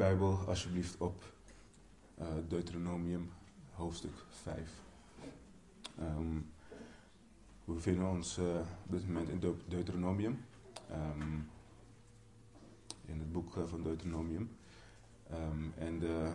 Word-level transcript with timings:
Bijbel 0.00 0.38
alsjeblieft 0.46 0.96
op 0.98 1.22
uh, 2.20 2.26
Deuteronomium 2.48 3.30
hoofdstuk 3.72 4.12
5. 4.28 4.82
Um, 6.00 6.50
we 7.64 7.72
bevinden 7.72 8.08
ons 8.08 8.38
uh, 8.38 8.44
op 8.84 8.90
dit 8.90 9.06
moment 9.06 9.28
in 9.28 9.38
De 9.38 9.54
Deuteronomium. 9.68 10.44
Um, 10.90 11.48
in 13.06 13.18
het 13.18 13.32
boek 13.32 13.56
uh, 13.56 13.64
van 13.66 13.82
Deuteronomium. 13.82 14.50
Um, 15.32 15.72
en 15.78 15.98
de 15.98 16.32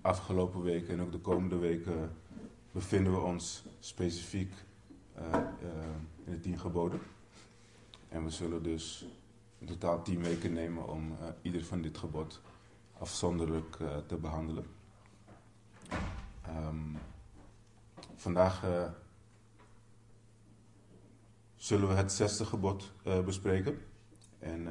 afgelopen 0.00 0.62
weken 0.62 0.94
en 0.94 1.00
ook 1.00 1.12
de 1.12 1.18
komende 1.18 1.56
weken 1.56 2.12
bevinden 2.72 3.12
we 3.12 3.18
ons 3.18 3.64
specifiek 3.80 4.52
in 6.24 6.32
de 6.32 6.40
tien 6.40 6.58
geboden. 6.58 7.00
En 8.08 8.24
we 8.24 8.30
zullen 8.30 8.62
dus 8.62 9.06
in 9.60 9.66
totaal 9.66 10.02
tien 10.02 10.22
weken 10.22 10.52
nemen 10.52 10.88
om 10.88 11.12
uh, 11.12 11.28
ieder 11.42 11.64
van 11.64 11.82
dit 11.82 11.98
gebod 11.98 12.40
afzonderlijk 12.98 13.78
uh, 13.78 13.96
te 13.96 14.16
behandelen. 14.16 14.66
Um, 16.48 16.98
vandaag 18.14 18.64
uh, 18.64 18.90
zullen 21.54 21.88
we 21.88 21.94
het 21.94 22.12
zesde 22.12 22.44
gebod 22.44 22.92
bespreken. 23.24 23.78
En 24.38 24.64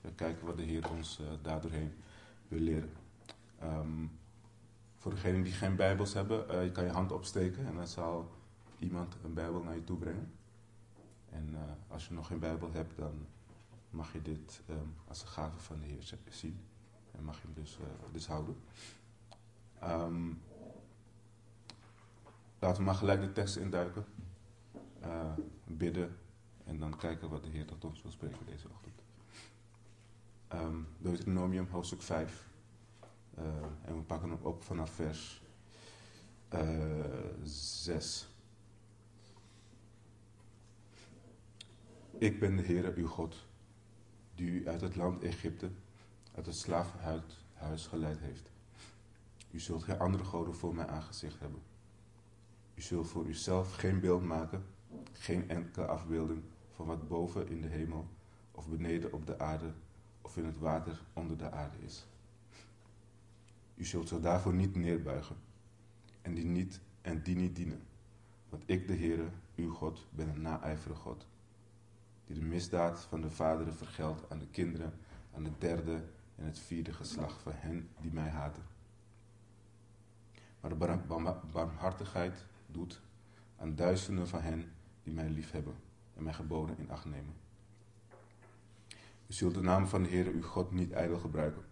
we 0.00 0.12
kijken 0.14 0.46
wat 0.46 0.56
de 0.56 0.62
Heer 0.62 0.90
ons 0.90 1.20
daardoorheen 1.42 1.94
wil 2.48 2.60
leren. 2.60 2.92
Um, 3.62 4.18
voor 4.96 5.10
degenen 5.10 5.42
die 5.42 5.52
geen 5.52 5.76
Bijbels 5.76 6.12
hebben, 6.12 6.64
je 6.64 6.72
kan 6.72 6.84
je 6.84 6.90
hand 6.90 7.12
opsteken 7.12 7.66
en 7.66 7.74
dan 7.74 7.86
zal 7.86 8.30
iemand 8.78 9.16
een 9.24 9.34
Bijbel 9.34 9.62
naar 9.62 9.74
je 9.74 9.84
toe 9.84 9.98
brengen. 9.98 10.32
En 11.30 11.56
als 11.88 12.08
je 12.08 12.14
nog 12.14 12.26
geen 12.26 12.38
Bijbel 12.38 12.72
hebt, 12.72 12.96
dan 12.96 13.26
mag 13.92 14.12
je 14.12 14.22
dit 14.22 14.62
um, 14.68 14.94
als 15.08 15.22
een 15.22 15.28
gave 15.28 15.58
van 15.58 15.80
de 15.80 15.86
Heer 15.86 16.14
zien. 16.28 16.60
En 17.12 17.24
mag 17.24 17.36
je 17.36 17.42
hem 17.42 17.54
dus, 17.54 17.78
uh, 17.78 17.86
dus 18.12 18.26
houden. 18.26 18.56
Um, 19.82 20.42
laten 22.58 22.78
we 22.78 22.82
maar 22.82 22.94
gelijk 22.94 23.20
de 23.20 23.32
tekst 23.32 23.56
induiken. 23.56 24.04
Uh, 25.04 25.32
bidden. 25.64 26.16
En 26.64 26.78
dan 26.78 26.96
kijken 26.96 27.28
wat 27.28 27.42
de 27.42 27.50
Heer 27.50 27.66
tot 27.66 27.84
ons 27.84 28.02
wil 28.02 28.10
spreken 28.10 28.46
deze 28.46 28.68
ochtend. 28.68 29.02
Um, 30.52 30.88
Deuteronomium 30.98 31.66
hoofdstuk 31.70 32.02
5. 32.02 32.50
Uh, 33.38 33.44
en 33.82 33.96
we 33.96 34.02
pakken 34.02 34.30
hem 34.30 34.38
op 34.42 34.62
vanaf 34.62 34.90
vers 34.90 35.42
6. 37.42 38.28
Ik 42.18 42.40
ben 42.40 42.56
de 42.56 42.62
Heer, 42.62 42.94
uw 42.94 43.06
God 43.06 43.46
die 44.34 44.50
u 44.50 44.68
uit 44.68 44.80
het 44.80 44.96
land 44.96 45.22
Egypte, 45.22 45.70
uit 46.34 46.46
het 46.46 46.56
slavenhuis 46.56 47.86
geleid 47.88 48.18
heeft. 48.18 48.50
U 49.50 49.60
zult 49.60 49.82
geen 49.82 49.98
andere 49.98 50.24
goden 50.24 50.54
voor 50.54 50.74
mijn 50.74 50.88
aangezicht 50.88 51.40
hebben. 51.40 51.62
U 52.74 52.80
zult 52.80 53.08
voor 53.08 53.26
uzelf 53.26 53.74
geen 53.74 54.00
beeld 54.00 54.22
maken, 54.22 54.64
geen 55.12 55.48
enkele 55.48 55.86
afbeelding 55.86 56.42
van 56.74 56.86
wat 56.86 57.08
boven 57.08 57.48
in 57.48 57.60
de 57.60 57.68
hemel 57.68 58.08
of 58.50 58.68
beneden 58.68 59.12
op 59.12 59.26
de 59.26 59.38
aarde 59.38 59.72
of 60.20 60.36
in 60.36 60.44
het 60.44 60.58
water 60.58 61.00
onder 61.12 61.38
de 61.38 61.50
aarde 61.50 61.76
is. 61.84 62.06
U 63.74 63.84
zult 63.84 64.08
zich 64.08 64.20
daarvoor 64.20 64.54
niet 64.54 64.76
neerbuigen 64.76 65.36
en 66.22 66.34
die 66.34 66.44
niet, 66.44 66.80
en 67.00 67.22
die 67.22 67.36
niet 67.36 67.56
dienen. 67.56 67.82
Want 68.48 68.62
ik, 68.66 68.86
de 68.86 68.96
Heere, 68.96 69.28
uw 69.56 69.72
God, 69.72 70.06
ben 70.10 70.28
een 70.28 70.40
naijverige 70.40 71.00
God 71.00 71.26
die 72.26 72.34
de 72.36 72.42
misdaad 72.42 73.00
van 73.00 73.20
de 73.20 73.30
vaderen 73.30 73.74
vergeldt 73.74 74.30
aan 74.30 74.38
de 74.38 74.46
kinderen, 74.46 74.92
aan 75.34 75.44
het 75.44 75.60
derde 75.60 76.04
en 76.36 76.44
het 76.44 76.58
vierde 76.58 76.92
geslacht 76.92 77.42
van 77.42 77.52
hen 77.54 77.88
die 78.00 78.12
mij 78.12 78.28
haten. 78.28 78.62
Maar 80.60 80.78
de 80.78 81.36
barmhartigheid 81.52 82.44
doet 82.66 83.00
aan 83.56 83.74
duizenden 83.74 84.28
van 84.28 84.40
hen 84.40 84.72
die 85.02 85.12
mij 85.12 85.28
liefhebben 85.28 85.74
en 86.14 86.22
mijn 86.22 86.34
geboden 86.34 86.78
in 86.78 86.90
acht 86.90 87.04
nemen. 87.04 87.34
U 89.26 89.32
zult 89.34 89.54
de 89.54 89.60
naam 89.60 89.86
van 89.86 90.02
de 90.02 90.08
Heer 90.08 90.26
uw 90.26 90.42
God 90.42 90.70
niet 90.70 90.92
ijdel 90.92 91.18
gebruiken. 91.18 91.62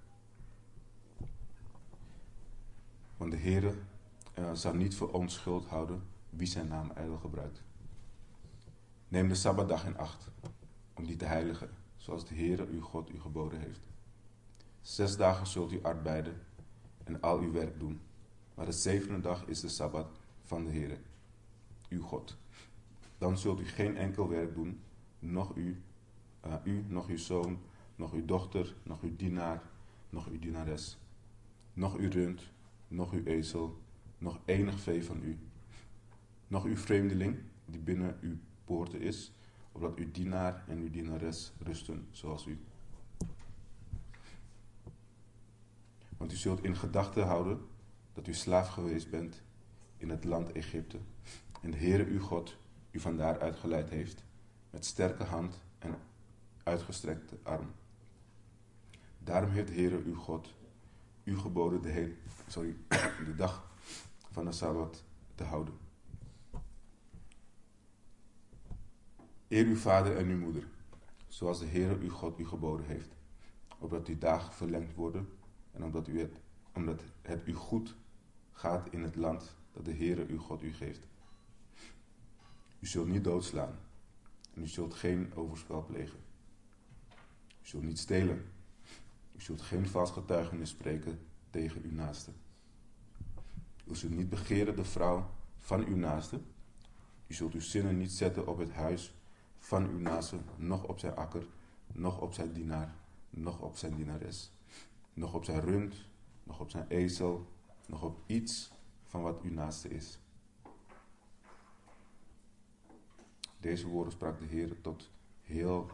Want 3.17 3.33
de 3.33 3.39
Heer 3.39 3.75
uh, 4.39 4.53
zal 4.53 4.75
niet 4.75 4.95
voor 4.95 5.11
onschuld 5.13 5.67
houden 5.67 6.03
wie 6.31 6.47
zijn 6.47 6.69
naam 6.69 6.91
ijdel 6.91 7.19
gebruikt. 7.19 7.63
Neem 9.11 9.29
de 9.29 9.35
Sabbatdag 9.35 9.87
in 9.87 9.97
acht, 9.97 10.31
om 10.95 11.07
die 11.07 11.17
te 11.17 11.25
heiligen, 11.25 11.71
zoals 11.97 12.29
de 12.29 12.35
Heere 12.35 12.67
uw 12.67 12.81
God 12.81 13.11
u 13.11 13.21
geboden 13.21 13.61
heeft. 13.61 13.81
Zes 14.81 15.17
dagen 15.17 15.47
zult 15.47 15.73
u 15.73 15.83
arbeiden 15.83 16.43
en 17.05 17.21
al 17.21 17.39
uw 17.39 17.53
werk 17.53 17.79
doen, 17.79 18.01
maar 18.55 18.67
de 18.67 18.73
zevende 18.73 19.21
dag 19.21 19.47
is 19.47 19.61
de 19.61 19.69
Sabbat 19.69 20.11
van 20.43 20.65
de 20.65 20.71
Heere, 20.71 20.99
uw 21.89 22.03
God. 22.03 22.37
Dan 23.19 23.39
zult 23.39 23.61
u 23.61 23.65
geen 23.65 23.97
enkel 23.97 24.29
werk 24.29 24.55
doen, 24.55 24.81
nog 25.19 25.57
u, 25.57 25.83
uh, 26.47 26.55
u, 26.65 26.85
nog 26.89 27.09
uw 27.09 27.19
zoon, 27.19 27.59
nog 27.97 28.13
uw 28.13 28.25
dochter, 28.25 28.75
nog 28.83 29.03
uw 29.03 29.17
dienaar, 29.17 29.63
nog 30.11 30.29
uw 30.29 30.39
dienares, 30.39 30.99
nog 31.73 31.97
uw 31.97 32.11
rund, 32.11 32.43
nog 32.89 33.13
uw 33.13 33.25
ezel, 33.25 33.81
nog 34.19 34.39
enig 34.45 34.81
vee 34.81 35.05
van 35.05 35.23
u, 35.23 35.39
nog 36.47 36.65
uw 36.65 36.77
vreemdeling 36.77 37.39
die 37.65 37.81
binnen 37.81 38.19
uw 38.21 38.37
is, 38.79 39.33
opdat 39.73 39.97
uw 39.97 40.11
dienaar 40.11 40.65
en 40.69 40.79
uw 40.79 40.91
dienares 40.91 41.53
rusten 41.59 42.09
zoals 42.11 42.47
u. 42.47 42.59
Want 46.17 46.33
u 46.33 46.37
zult 46.37 46.65
in 46.65 46.77
gedachten 46.77 47.27
houden 47.27 47.61
dat 48.13 48.27
u 48.27 48.35
slaaf 48.35 48.69
geweest 48.69 49.11
bent 49.11 49.43
in 49.97 50.11
het 50.11 50.25
land 50.25 50.53
Egypte. 50.53 50.99
En 51.63 51.71
de 51.71 51.77
Heere 51.77 52.05
uw 52.05 52.21
God 52.21 52.57
u 52.91 53.01
vandaar 53.01 53.41
uitgeleid 53.41 53.91
heeft 53.91 54.25
met 54.71 54.85
sterke 54.85 55.25
hand 55.25 55.61
en 55.79 55.99
uitgestrekte 56.63 57.39
arm. 57.43 57.71
Daarom 59.19 59.51
heeft 59.51 59.69
de 59.69 59.75
Heere 59.75 60.03
uw 60.05 60.17
God 60.17 60.55
u 61.25 61.39
geboden 61.39 61.83
de, 61.83 61.89
hele, 61.89 62.15
sorry, 62.47 62.77
de 63.29 63.35
dag 63.37 63.71
van 64.31 64.45
de 64.45 64.53
Sabbat 64.53 65.05
te 65.35 65.45
houden. 65.45 65.75
Eer 69.51 69.67
uw 69.67 69.77
vader 69.77 70.17
en 70.17 70.29
uw 70.29 70.39
moeder, 70.39 70.69
zoals 71.29 71.59
de 71.59 71.67
Heere 71.67 71.99
uw 71.99 72.11
God 72.11 72.39
u 72.39 72.47
geboden 72.47 72.87
heeft, 72.87 73.09
opdat 73.79 74.07
uw 74.07 74.19
dagen 74.19 74.53
verlengd 74.53 74.95
worden 74.95 75.29
en 75.73 75.85
omdat, 75.85 76.09
u 76.09 76.21
het, 76.21 76.37
omdat 76.73 77.03
het 77.23 77.47
u 77.47 77.55
goed 77.55 77.95
gaat 78.53 78.89
in 78.91 79.03
het 79.03 79.17
land 79.17 79.57
dat 79.73 79.85
de 79.85 79.95
Heere 79.95 80.27
uw 80.27 80.39
God 80.39 80.63
u 80.63 80.73
geeft. 80.73 81.01
U 82.79 82.87
zult 82.87 83.09
niet 83.09 83.25
doodslaan 83.25 83.79
en 84.55 84.63
u 84.63 84.67
zult 84.67 84.95
geen 84.95 85.35
overspel 85.35 85.85
plegen. 85.85 86.19
U 87.63 87.67
zult 87.67 87.83
niet 87.83 87.99
stelen. 87.99 88.45
U 89.37 89.41
zult 89.41 89.61
geen 89.61 89.89
vals 89.89 90.11
getuigenis 90.11 90.71
spreken 90.71 91.19
tegen 91.51 91.83
uw 91.83 91.93
naaste. 91.93 92.31
U 93.87 93.95
zult 93.97 94.17
niet 94.17 94.31
begeren 94.31 94.77
de 94.77 94.85
vrouw 94.85 95.31
van 95.59 95.85
uw 95.85 95.97
naaste. 95.97 96.41
U 97.27 97.35
zult 97.35 97.55
uw 97.55 97.61
zinnen 97.61 97.97
niet 97.97 98.13
zetten 98.13 98.47
op 98.47 98.59
het 98.59 98.73
huis 98.73 99.15
van 99.61 99.87
uw 99.89 99.99
naaste, 99.99 100.39
nog 100.57 100.85
op 100.85 100.99
zijn 100.99 101.15
akker, 101.17 101.47
nog 101.87 102.21
op 102.21 102.33
zijn 102.33 102.53
dienaar, 102.53 102.95
nog 103.31 103.61
op 103.61 103.77
zijn 103.77 103.95
dienares, 103.95 104.53
nog 105.13 105.35
op 105.35 105.45
zijn 105.45 105.61
rund, 105.61 106.09
nog 106.43 106.61
op 106.61 106.71
zijn 106.71 106.87
ezel, 106.89 107.47
nog 107.87 108.03
op 108.03 108.19
iets 108.27 108.71
van 109.05 109.23
wat 109.23 109.41
uw 109.43 109.53
naaste 109.53 109.89
is. 109.89 110.19
Deze 113.61 113.89
woorden 113.89 114.13
sprak 114.13 114.39
de 114.39 114.45
Heer 114.45 114.81
tot 114.81 115.11
heel 115.41 115.91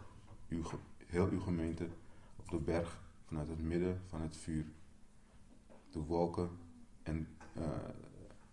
uw, 0.48 0.62
heel 1.06 1.28
uw 1.28 1.40
gemeente 1.40 1.88
op 2.36 2.48
de 2.48 2.58
berg 2.58 3.02
vanuit 3.24 3.48
het 3.48 3.62
midden 3.62 4.02
van 4.06 4.20
het 4.20 4.36
vuur. 4.36 4.66
De 5.90 5.98
wolken 5.98 6.50
en 7.02 7.28
uh, 7.56 7.64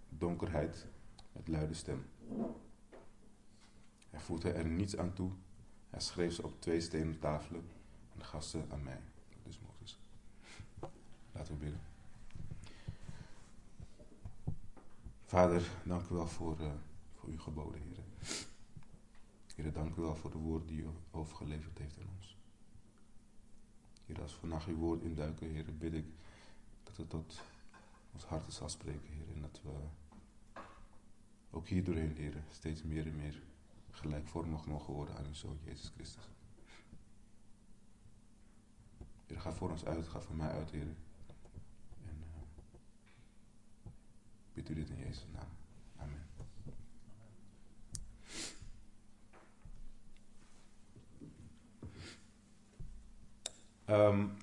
donkerheid 0.10 0.88
met 1.32 1.48
luide 1.48 1.74
stem. 1.74 2.06
Hij 4.14 4.22
voegde 4.22 4.52
er 4.52 4.66
niets 4.66 4.98
aan 4.98 5.14
toe. 5.14 5.32
Hij 5.90 6.00
schreef 6.00 6.34
ze 6.34 6.44
op 6.44 6.62
twee 6.62 6.82
stenen 6.82 7.20
tafelen 7.20 7.70
en 8.16 8.26
gaf 8.26 8.44
ze 8.44 8.62
aan 8.70 8.84
mij. 8.84 9.00
Dus 9.44 9.60
Mozes. 9.60 10.00
Laten 11.32 11.54
we 11.54 11.60
bidden. 11.60 11.82
Vader, 15.26 15.70
dank 15.84 16.10
u 16.10 16.16
wel 16.16 16.28
voor, 16.28 16.60
uh, 16.60 16.72
voor 17.14 17.30
uw 17.30 17.40
geboden, 17.40 17.82
heren. 17.82 18.04
Heren, 19.56 19.74
dank 19.74 19.96
u 19.96 20.02
wel 20.02 20.16
voor 20.16 20.32
de 20.32 20.38
woorden 20.38 20.68
die 20.68 20.82
u 20.82 20.88
overgeleverd 21.12 21.78
heeft 21.78 21.98
aan 22.00 22.10
ons. 22.18 22.38
Heer, 24.06 24.22
als 24.22 24.34
we 24.34 24.40
vannacht 24.40 24.68
uw 24.68 24.76
woord 24.76 25.02
induiken, 25.02 25.50
heren, 25.50 25.78
bid 25.78 25.94
ik 25.94 26.06
dat 26.84 26.98
het 26.98 27.10
tot 27.10 27.42
ons 28.14 28.24
hart 28.24 28.54
zal 28.54 28.70
spreken, 28.70 29.10
Heer. 29.10 29.36
En 29.36 29.42
dat 29.42 29.62
we 29.64 29.72
ook 31.52 31.68
hier 31.68 31.84
doorheen, 31.84 32.16
heren, 32.16 32.44
steeds 32.52 32.84
meer 32.84 33.06
en 33.06 33.16
meer 33.16 33.42
gelijkvormig 33.94 34.66
mogen 34.66 34.94
worden 34.94 35.16
aan 35.16 35.26
uw 35.26 35.34
Zoon 35.34 35.60
Jezus 35.64 35.92
Christus. 35.96 36.30
Heer, 39.26 39.40
ga 39.40 39.54
voor 39.54 39.70
ons 39.70 39.86
uit, 39.86 40.08
ga 40.08 40.22
voor 40.22 40.36
mij 40.36 40.50
uit, 40.50 40.72
Heer. 40.72 40.96
En 42.08 42.18
uh, 42.20 42.42
bid 44.54 44.70
u 44.70 44.74
dit 44.74 44.90
in 44.90 44.98
Jezus' 44.98 45.28
naam. 45.32 45.48
Amen. 45.98 46.28
Um, 53.86 54.38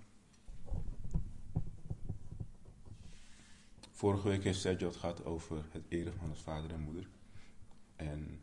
vorige 3.90 4.28
week 4.28 4.44
heeft 4.44 4.60
Sergio 4.60 4.86
het 4.86 4.96
gehad 4.96 5.24
over 5.24 5.64
het 5.70 5.84
eren 5.88 6.14
van 6.14 6.28
het 6.28 6.38
vader 6.38 6.70
en 6.70 6.80
moeder. 6.80 7.08
En 7.96 8.40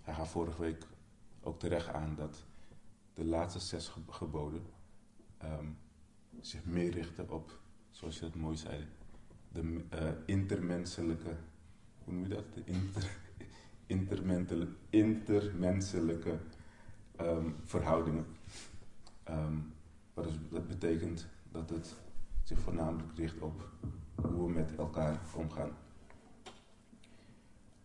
hij 0.00 0.14
gaf 0.14 0.20
vorige 0.32 0.60
week 0.60 0.86
ook 1.40 1.58
terecht 1.58 1.88
aan 1.88 2.14
dat 2.14 2.44
de 3.14 3.24
laatste 3.24 3.58
zes 3.58 3.92
geboden 4.08 4.62
um, 5.42 5.76
zich 6.40 6.64
meer 6.64 6.90
richten 6.90 7.30
op, 7.30 7.58
zoals 7.90 8.18
je 8.18 8.24
het 8.24 8.34
mooi 8.34 8.56
zei, 8.56 8.86
de 9.48 9.84
uh, 9.94 10.10
intermenselijke, 10.26 11.36
hoe 12.04 12.14
noem 12.14 12.22
je 12.22 12.28
dat? 12.28 12.54
De 12.54 12.62
inter, 12.64 13.10
intermenselijke 14.90 16.38
um, 17.20 17.56
verhoudingen. 17.64 18.26
Um, 19.28 19.72
wat 20.14 20.24
dus, 20.24 20.34
dat 20.50 20.68
betekent 20.68 21.26
dat 21.50 21.70
het 21.70 21.94
zich 22.42 22.58
voornamelijk 22.58 23.16
richt 23.16 23.38
op 23.38 23.68
hoe 24.14 24.46
we 24.46 24.52
met 24.52 24.74
elkaar 24.76 25.20
omgaan. 25.36 25.70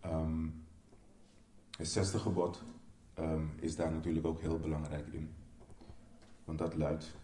Um, 0.06 0.67
het 1.78 1.88
zesde 1.88 2.20
gebod 2.20 2.64
um, 3.20 3.52
is 3.60 3.76
daar 3.76 3.92
natuurlijk 3.92 4.26
ook 4.26 4.40
heel 4.40 4.60
belangrijk 4.60 5.08
in. 5.08 5.34
Want 6.46 6.58
dat 6.58 6.76
luidt, 6.76 7.16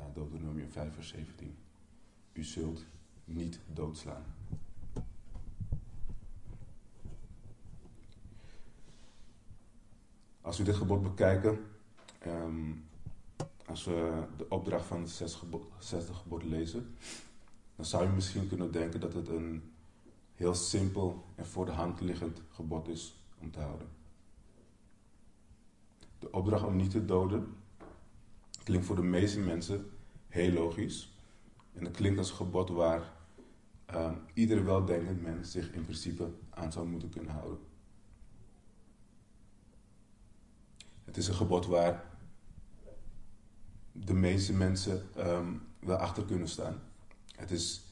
uh, 0.00 0.04
Deuteronomium 0.14 0.70
5 0.70 0.94
vers 0.94 1.08
17, 1.08 1.56
u 2.32 2.44
zult 2.44 2.84
niet 3.24 3.60
doodslaan. 3.72 4.24
Als 10.40 10.58
we 10.58 10.64
dit 10.64 10.76
gebod 10.76 11.02
bekijken, 11.02 11.58
um, 12.26 12.84
als 13.66 13.84
we 13.84 14.26
de 14.36 14.48
opdracht 14.48 14.86
van 14.86 15.00
het 15.00 15.10
zesde 15.78 16.14
gebod 16.14 16.44
lezen, 16.44 16.94
dan 17.76 17.84
zou 17.84 18.04
je 18.04 18.10
misschien 18.10 18.48
kunnen 18.48 18.72
denken 18.72 19.00
dat 19.00 19.12
het 19.12 19.28
een 19.28 19.72
heel 20.34 20.54
simpel 20.54 21.24
en 21.34 21.46
voor 21.46 21.64
de 21.64 21.72
hand 21.72 22.00
liggend 22.00 22.42
gebod 22.50 22.88
is 22.88 23.19
om 23.40 23.50
te 23.50 23.60
houden. 23.60 23.88
De 26.18 26.32
opdracht 26.32 26.64
om 26.64 26.76
niet 26.76 26.90
te 26.90 27.04
doden 27.04 27.56
klinkt 28.64 28.86
voor 28.86 28.96
de 28.96 29.02
meeste 29.02 29.40
mensen 29.40 29.90
heel 30.28 30.52
logisch. 30.52 31.12
En 31.72 31.84
het 31.84 31.96
klinkt 31.96 32.18
als 32.18 32.30
een 32.30 32.36
gebod 32.36 32.68
waar 32.68 33.12
uh, 33.94 34.12
ieder 34.34 34.64
weldenkend 34.64 35.22
mens 35.22 35.50
zich 35.50 35.72
in 35.72 35.82
principe 35.82 36.30
aan 36.50 36.72
zou 36.72 36.86
moeten 36.86 37.08
kunnen 37.08 37.32
houden. 37.32 37.58
Het 41.04 41.16
is 41.16 41.28
een 41.28 41.34
gebod 41.34 41.66
waar 41.66 42.04
de 43.92 44.14
meeste 44.14 44.52
mensen 44.52 45.08
um, 45.18 45.62
wel 45.78 45.96
achter 45.96 46.24
kunnen 46.24 46.48
staan. 46.48 46.80
Het 47.36 47.50
is 47.50 47.82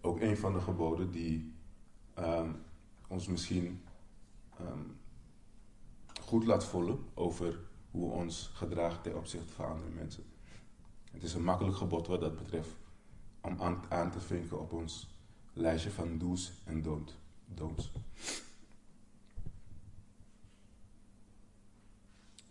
ook 0.00 0.20
een 0.20 0.36
van 0.36 0.52
de 0.52 0.60
geboden 0.60 1.10
die 1.10 1.52
um, 2.18 2.56
ons 3.08 3.26
misschien 3.26 3.82
um, 4.66 4.98
goed 6.22 6.44
laat 6.44 6.64
voelen 6.64 6.98
over 7.14 7.58
hoe 7.90 8.08
we 8.08 8.14
ons 8.14 8.50
gedragen 8.54 9.02
ten 9.02 9.16
opzichte 9.16 9.52
van 9.52 9.66
andere 9.66 9.90
mensen. 9.90 10.24
Het 11.10 11.22
is 11.22 11.34
een 11.34 11.44
makkelijk 11.44 11.76
gebod 11.76 12.06
wat 12.06 12.20
dat 12.20 12.36
betreft 12.36 12.76
om 13.40 13.60
aan, 13.88 14.10
te 14.10 14.20
vinken 14.20 14.60
op 14.60 14.72
ons 14.72 15.08
lijstje 15.52 15.90
van 15.90 16.18
do's 16.18 16.52
en 16.64 16.82
don't, 16.82 17.16
don'ts. 17.46 17.92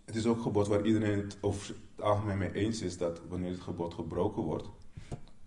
Het 0.05 0.15
is 0.15 0.25
ook 0.25 0.35
een 0.35 0.41
gebod 0.41 0.67
waar 0.67 0.85
iedereen 0.85 1.19
het 1.19 1.37
over 1.41 1.67
het 1.67 2.05
algemeen 2.05 2.37
mee 2.37 2.53
eens 2.53 2.81
is 2.81 2.97
dat 2.97 3.21
wanneer 3.27 3.51
het 3.51 3.59
gebod 3.59 3.93
gebroken 3.93 4.43
wordt, 4.43 4.69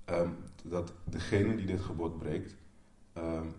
um, 0.06 0.36
dat 0.64 0.92
degene 1.04 1.56
die 1.56 1.66
dit 1.66 1.80
gebod 1.80 2.18
breekt, 2.18 2.56
um, 3.14 3.54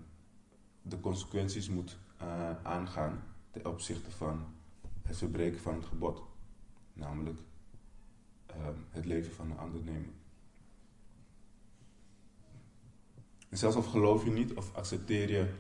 de 0.82 1.00
consequenties 1.00 1.70
moet 1.70 1.98
uh, 2.24 2.50
aangaan 2.64 3.24
ten 3.52 3.66
opzichte 3.66 4.12
van 4.12 4.46
het 5.02 5.18
verbreken 5.18 5.60
van 5.60 5.76
het 5.76 5.86
gebod. 5.86 6.22
Namelijk 6.94 7.40
um, 8.50 8.86
het 8.90 9.06
leven 9.06 9.34
van 9.34 9.52
een 9.52 9.58
ander 9.58 9.82
nemen. 9.84 10.14
En 13.50 13.58
zelfs 13.58 13.76
of 13.76 13.86
geloof 13.86 14.24
je 14.24 14.32
niet 14.32 14.54
of 14.54 14.76
accepteer 14.76 15.30
je 15.32 15.54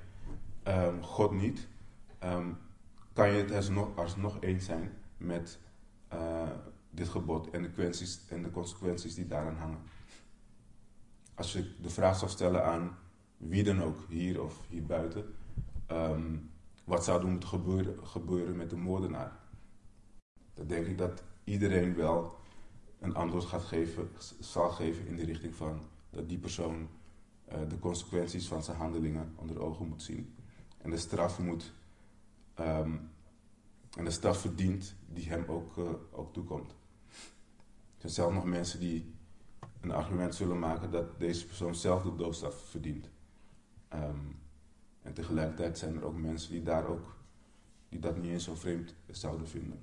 God 1.01 1.31
niet, 1.31 1.67
kan 3.13 3.29
je 3.31 3.41
het 3.41 3.51
alsnog, 3.51 3.97
alsnog 3.97 4.41
eens 4.41 4.65
zijn 4.65 4.91
met 5.17 5.59
uh, 6.13 6.49
dit 6.89 7.09
gebod 7.09 7.49
en 7.49 7.61
de, 7.61 8.17
en 8.29 8.43
de 8.43 8.51
consequenties 8.51 9.15
die 9.15 9.27
daaraan 9.27 9.55
hangen. 9.55 9.79
Als 11.33 11.53
je 11.53 11.75
de 11.81 11.89
vraag 11.89 12.17
zou 12.17 12.31
stellen 12.31 12.65
aan 12.65 12.97
wie 13.37 13.63
dan 13.63 13.83
ook, 13.83 13.97
hier 14.09 14.43
of 14.43 14.59
hier 14.69 14.85
buiten, 14.85 15.35
wat 16.83 17.03
zou 17.03 17.21
er 17.21 17.27
moeten 17.27 17.49
gebeuren, 17.49 18.07
gebeuren 18.07 18.55
met 18.55 18.69
de 18.69 18.75
moordenaar? 18.75 19.39
Dan 20.53 20.67
denk 20.67 20.85
ik 20.85 20.97
dat 20.97 21.23
iedereen 21.43 21.95
wel 21.95 22.35
een 22.99 23.15
antwoord 23.15 23.45
gaat 23.45 23.63
geven, 23.63 24.09
zal 24.39 24.69
geven 24.69 25.07
in 25.07 25.15
de 25.15 25.25
richting 25.25 25.55
van 25.55 25.81
dat 26.09 26.29
die 26.29 26.37
persoon 26.37 26.87
uh, 27.51 27.69
de 27.69 27.79
consequenties 27.79 28.47
van 28.47 28.63
zijn 28.63 28.77
handelingen 28.77 29.33
onder 29.35 29.61
ogen 29.61 29.87
moet 29.87 30.03
zien. 30.03 30.35
En 30.77 30.89
de 30.89 30.97
straf 30.97 31.39
moet 31.39 31.73
um, 32.59 33.11
en 33.97 34.03
de 34.05 34.11
straf 34.11 34.37
verdient 34.37 34.95
die 35.07 35.27
hem 35.29 35.45
ook, 35.47 35.77
uh, 35.77 35.89
ook 36.11 36.33
toekomt. 36.33 36.75
Er 37.97 38.09
zijn 38.09 38.11
zelfs 38.11 38.33
nog 38.33 38.45
mensen 38.45 38.79
die 38.79 39.13
een 39.81 39.91
argument 39.91 40.35
zullen 40.35 40.59
maken 40.59 40.91
dat 40.91 41.19
deze 41.19 41.45
persoon 41.45 41.75
zelf 41.75 42.03
de 42.03 42.15
doodstraf 42.15 42.69
verdient. 42.69 43.09
Um, 43.93 44.41
en 45.03 45.13
tegelijkertijd 45.13 45.77
zijn 45.77 45.95
er 45.95 46.03
ook 46.03 46.17
mensen 46.17 46.51
die, 46.51 46.63
daar 46.63 46.87
ook, 46.87 47.15
die 47.89 47.99
dat 47.99 48.17
niet 48.17 48.31
eens 48.31 48.43
zo 48.43 48.55
vreemd 48.55 48.95
zouden 49.11 49.47
vinden. 49.47 49.79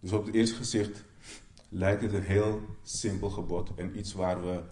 Dus 0.00 0.12
op 0.12 0.26
het 0.26 0.34
eerste 0.34 0.56
gezicht 0.56 1.04
lijkt 1.68 2.02
het 2.02 2.12
een 2.12 2.22
heel 2.22 2.60
simpel 2.82 3.30
gebod 3.30 3.74
en 3.74 3.98
iets 3.98 4.12
waar 4.12 4.42
we, 4.42 4.62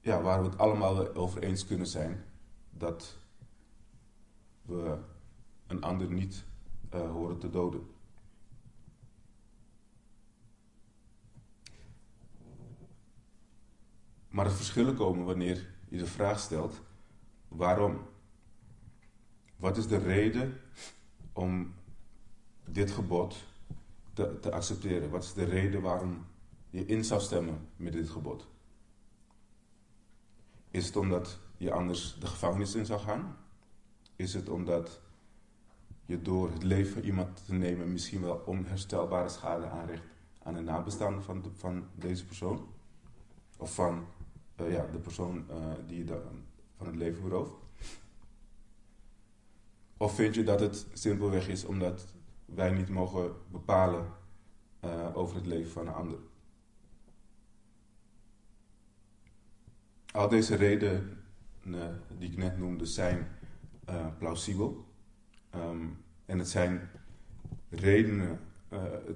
ja, 0.00 0.22
waar 0.22 0.42
we 0.42 0.48
het 0.48 0.58
allemaal 0.58 1.14
over 1.14 1.42
eens 1.42 1.66
kunnen 1.66 1.86
zijn. 1.86 2.24
Dat 2.70 3.16
we 4.62 4.98
een 5.66 5.82
ander 5.82 6.12
niet 6.12 6.44
uh, 6.94 7.10
horen 7.10 7.38
te 7.38 7.50
doden. 7.50 7.93
Maar 14.34 14.46
er 14.46 14.52
verschillen 14.52 14.94
komen 14.94 15.24
wanneer 15.24 15.66
je 15.88 15.98
de 15.98 16.06
vraag 16.06 16.38
stelt: 16.38 16.80
waarom? 17.48 18.00
Wat 19.56 19.76
is 19.76 19.86
de 19.86 19.96
reden 19.96 20.60
om 21.32 21.74
dit 22.64 22.90
gebod 22.90 23.44
te, 24.12 24.38
te 24.40 24.52
accepteren? 24.52 25.10
Wat 25.10 25.22
is 25.22 25.32
de 25.32 25.44
reden 25.44 25.82
waarom 25.82 26.26
je 26.70 26.86
in 26.86 27.04
zou 27.04 27.20
stemmen 27.20 27.68
met 27.76 27.92
dit 27.92 28.10
gebod? 28.10 28.46
Is 30.70 30.86
het 30.86 30.96
omdat 30.96 31.38
je 31.56 31.72
anders 31.72 32.16
de 32.18 32.26
gevangenis 32.26 32.74
in 32.74 32.86
zou 32.86 33.00
gaan? 33.00 33.36
Is 34.16 34.34
het 34.34 34.48
omdat 34.48 35.00
je 36.04 36.22
door 36.22 36.52
het 36.52 36.62
leven 36.62 37.04
iemand 37.04 37.46
te 37.46 37.54
nemen 37.54 37.92
misschien 37.92 38.20
wel 38.20 38.42
onherstelbare 38.46 39.28
schade 39.28 39.68
aanricht 39.68 40.06
aan 40.42 40.54
de 40.54 40.60
nabestaanden 40.60 41.22
van, 41.22 41.42
de, 41.42 41.50
van 41.52 41.86
deze 41.94 42.24
persoon? 42.24 42.68
Of 43.56 43.74
van 43.74 44.06
uh, 44.60 44.72
ja, 44.72 44.86
de 44.92 44.98
persoon 44.98 45.44
uh, 45.50 45.56
die 45.86 46.04
je 46.04 46.20
van 46.76 46.86
het 46.86 46.96
leven 46.96 47.22
berooft? 47.22 47.54
Of 49.96 50.14
vind 50.14 50.34
je 50.34 50.42
dat 50.42 50.60
het 50.60 50.86
simpelweg 50.92 51.48
is 51.48 51.64
omdat 51.64 52.14
wij 52.44 52.70
niet 52.70 52.88
mogen 52.88 53.32
bepalen 53.50 54.06
uh, 54.84 55.16
over 55.16 55.36
het 55.36 55.46
leven 55.46 55.70
van 55.70 55.86
een 55.86 55.94
ander? 55.94 56.18
Al 60.12 60.28
deze 60.28 60.54
redenen 60.54 61.18
die 62.18 62.30
ik 62.30 62.36
net 62.36 62.58
noemde 62.58 62.86
zijn 62.86 63.28
plausibel. 64.18 64.84
Um, 65.54 66.04
en 66.24 66.38
het 66.38 66.48
zijn 66.48 66.90
redenen, 67.68 68.40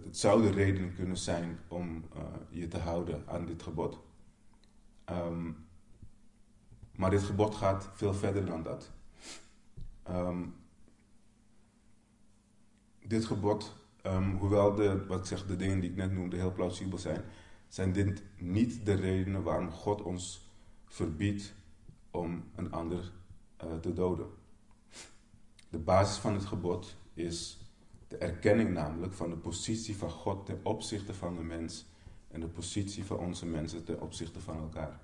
het 0.04 0.16
zouden 0.16 0.52
redenen 0.52 0.94
kunnen 0.94 1.16
zijn 1.16 1.58
om 1.68 2.04
je 2.48 2.68
te 2.68 2.78
houden 2.78 3.22
aan 3.26 3.46
dit 3.46 3.62
gebod. 3.62 3.98
Um, 5.10 5.66
maar 6.96 7.10
dit 7.10 7.22
gebod 7.22 7.54
gaat 7.54 7.90
veel 7.92 8.14
verder 8.14 8.46
dan 8.46 8.62
dat. 8.62 8.90
Um, 10.10 10.54
dit 13.04 13.24
gebod, 13.24 13.76
ehm, 14.02 14.36
hoewel 14.36 14.74
de, 14.74 15.06
wat 15.06 15.18
ik 15.18 15.24
zeg, 15.24 15.46
de 15.46 15.56
dingen 15.56 15.80
die 15.80 15.90
ik 15.90 15.96
net 15.96 16.12
noemde 16.12 16.36
heel 16.36 16.52
plausibel 16.52 16.98
zijn, 16.98 17.24
zijn 17.68 17.92
dit 17.92 18.22
niet 18.38 18.86
de 18.86 18.94
redenen 18.94 19.42
waarom 19.42 19.70
God 19.70 20.02
ons 20.02 20.50
verbiedt 20.86 21.54
om 22.10 22.44
een 22.54 22.72
ander 22.72 23.12
uh, 23.64 23.76
te 23.76 23.92
doden. 23.92 24.26
De 25.70 25.78
basis 25.78 26.16
van 26.16 26.34
het 26.34 26.44
gebod 26.44 26.96
is 27.14 27.58
de 28.08 28.16
erkenning 28.16 28.72
namelijk 28.72 29.12
van 29.12 29.30
de 29.30 29.36
positie 29.36 29.96
van 29.96 30.10
God 30.10 30.46
ten 30.46 30.60
opzichte 30.62 31.14
van 31.14 31.36
de 31.36 31.42
mens 31.42 31.86
en 32.28 32.40
de 32.40 32.46
positie 32.46 33.04
van 33.04 33.18
onze 33.18 33.46
mensen 33.46 33.84
ten 33.84 34.00
opzichte 34.00 34.40
van 34.40 34.56
elkaar. 34.56 35.00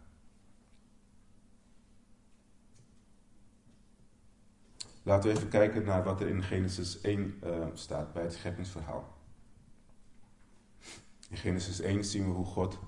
Laten 5.03 5.31
we 5.31 5.37
even 5.37 5.49
kijken 5.49 5.85
naar 5.85 6.05
wat 6.05 6.21
er 6.21 6.29
in 6.29 6.43
Genesis 6.43 7.01
1 7.01 7.39
uh, 7.45 7.63
eh, 7.63 7.69
staat 7.75 8.13
bij 8.13 8.23
het 8.23 8.33
scheppingsverhaal. 8.33 9.15
In 11.29 11.37
Genesis 11.37 11.81
1 11.81 12.05
zien 12.05 12.25
we 12.25 12.31
hoe 12.31 12.47
God 12.47 12.79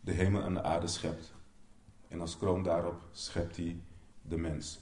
de 0.00 0.12
hemel 0.12 0.42
en 0.42 0.54
de 0.54 0.62
aarde 0.62 0.86
schept. 0.86 1.32
En 2.08 2.20
als 2.20 2.36
kroon 2.36 2.62
daarop 2.62 3.02
schept 3.12 3.56
hij 3.56 3.80
de 4.22 4.36
mens. 4.36 4.80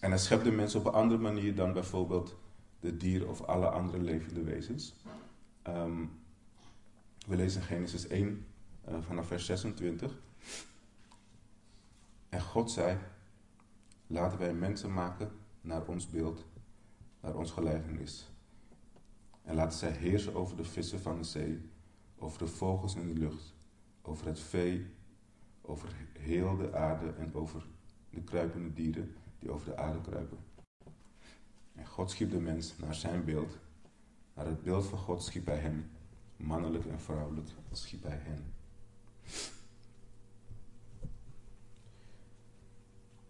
En 0.00 0.10
hij 0.10 0.18
schept 0.18 0.44
de 0.44 0.52
mens 0.52 0.74
op 0.74 0.84
een 0.84 0.92
andere 0.92 1.20
manier 1.20 1.54
dan 1.54 1.72
bijvoorbeeld 1.72 2.36
de 2.80 2.96
dieren 2.96 3.28
of 3.28 3.42
alle 3.42 3.68
andere 3.68 3.98
levende 3.98 4.42
wezens. 4.42 4.94
Um, 5.68 6.10
we 7.26 7.36
lezen 7.36 7.62
Genesis 7.62 8.06
1 8.06 8.46
uh, 8.88 8.94
eh, 8.94 9.02
vanaf 9.02 9.26
vers 9.26 9.44
26. 9.44 10.18
En 12.28 12.40
God 12.40 12.70
zei: 12.70 12.98
Laten 14.06 14.38
wij 14.38 14.54
mensen 14.54 14.92
maken 14.92 15.30
naar 15.60 15.86
ons 15.86 16.06
beeld, 16.06 16.46
naar 17.20 17.34
ons 17.34 17.50
gelijkenis. 17.50 18.30
En 19.42 19.54
laten 19.54 19.78
zij 19.78 19.90
heersen 19.90 20.34
over 20.34 20.56
de 20.56 20.64
vissen 20.64 21.00
van 21.00 21.16
de 21.16 21.24
zee, 21.24 21.70
over 22.18 22.38
de 22.38 22.46
vogels 22.46 22.94
in 22.94 23.14
de 23.14 23.20
lucht, 23.20 23.54
over 24.02 24.26
het 24.26 24.40
vee, 24.40 24.86
over 25.62 25.88
heel 26.18 26.56
de 26.56 26.74
aarde 26.74 27.12
en 27.12 27.34
over 27.34 27.66
de 28.10 28.22
kruipende 28.22 28.72
dieren 28.72 29.14
die 29.38 29.50
over 29.50 29.66
de 29.66 29.76
aarde 29.76 30.00
kruipen. 30.00 30.38
En 31.80 31.86
God 31.86 32.10
schiep 32.10 32.30
de 32.30 32.40
mens 32.40 32.74
naar 32.76 32.94
zijn 32.94 33.24
beeld. 33.24 33.58
Naar 34.34 34.46
het 34.46 34.62
beeld 34.62 34.86
van 34.86 34.98
God 34.98 35.22
schiep 35.22 35.46
hij 35.46 35.58
hem. 35.58 35.90
Mannelijk 36.36 36.84
en 36.84 37.00
vrouwelijk 37.00 37.48
schiep 37.72 38.02
hij 38.02 38.20
hen. 38.22 38.52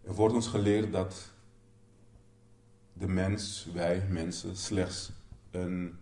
Er 0.01 0.13
wordt 0.13 0.33
ons 0.33 0.47
geleerd 0.47 0.91
dat 0.91 1.31
de 2.93 3.07
mens, 3.07 3.65
wij 3.73 4.07
mensen, 4.09 4.55
slechts 4.55 5.11
een, 5.51 5.99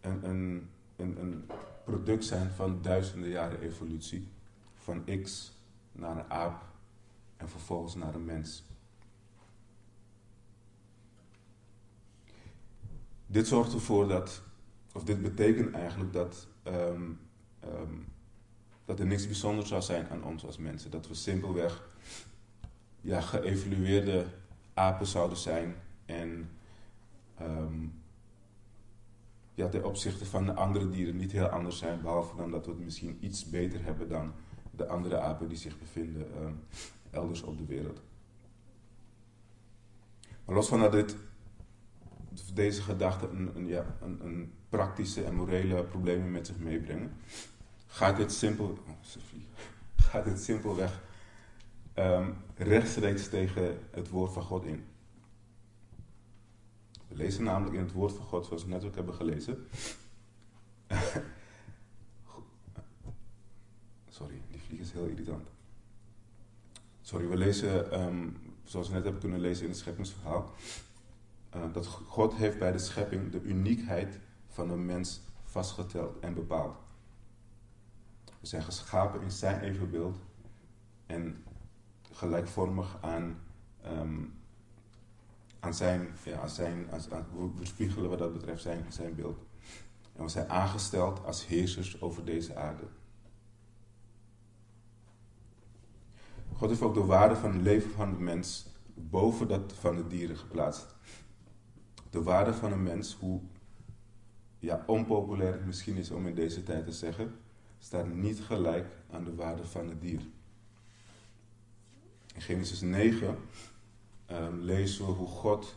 een, 0.00 0.28
een, 0.28 0.68
een, 0.96 1.20
een 1.20 1.50
product 1.84 2.24
zijn 2.24 2.50
van 2.50 2.82
duizenden 2.82 3.30
jaren 3.30 3.60
evolutie. 3.60 4.28
Van 4.74 5.04
X 5.22 5.52
naar 5.92 6.16
een 6.16 6.30
aap 6.30 6.64
en 7.36 7.48
vervolgens 7.48 7.94
naar 7.94 8.14
een 8.14 8.24
mens. 8.24 8.64
Dit 13.26 13.46
zorgt 13.46 13.72
ervoor 13.72 14.08
dat, 14.08 14.42
of 14.92 15.04
dit 15.04 15.22
betekent 15.22 15.74
eigenlijk 15.74 16.12
dat, 16.12 16.46
um, 16.64 17.18
um, 17.64 18.06
dat 18.84 19.00
er 19.00 19.06
niks 19.06 19.26
bijzonders 19.26 19.68
zou 19.68 19.82
zijn 19.82 20.08
aan 20.08 20.24
ons 20.24 20.44
als 20.46 20.58
mensen. 20.58 20.90
Dat 20.90 21.08
we 21.08 21.14
simpelweg 21.14 21.88
ja, 23.00 23.20
geëvalueerde 23.20 24.26
apen 24.74 25.06
zouden 25.06 25.38
zijn 25.38 25.74
en 26.04 26.50
um, 27.42 28.02
ja, 29.54 29.68
ten 29.68 29.84
opzichte 29.84 30.26
van 30.26 30.44
de 30.44 30.54
andere 30.54 30.90
dieren 30.90 31.16
niet 31.16 31.32
heel 31.32 31.46
anders 31.46 31.78
zijn, 31.78 32.00
behalve 32.00 32.36
dan 32.36 32.50
dat 32.50 32.66
we 32.66 32.72
het 32.72 32.84
misschien 32.84 33.16
iets 33.20 33.44
beter 33.50 33.84
hebben 33.84 34.08
dan 34.08 34.32
de 34.70 34.86
andere 34.86 35.18
apen 35.18 35.48
die 35.48 35.58
zich 35.58 35.78
bevinden 35.78 36.26
elders 37.10 37.42
op 37.42 37.58
de 37.58 37.64
wereld. 37.64 38.00
Maar 40.44 40.54
los 40.54 40.68
van 40.68 40.80
dat 40.80 40.92
dit, 40.92 41.16
deze 42.54 42.82
gedachten 42.82 43.36
een, 43.36 43.56
een, 43.56 43.66
ja, 43.66 43.96
een, 44.00 44.24
een, 44.24 44.52
praktische 44.68 45.24
en 45.24 45.34
morele 45.34 45.84
problemen 45.84 46.30
met 46.30 46.46
zich 46.46 46.58
meebrengen, 46.58 47.12
gaat 47.86 48.16
dit, 48.16 48.32
simpel, 48.32 48.78
oh, 48.86 48.94
gaat 50.10 50.24
dit 50.24 50.40
simpelweg 50.40 51.02
um, 51.94 52.36
rechtstreeks 52.56 53.28
tegen 53.28 53.78
het 53.90 54.08
woord 54.08 54.32
van 54.32 54.42
God 54.42 54.64
in. 54.64 54.84
We 57.08 57.14
lezen 57.14 57.44
namelijk 57.44 57.74
in 57.76 57.82
het 57.82 57.92
woord 57.92 58.12
van 58.12 58.24
God, 58.24 58.46
zoals 58.46 58.64
we 58.64 58.70
net 58.70 58.84
ook 58.84 58.94
hebben 58.94 59.14
gelezen. 59.14 59.66
Sorry, 64.08 64.42
die 64.50 64.60
vlieg 64.60 64.80
is 64.80 64.92
heel 64.92 65.06
irritant. 65.06 65.48
Sorry, 67.00 67.28
we 67.28 67.36
lezen, 67.36 68.00
um, 68.00 68.36
zoals 68.64 68.88
we 68.88 68.94
net 68.94 69.02
hebben 69.02 69.20
kunnen 69.20 69.40
lezen 69.40 69.64
in 69.64 69.70
het 69.70 69.78
scheppingsverhaal, 69.78 70.54
dat 71.72 71.86
God 71.86 72.34
heeft 72.34 72.58
bij 72.58 72.72
de 72.72 72.78
schepping 72.78 73.32
de 73.32 73.42
uniekheid 73.42 74.18
van 74.48 74.70
een 74.70 74.86
mens 74.86 75.20
vastgeteld 75.44 76.18
en 76.20 76.34
bepaald. 76.34 76.76
We 78.40 78.46
zijn 78.46 78.62
geschapen 78.62 79.22
in 79.22 79.30
zijn 79.30 79.60
evenbeeld 79.60 80.16
en 81.06 81.44
gelijkvormig 82.12 82.98
aan, 83.00 83.38
um, 83.86 84.34
aan 85.60 85.74
zijn, 85.74 86.08
ja, 86.24 86.40
aan 86.40 86.50
zijn 86.50 86.90
aan, 86.90 87.00
aan, 87.12 87.26
hoe 87.32 87.54
weerspiegelen 87.56 88.10
wat 88.10 88.18
dat 88.18 88.32
betreft 88.32 88.62
zijn, 88.62 88.84
zijn 88.88 89.14
beeld. 89.14 89.38
En 90.12 90.22
we 90.22 90.28
zijn 90.28 90.48
aangesteld 90.48 91.24
als 91.24 91.46
heersers 91.46 92.00
over 92.00 92.24
deze 92.24 92.56
aarde. 92.56 92.84
God 96.52 96.68
heeft 96.68 96.82
ook 96.82 96.94
de 96.94 97.04
waarde 97.04 97.36
van 97.36 97.52
het 97.52 97.62
leven 97.62 97.90
van 97.90 98.10
de 98.10 98.20
mens 98.20 98.66
boven 98.94 99.48
dat 99.48 99.72
van 99.72 99.96
de 99.96 100.06
dieren 100.06 100.36
geplaatst. 100.36 100.94
De 102.16 102.22
waarde 102.22 102.54
van 102.54 102.72
een 102.72 102.82
mens, 102.82 103.14
hoe 103.14 103.40
ja, 104.58 104.84
onpopulair 104.86 105.52
het 105.52 105.66
misschien 105.66 105.96
is 105.96 106.10
om 106.10 106.26
in 106.26 106.34
deze 106.34 106.62
tijd 106.62 106.84
te 106.84 106.92
zeggen, 106.92 107.34
staat 107.78 108.14
niet 108.14 108.40
gelijk 108.40 108.86
aan 109.10 109.24
de 109.24 109.34
waarde 109.34 109.64
van 109.64 109.88
het 109.88 110.00
dier. 110.00 110.20
In 112.34 112.40
Genesis 112.40 112.80
9 112.80 113.38
ehm, 114.26 114.58
lezen 114.60 115.06
we 115.06 115.12
hoe 115.12 115.26
God 115.26 115.76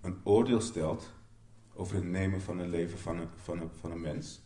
een 0.00 0.16
oordeel 0.22 0.60
stelt 0.60 1.12
over 1.74 1.94
het 1.94 2.04
nemen 2.04 2.40
van 2.40 2.58
een 2.58 2.70
leven 2.70 2.98
van 2.98 3.18
een, 3.18 3.28
van 3.36 3.60
een, 3.60 3.70
van 3.80 3.90
een 3.90 4.00
mens 4.00 4.40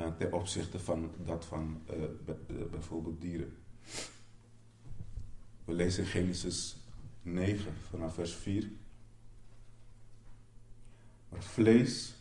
uh, 0.00 0.06
ten 0.16 0.32
opzichte 0.32 0.78
van 0.78 1.10
dat 1.24 1.44
van 1.44 1.82
uh, 1.90 2.66
bijvoorbeeld 2.70 3.20
dieren. 3.20 3.56
We 5.64 5.72
lezen 5.72 6.02
in 6.02 6.08
Genesis 6.08 6.76
9 7.22 7.72
vanaf 7.90 8.14
vers 8.14 8.34
4. 8.34 8.70
Maar 11.32 11.42
vlees 11.42 12.14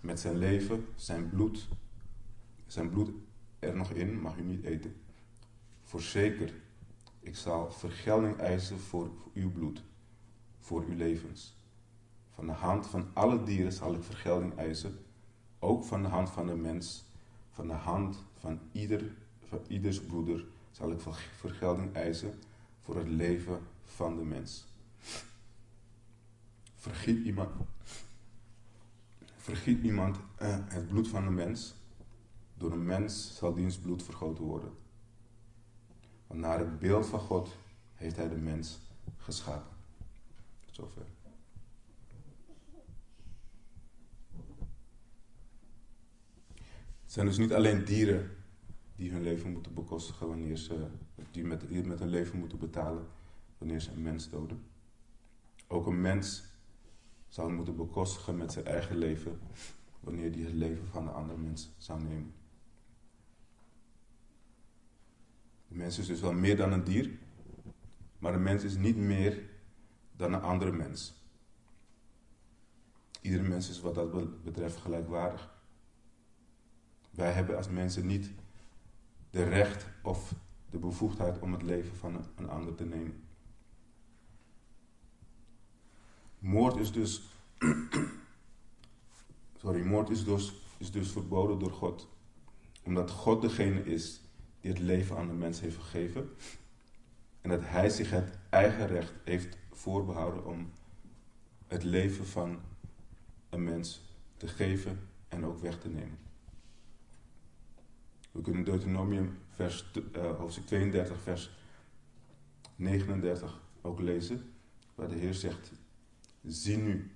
met 0.00 0.20
zijn 0.20 0.36
leven, 0.36 0.86
zijn 0.94 1.28
bloed, 1.28 1.68
zijn 2.66 2.90
bloed 2.90 3.10
er 3.58 3.76
nog 3.76 3.90
in, 3.90 4.20
mag 4.20 4.36
u 4.36 4.42
niet 4.42 4.64
eten. 4.64 4.96
Voorzeker, 5.82 6.52
ik 7.20 7.36
zal 7.36 7.70
vergelding 7.70 8.38
eisen 8.38 8.78
voor 8.78 9.10
uw 9.34 9.52
bloed, 9.52 9.82
voor 10.58 10.84
uw 10.84 10.96
levens. 10.96 11.56
Van 12.34 12.46
de 12.46 12.52
hand 12.52 12.86
van 12.86 13.08
alle 13.12 13.42
dieren 13.42 13.72
zal 13.72 13.94
ik 13.94 14.02
vergelding 14.02 14.56
eisen, 14.56 14.98
ook 15.58 15.84
van 15.84 16.02
de 16.02 16.08
hand 16.08 16.30
van 16.30 16.46
de 16.46 16.56
mens, 16.56 17.04
van 17.50 17.66
de 17.66 17.72
hand 17.72 18.24
van 18.38 18.60
ieder, 18.72 19.12
van 19.48 19.60
ieders 19.68 20.00
broeder 20.00 20.44
zal 20.70 20.90
ik 20.90 21.00
vergelding 21.36 21.94
eisen 21.94 22.40
voor 22.78 22.96
het 22.96 23.08
leven 23.08 23.60
van 23.84 24.16
de 24.16 24.24
mens. 24.24 24.66
Vergiet 26.74 27.24
iemand, 27.24 27.50
vergiet 29.50 29.82
iemand 29.82 30.16
uh, 30.16 30.58
het 30.68 30.88
bloed 30.88 31.08
van 31.08 31.24
de 31.24 31.30
mens, 31.30 31.74
door 32.54 32.72
een 32.72 32.84
mens 32.84 33.36
zal 33.36 33.54
diens 33.54 33.78
bloed 33.78 34.02
vergoten 34.02 34.44
worden. 34.44 34.72
Want 36.26 36.40
naar 36.40 36.58
het 36.58 36.78
beeld 36.78 37.06
van 37.06 37.18
God 37.18 37.56
heeft 37.94 38.16
hij 38.16 38.28
de 38.28 38.36
mens 38.36 38.80
geschapen. 39.16 39.76
Zover. 40.70 41.06
Het 47.02 47.12
zijn 47.18 47.26
dus 47.26 47.38
niet 47.38 47.52
alleen 47.52 47.84
dieren 47.84 48.30
die 48.96 49.10
hun 49.10 49.22
leven 49.22 49.52
moeten 49.52 49.74
bekostigen 49.74 50.28
wanneer 50.28 50.56
ze, 50.56 50.86
die 51.30 51.44
met, 51.44 51.68
die 51.68 51.82
met 51.82 51.98
hun 51.98 52.08
leven 52.08 52.38
moeten 52.38 52.58
betalen 52.58 53.06
wanneer 53.58 53.80
ze 53.80 53.90
een 53.90 54.02
mens 54.02 54.30
doden. 54.30 54.64
Ook 55.66 55.86
een 55.86 56.00
mens 56.00 56.49
zou 57.30 57.52
moeten 57.52 57.76
bekostigen 57.76 58.36
met 58.36 58.52
zijn 58.52 58.64
eigen 58.64 58.96
leven 58.96 59.40
wanneer 60.00 60.32
die 60.32 60.44
het 60.44 60.54
leven 60.54 60.86
van 60.86 61.08
een 61.08 61.14
andere 61.14 61.38
mens 61.38 61.70
zou 61.76 62.02
nemen. 62.02 62.34
De 65.68 65.74
mens 65.74 65.98
is 65.98 66.06
dus 66.06 66.20
wel 66.20 66.32
meer 66.32 66.56
dan 66.56 66.72
een 66.72 66.84
dier, 66.84 67.18
maar 68.18 68.32
de 68.32 68.38
mens 68.38 68.64
is 68.64 68.76
niet 68.76 68.96
meer 68.96 69.50
dan 70.16 70.32
een 70.32 70.42
andere 70.42 70.72
mens. 70.72 71.14
Iedere 73.20 73.42
mens 73.42 73.68
is 73.68 73.80
wat 73.80 73.94
dat 73.94 74.42
betreft 74.44 74.76
gelijkwaardig. 74.76 75.58
Wij 77.10 77.32
hebben 77.32 77.56
als 77.56 77.68
mensen 77.68 78.06
niet 78.06 78.30
de 79.30 79.44
recht 79.44 79.86
of 80.02 80.34
de 80.70 80.78
bevoegdheid 80.78 81.38
om 81.38 81.52
het 81.52 81.62
leven 81.62 81.96
van 81.96 82.24
een 82.36 82.48
ander 82.48 82.74
te 82.74 82.84
nemen. 82.84 83.29
Moord 86.40 86.76
is 86.76 86.92
dus. 86.92 87.22
sorry, 89.56 89.82
moord 89.82 90.10
is 90.10 90.24
dus, 90.24 90.52
is 90.78 90.90
dus 90.90 91.12
verboden 91.12 91.58
door 91.58 91.72
God. 91.72 92.08
Omdat 92.82 93.10
God 93.10 93.42
degene 93.42 93.84
is 93.84 94.20
die 94.60 94.70
het 94.70 94.80
leven 94.80 95.16
aan 95.16 95.26
de 95.26 95.32
mens 95.32 95.60
heeft 95.60 95.76
gegeven. 95.76 96.30
En 97.40 97.50
dat 97.50 97.60
hij 97.62 97.88
zich 97.88 98.10
het 98.10 98.38
eigen 98.50 98.86
recht 98.86 99.12
heeft 99.24 99.56
voorbehouden 99.72 100.46
om 100.46 100.72
het 101.66 101.82
leven 101.82 102.26
van 102.26 102.60
een 103.50 103.64
mens 103.64 104.00
te 104.36 104.48
geven 104.48 105.08
en 105.28 105.44
ook 105.44 105.58
weg 105.58 105.78
te 105.78 105.88
nemen. 105.88 106.18
We 108.30 108.40
kunnen 108.40 108.64
Deuteronomium 108.64 109.38
vers, 109.48 109.90
uh, 110.16 110.38
hoofdstuk 110.38 110.66
32, 110.66 111.20
vers 111.20 111.50
39 112.76 113.60
ook 113.80 114.00
lezen, 114.00 114.52
waar 114.94 115.08
de 115.08 115.14
Heer 115.14 115.34
zegt, 115.34 115.72
zie 116.46 116.76
nu. 116.76 117.10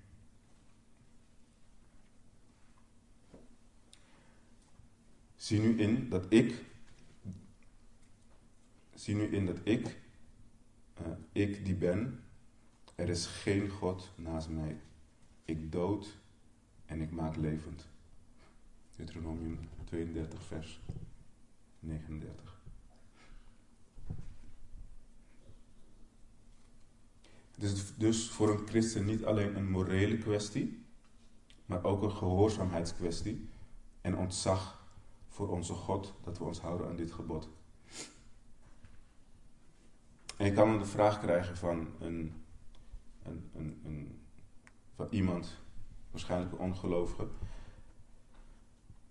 Zie 5.36 5.60
nu 5.60 5.78
in 5.78 6.08
dat 6.08 6.26
ik, 6.28 6.64
zie 8.94 9.14
nu 9.14 9.24
in 9.24 9.46
dat 9.46 9.58
ik, 9.62 9.96
uh, 11.00 11.06
ik 11.32 11.64
die 11.64 11.74
ben, 11.74 12.24
er 12.94 13.08
is 13.08 13.26
geen 13.26 13.68
God 13.68 14.10
naast 14.16 14.48
mij. 14.48 14.76
Ik 15.44 15.72
dood 15.72 16.18
en 16.86 17.00
ik 17.00 17.10
maak 17.10 17.36
levend. 17.36 17.88
Deuteronomium 18.96 19.58
32, 19.84 20.42
vers 20.42 20.80
39. 21.78 22.53
Het 27.54 27.62
is 27.62 27.96
dus 27.96 28.30
voor 28.30 28.50
een 28.50 28.66
christen 28.66 29.04
niet 29.04 29.24
alleen 29.24 29.56
een 29.56 29.70
morele 29.70 30.18
kwestie, 30.18 30.84
maar 31.66 31.84
ook 31.84 32.02
een 32.02 32.10
gehoorzaamheidskwestie 32.10 33.48
en 34.00 34.16
ontzag 34.16 34.86
voor 35.28 35.48
onze 35.48 35.72
God 35.72 36.14
dat 36.22 36.38
we 36.38 36.44
ons 36.44 36.60
houden 36.60 36.88
aan 36.88 36.96
dit 36.96 37.12
gebod. 37.12 37.48
En 40.36 40.46
je 40.46 40.52
kan 40.52 40.78
de 40.78 40.84
vraag 40.84 41.20
krijgen 41.20 41.56
van, 41.56 41.88
een, 41.98 42.44
een, 43.22 43.80
een 43.84 44.20
van 44.94 45.06
iemand, 45.10 45.60
waarschijnlijk 46.10 46.52
een 46.52 46.58
ongelovige. 46.58 47.28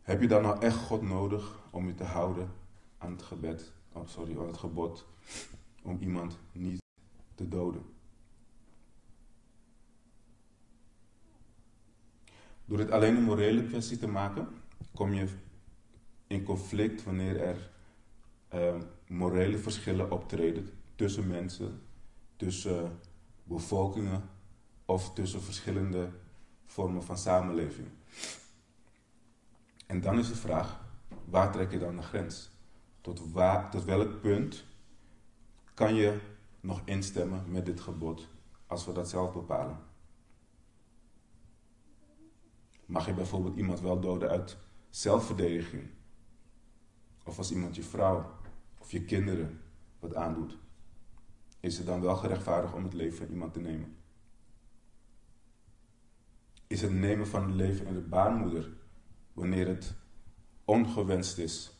Heb 0.01 0.21
je 0.21 0.27
dan 0.27 0.41
nou 0.41 0.61
echt 0.61 0.77
God 0.77 1.01
nodig 1.01 1.59
om 1.69 1.87
je 1.87 1.95
te 1.95 2.03
houden 2.03 2.51
aan 2.97 3.11
het 3.11 3.21
gebed, 3.21 3.73
oh 3.91 4.07
sorry, 4.07 4.39
aan 4.39 4.47
het 4.47 4.57
gebod 4.57 5.05
om 5.83 5.97
iemand 6.01 6.37
niet 6.51 6.81
te 7.35 7.47
doden? 7.47 7.85
Door 12.65 12.77
dit 12.77 12.91
alleen 12.91 13.15
een 13.15 13.23
morele 13.23 13.63
kwestie 13.63 13.97
te 13.97 14.07
maken, 14.07 14.47
kom 14.93 15.13
je 15.13 15.27
in 16.27 16.43
conflict 16.43 17.03
wanneer 17.03 17.41
er 17.41 17.71
uh, 18.53 18.81
morele 19.07 19.57
verschillen 19.57 20.11
optreden 20.11 20.69
tussen 20.95 21.27
mensen, 21.27 21.81
tussen 22.35 22.99
bevolkingen 23.43 24.29
of 24.85 25.13
tussen 25.13 25.41
verschillende 25.41 26.09
vormen 26.65 27.03
van 27.03 27.17
samenleving. 27.17 27.87
En 29.85 30.01
dan 30.01 30.19
is 30.19 30.27
de 30.27 30.35
vraag, 30.35 30.79
waar 31.25 31.51
trek 31.51 31.71
je 31.71 31.79
dan 31.79 31.95
de 31.95 32.01
grens? 32.01 32.51
Tot, 33.01 33.31
waar, 33.31 33.71
tot 33.71 33.83
welk 33.83 34.21
punt 34.21 34.65
kan 35.73 35.95
je 35.95 36.19
nog 36.59 36.81
instemmen 36.85 37.43
met 37.47 37.65
dit 37.65 37.81
gebod 37.81 38.27
als 38.67 38.85
we 38.85 38.91
dat 38.91 39.09
zelf 39.09 39.33
bepalen? 39.33 39.77
Mag 42.85 43.05
je 43.05 43.13
bijvoorbeeld 43.13 43.55
iemand 43.55 43.79
wel 43.79 43.99
doden 43.99 44.29
uit 44.29 44.57
zelfverdediging? 44.89 45.89
Of 47.25 47.37
als 47.37 47.51
iemand 47.51 47.75
je 47.75 47.83
vrouw 47.83 48.31
of 48.79 48.91
je 48.91 49.03
kinderen 49.03 49.61
wat 49.99 50.15
aandoet? 50.15 50.57
Is 51.59 51.77
het 51.77 51.85
dan 51.85 52.01
wel 52.01 52.15
gerechtvaardigd 52.15 52.73
om 52.73 52.83
het 52.83 52.93
leven 52.93 53.17
van 53.17 53.27
iemand 53.27 53.53
te 53.53 53.59
nemen? 53.59 53.95
Is 56.67 56.81
het 56.81 56.91
nemen 56.91 57.27
van 57.27 57.43
het 57.43 57.53
leven 57.53 57.85
in 57.85 57.93
de 57.93 58.01
baarmoeder, 58.01 58.73
wanneer 59.33 59.67
het 59.67 59.95
ongewenst 60.65 61.37
is, 61.37 61.77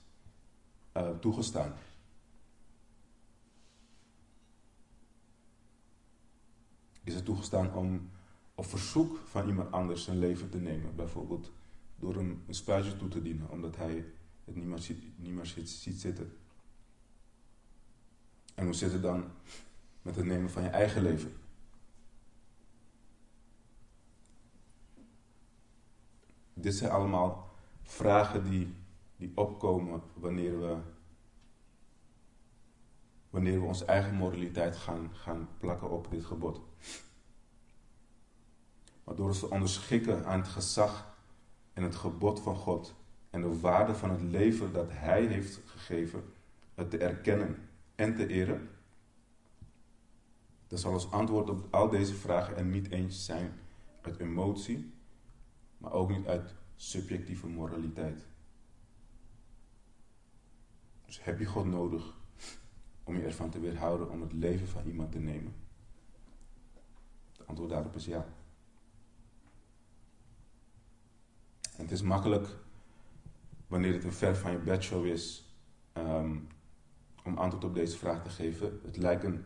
uh, 0.98 1.10
toegestaan? 1.10 1.74
Is 7.04 7.14
het 7.14 7.26
toegestaan 7.26 7.74
om 7.74 8.12
op 8.56 8.66
verzoek 8.66 9.18
van 9.26 9.48
iemand 9.48 9.72
anders 9.72 10.04
zijn 10.04 10.20
leven 10.20 10.50
te 10.50 10.60
nemen? 10.60 10.96
Bijvoorbeeld 10.96 11.52
door 11.96 12.16
hem 12.16 12.44
een 12.48 12.54
spuitje 12.54 12.96
toe 12.96 13.08
te 13.08 13.22
dienen, 13.22 13.50
omdat 13.50 13.76
hij 13.76 14.06
het 14.44 14.56
niet 14.56 14.66
meer 14.66 14.80
ziet, 14.80 15.20
niet 15.20 15.48
ziet, 15.48 15.70
ziet 15.70 16.00
zitten. 16.00 16.38
En 18.56 18.66
hoe 18.66 18.74
zit 18.74 18.92
het 18.92 19.02
dan 19.02 19.32
met 20.02 20.16
het 20.16 20.26
nemen 20.26 20.50
van 20.50 20.64
je 20.64 20.70
eigen 20.70 21.02
leven? 21.02 21.34
Dit 26.54 26.76
zijn 26.76 26.92
allemaal 26.92 27.52
vragen 27.82 28.44
die, 28.50 28.76
die 29.16 29.32
opkomen 29.36 30.02
wanneer 30.14 30.60
we, 30.60 30.78
wanneer 33.30 33.60
we 33.60 33.66
onze 33.66 33.86
eigen 33.86 34.16
moraliteit 34.16 34.76
gaan, 34.76 35.10
gaan 35.14 35.50
plakken 35.58 35.90
op 35.90 36.08
dit 36.12 36.26
gebod. 36.26 36.62
Maar 39.04 39.16
door 39.16 39.28
ons 39.28 39.44
onderschikken 39.44 40.26
aan 40.26 40.40
het 40.40 40.48
gezag 40.48 41.18
en 41.74 41.84
het 41.84 41.96
gebod 41.96 42.40
van 42.40 42.56
God 42.56 42.94
en 43.30 43.42
de 43.42 43.60
waarde 43.60 43.96
van 43.96 44.10
het 44.10 44.22
leven 44.22 44.74
dat 44.74 44.88
Hij 44.90 45.26
heeft 45.26 45.62
gegeven, 45.66 46.24
het 46.76 46.90
te 46.90 46.98
erkennen 46.98 47.58
en 47.96 48.16
te 48.16 48.28
eren, 48.28 48.70
dan 50.68 50.78
zal 50.78 50.94
ons 50.94 51.12
antwoord 51.12 51.50
op 51.50 51.68
al 51.70 51.90
deze 51.90 52.14
vragen 52.14 52.58
er 52.58 52.66
niet 52.66 52.92
eens 52.92 53.26
zijn 53.26 53.54
uit 54.02 54.20
emotie, 54.20 54.94
maar 55.78 55.92
ook 55.92 56.10
niet 56.10 56.28
uit 56.28 56.54
subjectieve 56.76 57.48
moraliteit. 57.48 58.26
Dus 61.06 61.24
heb 61.24 61.40
je 61.40 61.46
God 61.46 61.66
nodig 61.66 62.14
om 63.04 63.16
je 63.16 63.24
ervan 63.24 63.50
te 63.50 63.60
weerhouden 63.60 64.10
om 64.10 64.22
het 64.22 64.34
leven 64.34 64.68
van 64.68 64.86
iemand 64.86 65.12
te 65.12 65.20
nemen? 65.20 65.54
Het 67.32 67.48
antwoord 67.48 67.70
daarop 67.70 67.96
is 67.96 68.06
ja. 68.06 68.26
Het 71.78 71.92
is 71.92 72.02
makkelijk 72.02 72.48
wanneer 73.68 73.94
het 73.94 74.04
een 74.04 74.14
ver 74.14 74.36
van 74.36 74.52
je 74.52 74.58
bedshow 74.58 75.06
is 75.06 75.56
ehm, 75.94 76.36
om 77.24 77.38
antwoord 77.38 77.64
op 77.64 77.76
deze 77.76 77.98
vraag 77.98 78.24
te 78.24 78.30
geven. 78.30 78.80
Het 78.86 78.98
lijkt 78.98 79.24
een, 79.24 79.46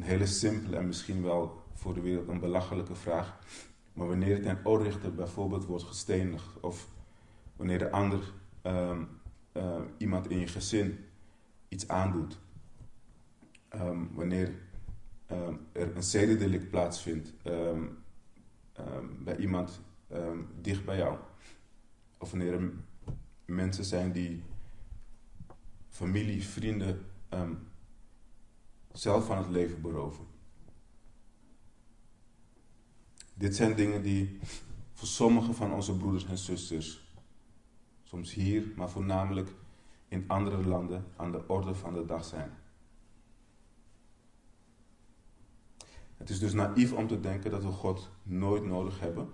hele 0.00 0.26
simpele 0.26 0.76
en 0.76 0.86
misschien 0.86 1.22
wel 1.22 1.62
voor 1.72 1.94
de 1.94 2.00
wereld 2.00 2.28
een 2.28 2.40
belachelijke 2.40 2.94
vraag. 2.94 3.38
Maar 3.92 4.08
wanneer 4.08 4.36
het 4.36 4.46
een 4.46 4.66
oorrichter 4.66 5.14
bijvoorbeeld 5.14 5.64
wordt 5.64 5.84
gestenigd 5.84 6.60
of 6.60 6.88
wanneer 7.56 7.78
de 7.78 7.90
ander 7.90 8.32
ehm, 8.62 9.04
eh, 9.52 9.80
iemand 9.98 10.30
in 10.30 10.38
je 10.38 10.46
gezin 10.46 11.04
iets 11.68 11.88
aandoet, 11.88 12.38
um, 13.74 14.10
wanneer 14.14 14.52
er 15.72 15.96
een 15.96 16.02
zedendelict 16.02 16.70
plaatsvindt 16.70 17.32
bij 19.24 19.36
iemand 19.36 19.80
dicht 20.60 20.84
bij 20.84 20.96
jou, 20.96 21.18
of 22.24 22.30
wanneer 22.30 22.52
er 22.52 22.72
mensen 23.44 23.84
zijn 23.84 24.12
die 24.12 24.42
familie, 25.88 26.44
vrienden 26.44 27.06
zelf 28.92 29.26
van 29.26 29.38
het 29.38 29.48
leven 29.48 29.80
beroven. 29.80 30.26
Dit 33.34 33.56
zijn 33.56 33.76
dingen 33.76 34.02
die 34.02 34.38
voor 34.92 35.08
sommige 35.08 35.52
van 35.52 35.72
onze 35.72 35.96
broeders 35.96 36.26
en 36.26 36.38
zusters, 36.38 37.14
soms 38.02 38.34
hier, 38.34 38.72
maar 38.76 38.90
voornamelijk 38.90 39.54
in 40.08 40.24
andere 40.26 40.66
landen, 40.66 41.04
aan 41.16 41.32
de 41.32 41.48
orde 41.48 41.74
van 41.74 41.92
de 41.92 42.04
dag 42.04 42.24
zijn. 42.24 42.50
Het 46.16 46.30
is 46.30 46.38
dus 46.38 46.52
naïef 46.52 46.92
om 46.92 47.06
te 47.06 47.20
denken 47.20 47.50
dat 47.50 47.62
we 47.62 47.70
God 47.70 48.10
nooit 48.22 48.64
nodig 48.64 49.00
hebben 49.00 49.28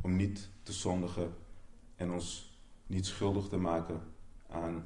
om 0.00 0.16
niet 0.16 0.50
te 0.62 0.72
zondigen 0.72 1.40
en 2.02 2.12
ons 2.12 2.58
niet 2.86 3.06
schuldig 3.06 3.48
te 3.48 3.56
maken 3.56 4.00
aan, 4.48 4.84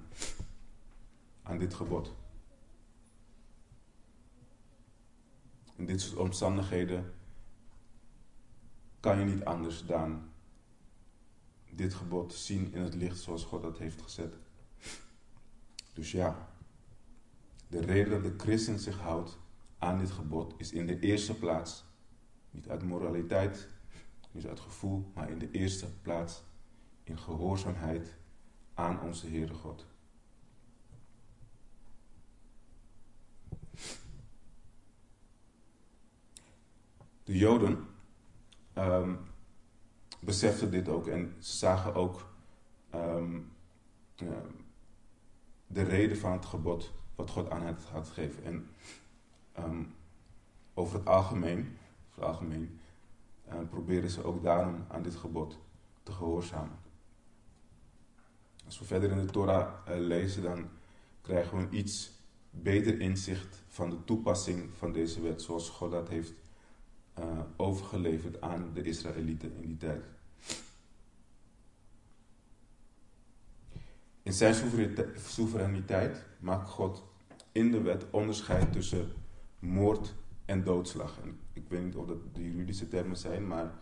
aan 1.43 1.59
dit 1.59 1.75
gebod. 1.75 2.15
In 5.77 5.87
dit 5.87 6.01
soort 6.01 6.19
omstandigheden 6.19 7.15
kan 9.01 9.19
je 9.19 9.25
niet 9.25 9.45
anders 9.45 9.87
dan 9.87 10.29
dit 11.71 11.95
gebod 11.95 12.35
zien 12.35 12.73
in 12.73 12.81
het 12.81 12.95
licht 12.95 13.19
zoals 13.19 13.45
God 13.45 13.63
dat 13.63 13.79
heeft 13.79 14.03
gezet. 14.03 14.35
Dus 15.95 16.11
ja, 16.11 16.49
de 17.69 17.81
reden 17.81 18.11
dat 18.11 18.23
de 18.23 18.45
christen 18.45 18.79
zich 18.79 18.99
houdt 18.99 19.39
aan 19.79 19.99
dit 19.99 20.11
gebod 20.11 20.55
is 20.57 20.73
in 20.73 20.87
de 20.87 21.01
eerste 21.01 21.35
plaats, 21.35 21.85
niet 22.51 22.69
uit 22.69 22.83
moraliteit, 22.83 23.69
niet 24.31 24.47
uit 24.47 24.61
gevoel, 24.61 25.11
maar 25.15 25.31
in 25.31 25.39
de 25.39 25.51
eerste 25.51 25.87
plaats 26.03 26.43
in 27.07 27.19
gehoorzaamheid 27.19 28.15
aan 28.75 29.01
onze 29.01 29.29
Heere 29.29 29.55
God. 29.55 29.87
De 37.25 37.39
Joden 37.39 37.87
um, 38.79 39.19
beseften 40.21 40.71
dit 40.71 40.89
ook 40.89 41.07
en 41.07 41.35
zagen 41.39 41.95
ook 41.95 42.29
ehm, 42.91 43.41
de 45.67 45.83
reden 45.83 46.17
van 46.17 46.33
het 46.33 46.45
gebod 46.45 46.93
wat 47.15 47.31
God 47.31 47.51
aan 47.51 47.63
het 47.63 47.85
had 47.85 48.09
gegeven. 48.09 48.45
En 48.45 48.71
ehm, 49.53 49.83
over 50.75 50.99
het 50.99 51.07
algemeen, 51.07 51.79
over 52.11 52.25
algemeen 52.25 52.81
proberen 53.71 54.11
ze 54.11 54.25
ook 54.25 54.43
daarom 54.43 54.85
aan 54.89 55.03
dit 55.03 55.17
gebod 55.17 55.59
te 56.03 56.13
gehoorzamen. 56.13 56.86
Als 58.67 58.79
we 58.79 58.85
verder 58.85 59.11
in 59.11 59.27
de 59.27 59.33
Torah 59.33 59.75
uh, 59.89 59.97
lezen, 59.99 60.43
dan 60.43 60.69
krijgen 61.21 61.59
we 61.59 61.63
een 61.65 61.75
iets 61.77 62.11
beter 62.51 63.01
inzicht 63.01 63.63
van 63.69 63.91
de 63.91 64.05
toepassing 64.05 64.71
van 64.77 64.93
deze 64.93 65.21
wet, 65.21 65.43
zoals 65.43 65.69
God 65.69 65.91
dat 65.91 66.09
heeft 66.09 66.33
uh, 67.19 67.41
overgeleverd 67.57 68.41
aan 68.41 68.71
de 68.75 68.83
Israëlieten 68.83 69.53
in 69.61 69.67
die 69.67 69.77
tijd. 69.77 70.05
In 74.23 74.33
zijn 74.33 74.55
soevereiniteit 75.17 76.25
maakt 76.39 76.69
God 76.69 77.05
in 77.53 77.71
de 77.71 77.81
wet 77.81 78.07
onderscheid 78.11 78.73
tussen 78.73 79.13
moord 79.59 80.15
en 80.45 80.65
doodslag. 80.65 81.19
Ik 81.53 81.65
weet 81.69 81.85
niet 81.85 81.97
of 81.97 82.07
dat 82.07 82.35
de 82.35 82.43
juridische 82.43 82.89
termen 82.89 83.17
zijn, 83.17 83.47
maar 83.47 83.73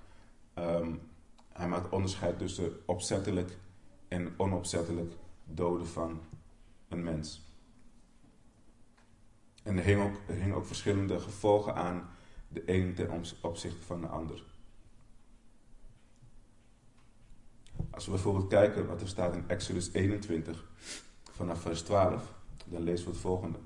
um, 0.59 1.01
hij 1.53 1.69
maakt 1.69 1.93
onderscheid 1.93 2.39
tussen 2.39 2.73
opzettelijk 2.87 3.59
en 4.15 4.35
onopzettelijk 4.37 5.15
doden 5.45 5.87
van 5.87 6.21
een 6.89 7.03
mens. 7.03 7.43
En 9.63 9.77
er 9.77 9.85
hingen 9.85 10.05
ook, 10.05 10.21
er 10.29 10.55
ook 10.55 10.67
verschillende 10.67 11.21
gevolgen 11.21 11.75
aan 11.75 12.09
de 12.49 12.63
een 12.67 12.95
ten 12.95 13.25
opzichte 13.41 13.83
van 13.83 14.01
de 14.01 14.07
ander. 14.07 14.45
Als 17.91 18.05
we 18.05 18.11
bijvoorbeeld 18.11 18.49
kijken 18.49 18.87
wat 18.87 19.01
er 19.01 19.09
staat 19.09 19.35
in 19.35 19.49
Exodus 19.49 19.93
21 19.93 20.65
vanaf 21.31 21.61
vers 21.61 21.83
12, 21.83 22.35
dan 22.67 22.83
lezen 22.83 23.07
we 23.07 23.11
het 23.11 23.21
volgende. 23.21 23.59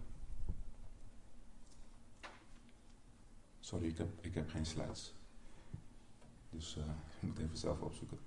Sorry, 3.61 3.87
ik 3.87 3.99
heb, 3.99 4.09
ik 4.21 4.35
heb 4.35 4.49
geen 4.49 4.67
slides. 4.67 5.15
Dus 6.51 6.77
uh, 6.77 6.85
ik 7.17 7.23
moet 7.23 7.39
even 7.39 7.57
zelf 7.57 7.81
opzoeken. 7.81 8.19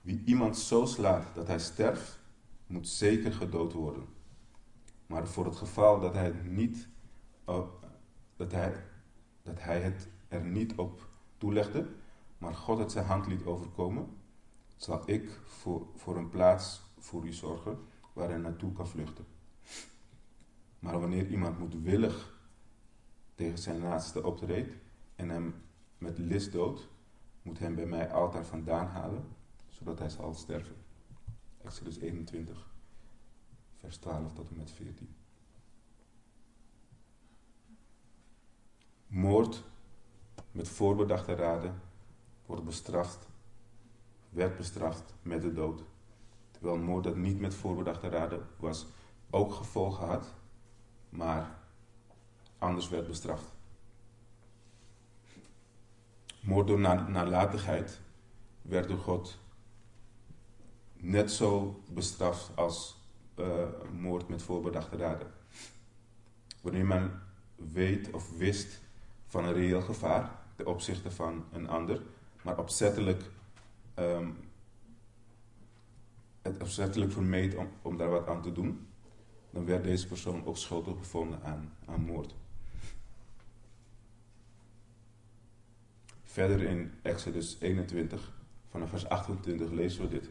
Wie 0.00 0.22
iemand 0.24 0.58
zo 0.58 0.84
slaat 0.84 1.34
dat 1.34 1.46
hij 1.46 1.58
sterft, 1.58 2.18
moet 2.66 2.88
zeker 2.88 3.32
gedood 3.32 3.72
worden. 3.72 4.04
Maar 5.06 5.26
voor 5.26 5.44
het 5.44 5.56
geval 5.56 6.00
dat 6.00 6.14
hij 6.14 6.24
het 6.24 6.50
niet, 6.50 6.88
dat 8.36 8.52
hij, 8.52 8.84
dat 9.42 9.62
hij 9.62 9.80
het 9.80 10.08
er 10.28 10.44
niet 10.44 10.74
op 10.74 11.08
toelegde, 11.38 11.88
maar 12.38 12.54
God 12.54 12.78
het 12.78 12.92
zijn 12.92 13.06
hand 13.06 13.26
liet 13.26 13.44
overkomen, 13.44 14.08
zal 14.76 15.02
ik 15.06 15.40
voor, 15.44 15.86
voor 15.94 16.16
een 16.16 16.28
plaats 16.28 16.82
voor 16.98 17.26
u 17.26 17.32
zorgen 17.32 17.78
waar 18.12 18.28
hij 18.28 18.38
naartoe 18.38 18.72
kan 18.72 18.88
vluchten. 18.88 19.26
Maar 20.78 21.00
wanneer 21.00 21.26
iemand 21.26 21.58
moedwillig 21.58 22.38
tegen 23.34 23.58
zijn 23.58 23.80
naaste 23.80 24.24
optreedt 24.24 24.76
en 25.16 25.28
hem 25.28 25.54
met 25.98 26.18
list 26.18 26.52
doodt, 26.52 26.88
moet 27.42 27.58
hem 27.58 27.74
bij 27.74 27.86
mij 27.86 28.12
altijd 28.12 28.46
vandaan 28.46 28.86
halen 28.86 29.24
zodat 29.80 29.98
hij 29.98 30.08
zal 30.08 30.34
sterven. 30.34 30.76
Exodus 31.62 31.98
21, 31.98 32.66
vers 33.76 33.96
12 33.96 34.32
tot 34.32 34.48
en 34.50 34.56
met 34.56 34.70
14. 34.70 35.14
Moord 39.06 39.62
met 40.52 40.68
voorbedachte 40.68 41.34
raden 41.34 41.80
wordt 42.46 42.64
bestraft, 42.64 43.28
werd 44.28 44.56
bestraft 44.56 45.14
met 45.22 45.42
de 45.42 45.52
dood. 45.52 45.82
Terwijl 46.50 46.78
moord 46.78 47.04
dat 47.04 47.16
niet 47.16 47.40
met 47.40 47.54
voorbedachte 47.54 48.08
raden 48.08 48.46
was, 48.56 48.86
ook 49.30 49.52
gevolgen 49.52 50.06
had, 50.06 50.34
maar 51.08 51.58
anders 52.58 52.88
werd 52.88 53.06
bestraft. 53.06 53.52
Moord 56.40 56.66
door 56.66 56.80
nalatigheid 56.80 58.00
werd 58.62 58.88
door 58.88 58.98
God 58.98 59.38
net 61.00 61.30
zo 61.30 61.82
bestraft 61.88 62.50
als 62.56 62.96
uh, 63.38 63.64
moord 64.00 64.28
met 64.28 64.42
voorbedachte 64.42 64.96
daden. 64.96 65.26
Wanneer 66.60 66.86
men 66.86 67.22
weet 67.56 68.10
of 68.10 68.36
wist 68.36 68.80
van 69.26 69.44
een 69.44 69.52
reëel 69.52 69.80
gevaar 69.80 70.30
ten 70.56 70.66
opzichte 70.66 71.10
van 71.10 71.44
een 71.52 71.68
ander, 71.68 72.02
maar 72.42 72.58
opzettelijk, 72.58 73.22
um, 73.98 74.36
het 76.42 76.60
opzettelijk 76.60 77.12
vermeed 77.12 77.56
om, 77.56 77.68
om 77.82 77.96
daar 77.96 78.10
wat 78.10 78.26
aan 78.26 78.42
te 78.42 78.52
doen, 78.52 78.86
dan 79.50 79.64
werd 79.64 79.84
deze 79.84 80.06
persoon 80.06 80.44
ook 80.44 80.56
schuldig 80.56 80.98
bevonden 80.98 81.42
aan, 81.42 81.72
aan 81.86 82.00
moord. 82.00 82.34
Verder 86.22 86.62
in 86.62 86.92
Exodus 87.02 87.56
21, 87.60 88.32
vanaf 88.68 88.88
vers 88.88 89.08
28 89.08 89.70
lezen 89.70 90.02
we 90.02 90.08
dit. 90.08 90.30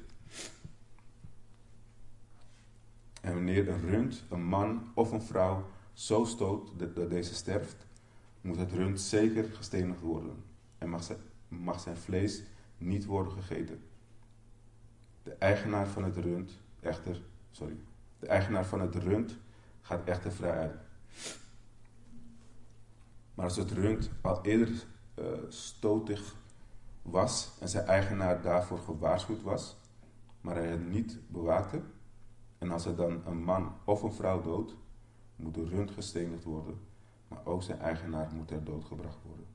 En 3.29 3.35
wanneer 3.35 3.69
een 3.69 3.89
rund, 3.89 4.23
een 4.29 4.43
man 4.43 4.91
of 4.93 5.11
een 5.11 5.21
vrouw 5.21 5.65
zo 5.93 6.25
stoot 6.25 6.71
dat 6.79 7.09
deze 7.09 7.33
sterft, 7.33 7.85
moet 8.41 8.57
het 8.57 8.71
rund 8.71 9.01
zeker 9.01 9.43
gestenigd 9.43 10.01
worden 10.01 10.43
en 10.77 10.89
mag 11.47 11.79
zijn, 11.79 11.97
vlees 11.97 12.43
niet 12.77 13.05
worden 13.05 13.33
gegeten. 13.33 13.83
De 15.23 15.33
eigenaar 15.33 15.87
van 15.87 16.03
het 16.03 16.17
rund 16.17 16.51
echter, 16.79 17.21
sorry, 17.51 17.75
de 18.19 18.27
eigenaar 18.27 18.65
van 18.65 18.81
het 18.81 18.95
rund 18.95 19.37
gaat 19.81 20.07
echter 20.07 20.31
vrij 20.31 20.57
uit. 20.57 20.79
Maar 23.33 23.45
als 23.45 23.57
het 23.57 23.71
rund 23.71 24.09
al 24.21 24.45
eerder 24.45 24.85
uh, 25.19 25.25
stotig 25.49 26.35
was 27.01 27.51
en 27.59 27.69
zijn 27.69 27.85
eigenaar 27.85 28.41
daarvoor 28.41 28.79
gewaarschuwd 28.79 29.41
was, 29.41 29.75
maar 30.41 30.55
hij 30.55 30.67
het 30.67 30.89
niet 30.89 31.17
bewaakte, 31.27 31.81
en 32.59 32.71
als 32.71 32.85
er 32.85 32.95
dan 32.95 33.25
een 33.25 33.43
man 33.43 33.73
of 33.83 34.01
een 34.01 34.13
vrouw 34.13 34.41
doodt, 34.41 34.75
moet 35.35 35.53
de 35.53 35.65
rund 35.65 35.91
gestenigd 35.91 36.43
worden, 36.43 36.79
maar 37.27 37.45
ook 37.45 37.63
zijn 37.63 37.79
eigenaar 37.79 38.31
moet 38.33 38.51
er 38.51 38.63
doodgebracht 38.63 39.17
worden. 39.25 39.45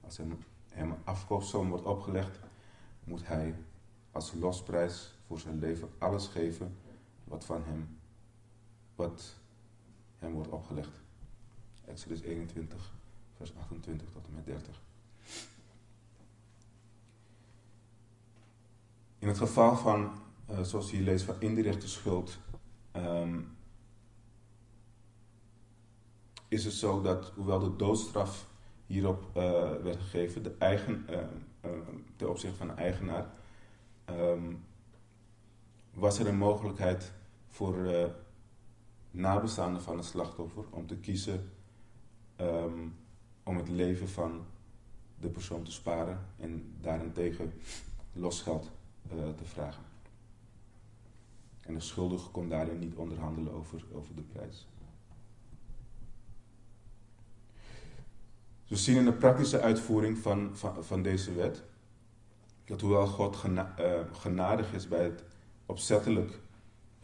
Als 0.00 0.16
hem, 0.16 0.38
hem 0.68 0.90
een 0.90 1.04
afkoopsom 1.04 1.68
wordt 1.68 1.84
opgelegd, 1.84 2.38
moet 3.04 3.26
hij 3.26 3.54
als 4.10 4.34
losprijs 4.34 5.18
voor 5.26 5.38
zijn 5.38 5.58
leven 5.58 5.88
alles 5.98 6.26
geven 6.26 6.76
wat 7.24 7.44
van 7.44 7.62
hem, 7.64 7.98
wat 8.94 9.34
hem 10.18 10.32
wordt 10.32 10.50
opgelegd. 10.50 11.00
Exodus 11.84 12.20
21, 12.20 12.92
vers 13.36 13.56
28 13.56 14.08
tot 14.12 14.26
en 14.26 14.34
met 14.34 14.46
30. 14.46 14.80
In 19.18 19.28
het 19.28 19.38
geval 19.38 19.76
van 19.76 20.12
uh, 20.52 20.62
zoals 20.62 20.90
je 20.90 21.00
leest 21.00 21.24
van 21.24 21.34
indirecte 21.38 21.88
schuld, 21.88 22.38
um, 22.96 23.56
is 26.48 26.64
het 26.64 26.74
zo 26.74 27.00
dat 27.00 27.32
hoewel 27.34 27.58
de 27.58 27.76
doodstraf 27.76 28.46
hierop 28.86 29.22
uh, 29.36 29.42
werd 29.82 29.96
gegeven, 29.96 30.42
de 30.42 30.54
eigen, 30.58 31.06
uh, 31.10 31.18
ten 32.16 32.30
opzichte 32.30 32.56
van 32.56 32.66
de 32.66 32.72
eigenaar, 32.72 33.26
um, 34.10 34.64
was 35.94 36.18
er 36.18 36.26
een 36.26 36.36
mogelijkheid 36.36 37.12
voor 37.48 37.76
nabestaanden 39.10 39.82
van 39.82 39.96
het 39.96 40.06
slachtoffer 40.06 40.64
om 40.70 40.86
te 40.86 40.96
kiezen 40.96 41.50
um, 42.40 42.94
om 43.42 43.56
het 43.56 43.68
leven 43.68 44.08
van 44.08 44.44
de 45.20 45.28
persoon 45.28 45.62
te 45.62 45.72
sparen 45.72 46.26
en 46.38 46.76
daarentegen 46.80 47.52
losgeld 48.12 48.70
te 49.36 49.44
vragen. 49.44 49.91
En 51.62 51.74
de 51.74 51.80
schuldige 51.80 52.30
kon 52.30 52.48
daarin 52.48 52.78
niet 52.78 52.94
onderhandelen 52.94 53.52
over, 53.52 53.84
over 53.92 54.14
de 54.14 54.22
prijs. 54.22 54.66
we 58.72 58.78
zien 58.78 58.96
in 58.96 59.04
de 59.04 59.12
praktische 59.12 59.60
uitvoering 59.60 60.18
van, 60.18 60.50
van, 60.80 61.02
deze 61.02 61.32
wet 61.34 61.62
dat 62.64 62.80
hoewel 62.80 63.06
God 63.06 63.44
uh, 63.46 63.64
genadig 64.12 64.72
is 64.72 64.88
bij 64.88 65.04
het 65.04 65.24
opzettelijk 65.66 66.40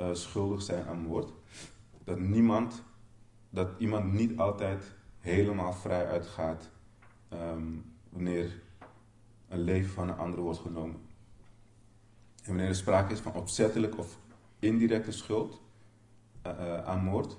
uh, 0.01 0.09
schuldig 0.12 0.62
zijn 0.62 0.87
aan 0.87 0.99
moord, 0.99 1.33
dat 2.05 2.18
niemand, 2.18 2.83
dat 3.51 3.68
iemand 3.79 4.12
niet 4.12 4.38
altijd 4.38 4.94
helemaal 5.18 5.73
vrij 5.73 6.07
uitgaat 6.07 6.71
um, 7.33 7.92
wanneer 8.09 8.62
een 9.49 9.61
leven 9.61 9.90
van 9.90 10.09
een 10.09 10.16
ander 10.18 10.40
wordt 10.40 10.59
genomen. 10.59 11.01
En 12.42 12.47
wanneer 12.47 12.68
er 12.68 12.75
sprake 12.75 13.12
is 13.12 13.21
van 13.21 13.35
opzettelijk 13.35 13.99
of 13.99 14.18
indirecte 14.59 15.12
schuld 15.12 15.61
uh, 16.47 16.85
aan 16.85 17.05
moord, 17.05 17.37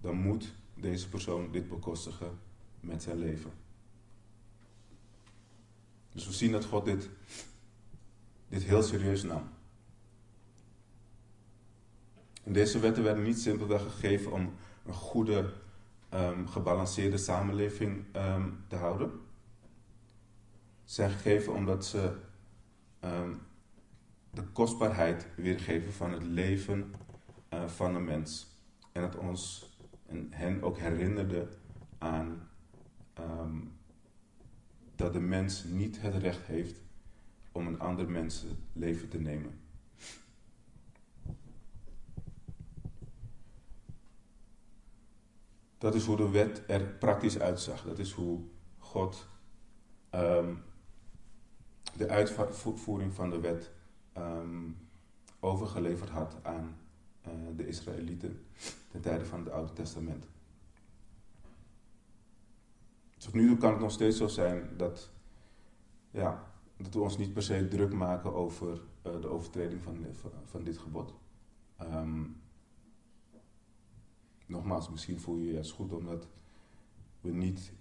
dan 0.00 0.16
moet 0.16 0.52
deze 0.74 1.08
persoon 1.08 1.50
dit 1.52 1.68
bekostigen 1.68 2.38
met 2.80 3.02
zijn 3.02 3.18
leven. 3.18 3.50
Dus 6.12 6.26
we 6.26 6.32
zien 6.32 6.52
dat 6.52 6.64
God 6.64 6.84
dit, 6.84 7.10
dit 8.48 8.62
heel 8.62 8.82
serieus 8.82 9.22
nam. 9.22 9.48
En 12.44 12.52
deze 12.52 12.78
wetten 12.78 13.02
werden 13.02 13.24
niet 13.24 13.40
simpelweg 13.40 13.82
gegeven 13.82 14.32
om 14.32 14.52
een 14.86 14.94
goede, 14.94 15.52
um, 16.14 16.48
gebalanceerde 16.48 17.18
samenleving 17.18 18.04
um, 18.16 18.64
te 18.68 18.76
houden. 18.76 19.10
Ze 20.84 20.94
zijn 20.94 21.10
gegeven 21.10 21.52
omdat 21.52 21.86
ze 21.86 22.16
um, 23.04 23.40
de 24.30 24.42
kostbaarheid 24.42 25.26
weergeven 25.36 25.92
van 25.92 26.12
het 26.12 26.22
leven 26.22 26.94
uh, 27.54 27.68
van 27.68 27.94
een 27.94 28.04
mens. 28.04 28.48
En 28.92 29.02
het 29.02 29.16
ons 29.16 29.70
en 30.06 30.28
hen 30.30 30.62
ook 30.62 30.78
herinnerde 30.78 31.48
aan 31.98 32.48
um, 33.18 33.72
dat 34.96 35.12
de 35.12 35.20
mens 35.20 35.64
niet 35.64 36.00
het 36.00 36.14
recht 36.14 36.46
heeft 36.46 36.80
om 37.52 37.66
een 37.66 37.80
ander 37.80 38.10
mens 38.10 38.44
leven 38.72 39.08
te 39.08 39.20
nemen. 39.20 39.60
Dat 45.78 45.94
is 45.94 46.04
hoe 46.04 46.16
de 46.16 46.30
wet 46.30 46.62
er 46.66 46.82
praktisch 46.82 47.38
uitzag. 47.38 47.82
Dat 47.82 47.98
is 47.98 48.12
hoe 48.12 48.40
God 48.78 49.28
um, 50.14 50.62
de 51.96 52.08
uitvoering 52.08 53.14
van 53.14 53.30
de 53.30 53.40
wet 53.40 53.70
um, 54.16 54.76
overgeleverd 55.40 56.10
had 56.10 56.36
aan 56.42 56.76
uh, 57.26 57.32
de 57.56 57.66
Israëlieten 57.66 58.46
ten 58.88 59.00
tijde 59.00 59.24
van 59.24 59.38
het 59.38 59.50
Oude 59.50 59.72
Testament. 59.72 60.28
Tot 63.16 63.34
nu 63.34 63.46
toe 63.46 63.56
kan 63.56 63.70
het 63.70 63.80
nog 63.80 63.90
steeds 63.90 64.16
zo 64.16 64.26
zijn 64.26 64.76
dat, 64.76 65.10
ja, 66.10 66.52
dat 66.76 66.94
we 66.94 67.00
ons 67.00 67.18
niet 67.18 67.32
per 67.32 67.42
se 67.42 67.68
druk 67.68 67.92
maken 67.92 68.34
over 68.34 68.80
uh, 69.06 69.20
de 69.20 69.28
overtreding 69.28 69.82
van, 69.82 70.06
van, 70.12 70.30
van 70.44 70.64
dit 70.64 70.78
gebod. 70.78 71.14
Um, 71.82 72.40
nogmaals, 74.46 74.90
misschien 74.90 75.20
voel 75.20 75.36
je 75.36 75.44
je 75.44 75.52
juist 75.52 75.72
goed 75.72 75.92
omdat 75.92 76.28
we 77.20 77.30
niet 77.30 77.72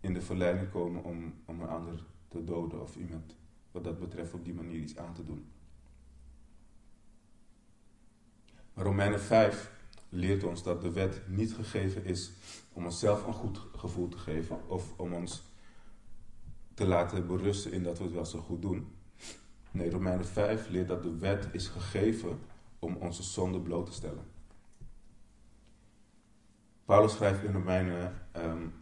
in 0.00 0.14
de 0.14 0.22
verleiding 0.22 0.70
komen 0.70 1.04
om, 1.04 1.34
om 1.44 1.60
een 1.60 1.68
ander 1.68 2.04
te 2.28 2.44
doden 2.44 2.82
of 2.82 2.96
iemand 2.96 3.36
wat 3.70 3.84
dat 3.84 3.98
betreft 3.98 4.34
op 4.34 4.44
die 4.44 4.54
manier 4.54 4.80
iets 4.80 4.96
aan 4.96 5.14
te 5.14 5.24
doen. 5.24 5.46
Romeinen 8.74 9.20
5 9.20 9.72
leert 10.08 10.44
ons 10.44 10.62
dat 10.62 10.82
de 10.82 10.92
wet 10.92 11.22
niet 11.28 11.52
gegeven 11.52 12.04
is 12.04 12.32
om 12.72 12.84
onszelf 12.84 13.26
een 13.26 13.32
goed 13.32 13.60
gevoel 13.76 14.08
te 14.08 14.18
geven 14.18 14.68
of 14.68 14.98
om 14.98 15.12
ons 15.12 15.42
te 16.74 16.86
laten 16.86 17.26
berusten 17.26 17.72
in 17.72 17.82
dat 17.82 17.98
we 17.98 18.04
het 18.04 18.12
wel 18.12 18.24
zo 18.24 18.38
goed 18.38 18.62
doen. 18.62 18.92
Nee, 19.70 19.90
Romeinen 19.90 20.26
5 20.26 20.68
leert 20.68 20.88
dat 20.88 21.02
de 21.02 21.16
wet 21.16 21.48
is 21.52 21.66
gegeven 21.66 22.38
om 22.78 22.96
onze 22.96 23.22
zonde 23.22 23.60
bloot 23.60 23.86
te 23.86 23.92
stellen. 23.92 24.24
Paulus 26.84 27.12
schrijft 27.12 27.42
in 27.42 27.52
Romeinen, 27.52 28.14
um, 28.36 28.72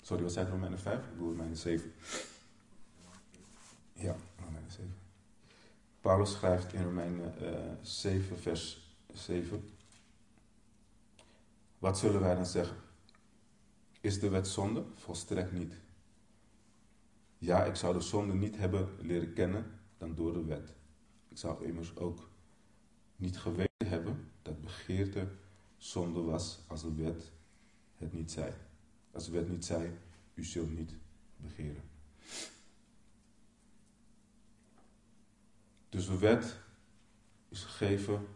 sorry, 0.00 0.22
wat 0.22 0.32
zei 0.32 0.50
Romeinen 0.50 0.78
5? 0.78 0.98
Ik 0.98 1.10
bedoel 1.10 1.28
Romeinen 1.28 1.56
7. 1.56 1.92
Ja, 4.04 4.16
Romeinen 4.44 4.70
7. 4.70 4.94
Paulus 6.00 6.32
schrijft 6.32 6.72
in 6.72 6.82
Romeinen 6.82 7.34
uh, 7.42 7.72
7, 7.82 8.38
vers 8.38 8.94
7. 9.12 9.68
Wat 11.78 11.98
zullen 11.98 12.20
wij 12.20 12.34
dan 12.34 12.46
zeggen? 12.46 12.76
Is 14.00 14.20
de 14.20 14.28
wet 14.28 14.48
zonde? 14.48 14.84
Volstrekt 14.94 15.52
niet. 15.52 15.74
Ja, 17.38 17.64
ik 17.64 17.74
zou 17.74 17.94
de 17.94 18.00
zonde 18.00 18.34
niet 18.34 18.56
hebben 18.56 18.88
leren 19.00 19.32
kennen 19.32 19.80
dan 19.98 20.14
door 20.14 20.32
de 20.32 20.44
wet. 20.44 20.72
Ik 21.28 21.38
zou 21.38 21.64
immers 21.64 21.96
ook 21.96 22.28
niet 23.16 23.38
geweten 23.38 23.86
hebben 23.86 24.30
dat 24.42 24.60
begeerte 24.60 25.28
zonde 25.76 26.20
was 26.20 26.60
als 26.66 26.82
de 26.82 26.94
wet 26.94 27.32
het 27.96 28.12
niet 28.12 28.30
zei. 28.30 28.52
Als 29.12 29.24
de 29.24 29.32
wet 29.32 29.48
niet 29.48 29.64
zei, 29.64 29.98
u 30.34 30.44
zult 30.44 30.70
niet 30.76 30.94
begeren. 31.36 31.93
Dus 35.94 36.06
de 36.06 36.18
wet 36.18 36.60
is 37.48 37.64
gegeven 37.64 38.26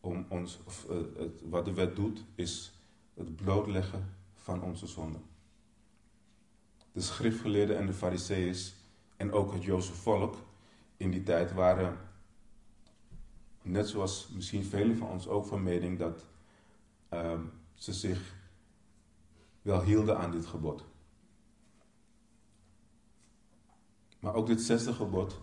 om 0.00 0.26
ons, 0.28 0.58
of, 0.64 0.86
uh, 0.90 0.96
het, 1.16 1.42
wat 1.44 1.64
de 1.64 1.72
wet 1.72 1.96
doet, 1.96 2.24
is 2.34 2.72
het 3.14 3.36
blootleggen 3.36 4.14
van 4.34 4.62
onze 4.62 4.86
zonden. 4.86 5.22
De 6.92 7.00
schriftgeleerden 7.00 7.78
en 7.78 7.86
de 7.86 7.92
fariseeërs 7.92 8.74
en 9.16 9.32
ook 9.32 9.52
het 9.52 9.64
Joodse 9.64 9.92
volk 9.92 10.36
in 10.96 11.10
die 11.10 11.22
tijd 11.22 11.52
waren, 11.52 11.98
net 13.62 13.88
zoals 13.88 14.28
misschien 14.28 14.64
velen 14.64 14.96
van 14.96 15.08
ons 15.08 15.28
ook 15.28 15.46
van 15.46 15.62
mening, 15.62 15.98
dat 15.98 16.26
uh, 17.12 17.40
ze 17.74 17.92
zich 17.92 18.34
wel 19.62 19.82
hielden 19.82 20.18
aan 20.18 20.30
dit 20.30 20.46
gebod. 20.46 20.84
Maar 24.20 24.34
ook 24.34 24.46
dit 24.46 24.60
zesde 24.60 24.92
gebod 24.92 25.40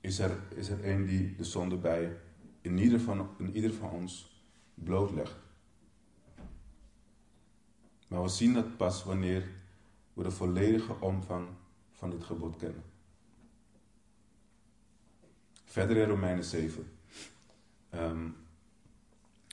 is 0.00 0.18
er, 0.18 0.38
is 0.54 0.68
er 0.68 0.88
een 0.88 1.06
die 1.06 1.34
de 1.36 1.44
zonde 1.44 1.76
bij 1.76 2.16
in 2.60 2.78
ieder 2.78 3.00
van, 3.00 3.30
in 3.38 3.54
ieder 3.54 3.72
van 3.72 3.90
ons 3.90 4.42
blootlegt. 4.74 5.36
Maar 8.08 8.22
we 8.22 8.28
zien 8.28 8.54
dat 8.54 8.76
pas 8.76 9.04
wanneer 9.04 9.48
we 10.12 10.22
de 10.22 10.30
volledige 10.30 11.00
omvang 11.00 11.48
van 11.92 12.10
dit 12.10 12.24
gebod 12.24 12.56
kennen. 12.56 12.82
Verder 15.64 15.96
in 15.96 16.08
Romeinen 16.08 16.44
7 16.44 16.78
um, 16.82 18.00
ehm, 18.00 18.28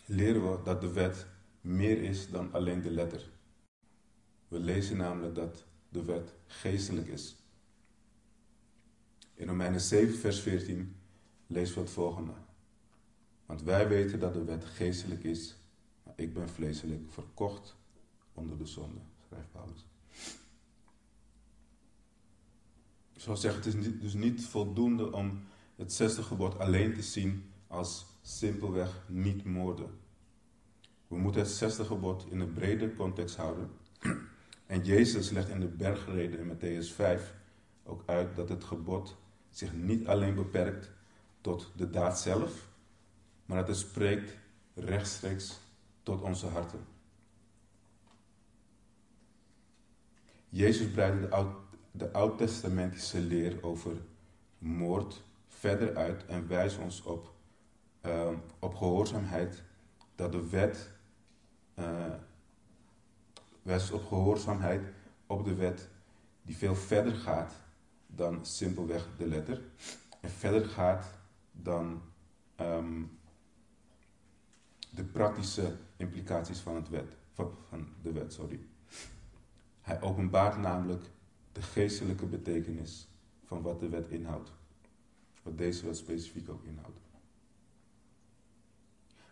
leren 0.05 0.51
we 0.51 0.63
dat 0.63 0.81
de 0.81 0.91
wet 0.91 1.27
meer 1.61 2.01
is 2.01 2.29
dan 2.29 2.53
alleen 2.53 2.81
de 2.81 2.91
letter. 2.91 3.29
We 4.47 4.59
lezen 4.59 4.97
namelijk 4.97 5.35
dat 5.35 5.65
de 5.89 6.03
wet 6.03 6.33
geestelijk 6.47 7.07
is. 7.07 7.35
In 9.35 9.47
Romeinen 9.47 9.81
7, 9.81 10.15
vers 10.15 10.39
14 10.39 10.95
lezen 11.47 11.75
we 11.75 11.81
het 11.81 11.89
volgende. 11.89 12.31
Want 13.45 13.61
wij 13.61 13.87
weten 13.87 14.19
dat 14.19 14.33
de 14.33 14.43
wet 14.43 14.65
geestelijk 14.65 15.23
is, 15.23 15.55
maar 16.03 16.13
ik 16.15 16.33
ben 16.33 16.49
vleeselijk 16.49 17.11
verkocht 17.11 17.75
onder 18.33 18.57
de 18.57 18.65
zonde, 18.65 18.99
schrijft 19.27 19.51
Paulus. 19.51 19.85
Zou 23.15 23.37
zeggen, 23.37 23.63
het 23.63 23.73
is 23.73 23.99
dus 23.99 24.13
niet 24.13 24.45
voldoende 24.45 25.11
om 25.11 25.43
het 25.75 25.93
zesde 25.93 26.23
gebod 26.23 26.59
alleen 26.59 26.93
te 26.93 27.01
zien 27.01 27.51
als 27.67 28.05
simpelweg 28.21 29.03
niet 29.07 29.43
moorden. 29.43 29.89
We 31.07 31.17
moeten 31.17 31.41
het 31.41 31.49
zesde 31.49 31.85
gebod 31.85 32.25
in 32.29 32.39
een 32.39 32.53
brede 32.53 32.95
context 32.95 33.35
houden. 33.35 33.69
En 34.65 34.83
Jezus 34.83 35.29
legt 35.29 35.49
in 35.49 35.59
de 35.59 35.67
bergreden 35.67 36.39
in 36.39 36.57
Matthäus 36.57 36.93
5 36.93 37.33
ook 37.83 38.03
uit 38.05 38.35
dat 38.35 38.49
het 38.49 38.63
gebod 38.63 39.17
zich 39.57 39.73
niet 39.73 40.07
alleen 40.07 40.35
beperkt 40.35 40.91
tot 41.41 41.71
de 41.75 41.89
daad 41.89 42.19
zelf, 42.19 42.67
maar 43.45 43.57
dat 43.57 43.67
het 43.67 43.77
spreekt 43.77 44.37
rechtstreeks 44.73 45.59
tot 46.03 46.21
onze 46.21 46.47
harten. 46.47 46.85
Jezus 50.49 50.91
breidt 50.91 51.21
de, 51.21 51.29
oud, 51.29 51.55
de 51.91 52.11
oud-testamentische 52.11 53.19
leer 53.19 53.63
over 53.63 53.97
moord 54.57 55.21
verder 55.47 55.95
uit 55.95 56.25
en 56.25 56.47
wijst 56.47 56.77
ons 56.77 57.01
op, 57.01 57.33
uh, 58.05 58.29
op 58.59 58.75
gehoorzaamheid 58.75 59.63
dat 60.15 60.31
de 60.31 60.49
wet, 60.49 60.89
uh, 61.79 62.13
wijst 63.61 63.91
op 63.91 64.05
gehoorzaamheid 64.05 64.81
op 65.27 65.45
de 65.45 65.55
wet 65.55 65.89
die 66.41 66.57
veel 66.57 66.75
verder 66.75 67.15
gaat 67.15 67.64
dan 68.15 68.45
simpelweg 68.45 69.07
de 69.17 69.27
letter 69.27 69.61
en 70.21 70.29
verder 70.29 70.65
gaat 70.65 71.05
dan 71.51 72.01
um, 72.61 73.17
de 74.89 75.03
praktische 75.03 75.75
implicaties 75.97 76.59
van, 76.59 76.75
het 76.75 76.89
wet, 76.89 77.15
van 77.33 77.87
de 78.01 78.11
wet. 78.11 78.33
Sorry. 78.33 78.59
Hij 79.81 80.01
openbaart 80.01 80.57
namelijk 80.57 81.03
de 81.51 81.61
geestelijke 81.61 82.25
betekenis 82.25 83.07
van 83.45 83.61
wat 83.61 83.79
de 83.79 83.89
wet 83.89 84.09
inhoudt. 84.09 84.51
Wat 85.43 85.57
deze 85.57 85.85
wet 85.85 85.97
specifiek 85.97 86.49
ook 86.49 86.63
inhoudt. 86.63 86.99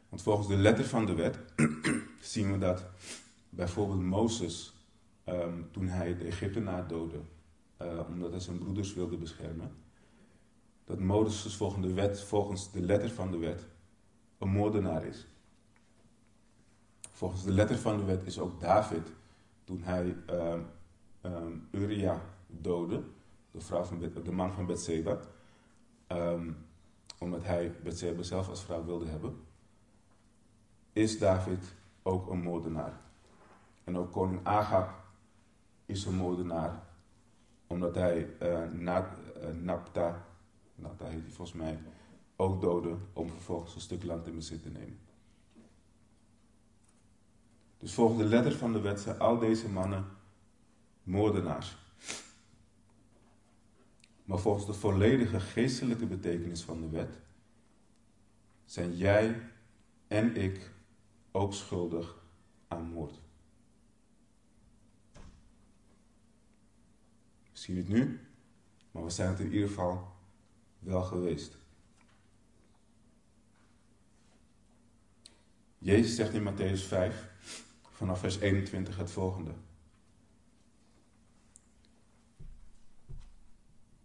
Want 0.10 0.22
volgens 0.22 0.48
de 0.48 0.58
letter 0.58 0.86
van 0.86 1.06
de 1.06 1.14
wet 1.14 1.40
zien 2.34 2.52
we 2.52 2.58
dat 2.58 2.86
bijvoorbeeld 3.50 4.02
Mozes, 4.02 4.74
ehm, 5.24 5.62
toen 5.72 5.88
hij 5.88 6.18
de 6.18 6.24
Egyptenaar 6.24 6.88
doodde, 6.88 7.20
uh, 7.82 8.00
omdat 8.10 8.32
hij 8.32 8.40
zijn 8.40 8.58
broeders 8.58 8.94
wilde 8.94 9.18
beschermen, 9.18 9.72
dat 10.86 11.00
Mozes 11.00 11.56
volgens 11.56 11.86
de 11.86 11.94
wet, 11.94 12.22
volgens 12.22 12.72
de 12.72 12.82
letter 12.82 13.10
van 13.10 13.32
de 13.32 13.38
wet, 13.38 13.68
een 14.38 14.50
moordenaar 14.50 15.06
is. 15.06 15.28
Volgens 17.12 17.44
de 17.44 17.52
letter 17.52 17.78
van 17.78 17.98
de 17.98 18.04
wet 18.04 18.26
is 18.26 18.40
ook 18.40 18.60
David, 18.60 19.12
toen 19.64 19.82
hij 19.82 20.16
uh, 20.30 20.54
um, 21.22 21.68
Uria 21.72 22.22
doodde, 22.48 23.04
de, 23.52 23.60
vrouw 23.60 23.84
van, 23.84 24.00
de 24.24 24.32
man 24.32 24.54
van 24.54 24.66
Bethseba, 24.66 25.20
um, 26.08 26.58
omdat 27.20 27.44
hij 27.44 27.72
Bethseba 27.84 28.24
zelf 28.24 28.50
als 28.50 28.64
vrouw 28.64 28.86
wilde 28.86 29.06
hebben, 29.08 29.36
is 30.94 31.20
David 31.20 31.76
ook 32.04 32.30
een 32.30 32.42
moordenaar. 32.42 33.02
En 33.84 33.98
ook 33.98 34.12
koning 34.12 34.46
Agab 34.46 34.90
is 35.86 36.06
een 36.06 36.16
moordenaar, 36.16 36.84
omdat 37.74 37.96
hij 37.96 38.30
uh, 38.42 38.72
na, 38.72 39.16
uh, 39.38 39.62
Napta, 39.62 40.26
heet 40.82 41.22
hij 41.22 41.32
volgens 41.32 41.58
mij, 41.58 41.80
ook 42.36 42.62
doodde 42.62 42.96
om 43.14 43.30
vervolgens 43.30 43.76
een 43.76 43.82
stuk 43.82 44.04
land 44.04 44.28
in 44.28 44.36
bezit 44.36 44.62
te 44.62 44.70
nemen. 44.70 45.00
Dus 47.78 47.94
volgens 47.94 48.20
de 48.20 48.26
letter 48.26 48.58
van 48.58 48.74
de 48.74 48.80
wet 48.80 49.00
zijn 49.00 49.20
al 49.20 49.40
deze 49.40 49.70
mannen 49.70 50.06
moordenaars. 51.04 51.78
Maar 54.26 54.40
volgens 54.40 54.66
de 54.66 54.74
volledige 54.74 55.40
geestelijke 55.40 56.06
betekenis 56.06 56.64
van 56.64 56.82
de 56.82 56.90
wet 56.90 57.20
zijn 58.66 58.98
jij 58.98 59.42
en 60.08 60.36
ik 60.36 60.72
ook 61.32 61.54
schuldig 61.54 62.16
aan 62.68 62.84
moord. 62.84 63.23
Misschien 67.64 67.84
niet 67.84 68.04
nu, 68.04 68.20
maar 68.92 69.04
we 69.04 69.10
zijn 69.10 69.30
het 69.30 69.40
in 69.40 69.52
ieder 69.52 69.68
geval 69.68 70.16
wel 70.80 71.04
geweest. 71.04 71.58
Jezus 75.78 76.16
zegt 76.16 76.34
in 76.34 76.54
Matthäus 76.54 76.88
5, 76.88 77.30
vanaf 77.92 78.20
vers 78.20 78.40
21 78.40 78.98
het 78.98 79.12
volgende. 79.12 79.52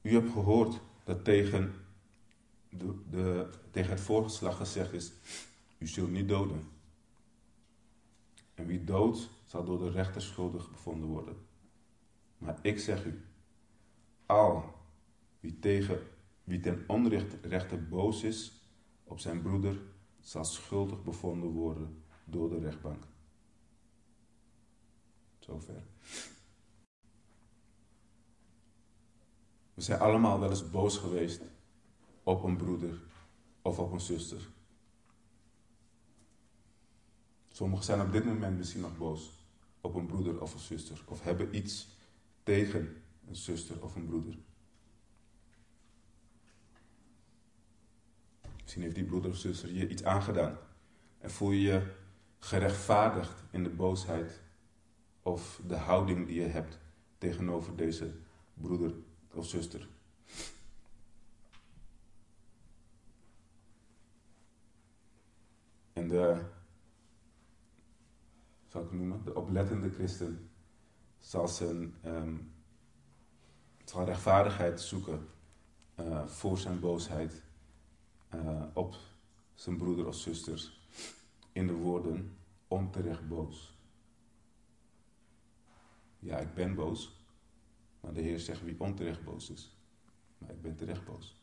U 0.03 0.12
hebt 0.12 0.31
gehoord 0.31 0.81
dat 1.05 1.25
tegen, 1.25 1.75
de, 2.68 3.03
de, 3.11 3.51
tegen 3.71 3.90
het 3.90 4.01
voorgeslag 4.01 4.57
gezegd 4.57 4.92
is: 4.92 5.12
U 5.79 5.87
zult 5.87 6.11
niet 6.11 6.29
doden. 6.29 6.68
En 8.55 8.66
wie 8.66 8.85
doodt, 8.85 9.29
zal 9.47 9.64
door 9.64 9.79
de 9.79 9.90
rechter 9.90 10.23
schuldig 10.23 10.71
bevonden 10.71 11.09
worden. 11.09 11.37
Maar 12.38 12.59
ik 12.62 12.79
zeg 12.79 13.05
u: 13.05 13.28
al 14.29 14.75
wie, 15.41 15.59
tegen, 15.59 15.99
wie 16.45 16.61
ten 16.61 16.85
onrechte 16.87 17.77
boos 17.77 18.23
is 18.23 18.53
op 19.05 19.19
zijn 19.19 19.43
broeder, 19.43 19.81
zal 20.21 20.45
schuldig 20.45 21.03
bevonden 21.03 21.51
worden 21.51 22.03
door 22.25 22.49
de 22.49 22.59
rechtbank. 22.59 23.05
Zover. 25.38 25.83
We 29.75 29.83
zijn 29.83 30.01
allemaal 30.01 30.41
wel 30.41 30.51
eens 30.51 30.71
boos 30.71 30.97
geweest 30.97 31.43
op 32.23 32.43
een 32.43 32.57
broeder 32.57 33.01
of 33.62 33.79
op 33.79 33.93
een 33.93 34.01
zuster. 34.01 34.49
Sommigen 37.49 37.85
zijn 37.85 38.01
op 38.01 38.12
dit 38.12 38.25
moment 38.25 38.57
misschien 38.57 38.81
nog 38.81 38.99
boos 38.99 39.31
op 39.81 39.95
een 39.95 40.07
broeder 40.07 40.41
of 40.41 40.55
een 40.55 40.61
zuster. 40.61 41.05
Of 41.07 41.23
hebben 41.23 41.57
iets 41.57 41.88
tegen 42.43 43.03
een 43.29 43.37
zuster 43.37 43.83
of 43.83 43.95
een 43.95 44.07
broeder. 44.07 44.38
Misschien 48.62 48.83
heeft 48.83 48.95
die 48.95 49.05
broeder 49.05 49.31
of 49.31 49.37
zuster 49.37 49.73
je 49.73 49.88
iets 49.88 50.05
aangedaan. 50.05 50.59
En 51.19 51.31
voel 51.31 51.51
je 51.51 51.61
je 51.61 51.95
gerechtvaardigd 52.38 53.45
in 53.51 53.62
de 53.62 53.71
boosheid 53.71 54.43
of 55.23 55.61
de 55.67 55.77
houding 55.77 56.27
die 56.27 56.41
je 56.41 56.47
hebt 56.47 56.79
tegenover 57.19 57.77
deze 57.77 58.14
broeder 58.55 58.95
of 59.35 59.47
zuster. 59.47 59.88
En 65.93 66.09
de, 66.09 66.45
zal 68.67 68.83
ik 68.83 68.93
noemen, 68.93 69.25
de 69.25 69.35
oplettende 69.35 69.91
christen 69.91 70.51
zal, 71.19 71.49
zijn, 71.49 71.95
um, 72.05 72.53
zal 73.88 74.05
rechtvaardigheid 74.05 74.81
zoeken 74.81 75.29
uh, 76.01 76.27
voor 76.27 76.59
zijn 76.59 76.81
boosheid 76.81 77.42
uh, 78.35 78.62
op 78.72 78.96
zijn 79.55 79.77
broeder 79.77 80.07
of 80.07 80.14
zusters 80.14 80.81
in 81.53 81.66
de 81.66 81.72
woorden 81.72 82.37
onterecht 82.68 83.29
boos. 83.29 83.77
Ja, 86.18 86.38
ik 86.38 86.55
ben 86.55 86.74
boos, 86.74 87.16
maar 88.01 88.12
de 88.12 88.20
Heer 88.20 88.38
zegt 88.38 88.62
wie 88.62 88.81
onterecht 88.81 89.24
boos 89.24 89.51
is. 89.51 89.77
Maar 90.38 90.51
ik 90.51 90.62
ben 90.62 90.77
terecht 90.77 91.05
boos. 91.05 91.37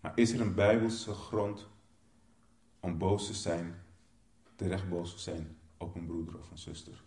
Maar 0.00 0.12
is 0.18 0.32
er 0.32 0.40
een 0.40 0.54
bijbelse 0.54 1.14
grond 1.14 1.68
om 2.80 2.98
boos 2.98 3.26
te 3.26 3.34
zijn, 3.34 3.82
terecht 4.56 4.88
boos 4.88 5.12
te 5.12 5.20
zijn 5.20 5.58
op 5.76 5.94
een 5.94 6.06
broeder 6.06 6.38
of 6.38 6.50
een 6.50 6.58
zuster? 6.58 7.02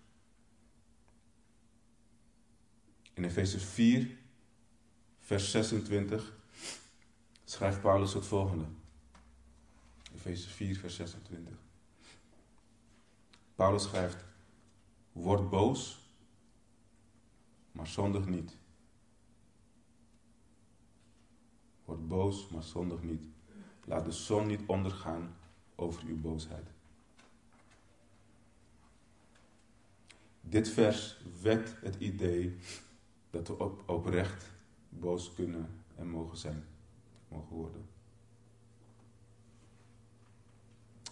In 3.16 3.24
Efeze 3.24 3.60
4, 3.60 4.18
vers 5.20 5.52
26 5.52 6.34
schrijft 7.44 7.82
Paulus 7.82 8.14
het 8.14 8.26
volgende. 8.26 8.66
Efeze 10.16 10.50
4, 10.50 10.76
vers 10.76 10.96
26. 10.96 11.54
Paulus 13.56 13.84
schrijft: 13.84 14.26
Word 15.12 15.50
boos 15.50 16.04
maar 17.76 17.88
zondig 17.88 18.26
niet. 18.26 18.52
Word 21.86 22.08
boos, 22.08 22.48
maar 22.48 22.64
zondig 22.64 23.04
niet. 23.04 23.24
Laat 23.86 24.06
de 24.06 24.12
zon 24.12 24.48
niet 24.48 24.62
ondergaan 24.66 25.36
over 25.76 26.04
uw 26.06 26.22
boosheid. 26.22 26.68
Dit 30.42 30.70
vers 30.70 31.18
wekt 31.42 31.82
het 31.82 31.96
idee 31.96 32.58
dat 33.36 33.48
we 33.48 33.64
op, 33.64 33.84
oprecht 33.90 34.52
boos 34.90 35.34
kunnen 35.34 35.70
en 35.96 36.08
mogen 36.08 36.38
zijn, 36.38 36.64
mogen 37.28 37.56
worden. 37.56 37.86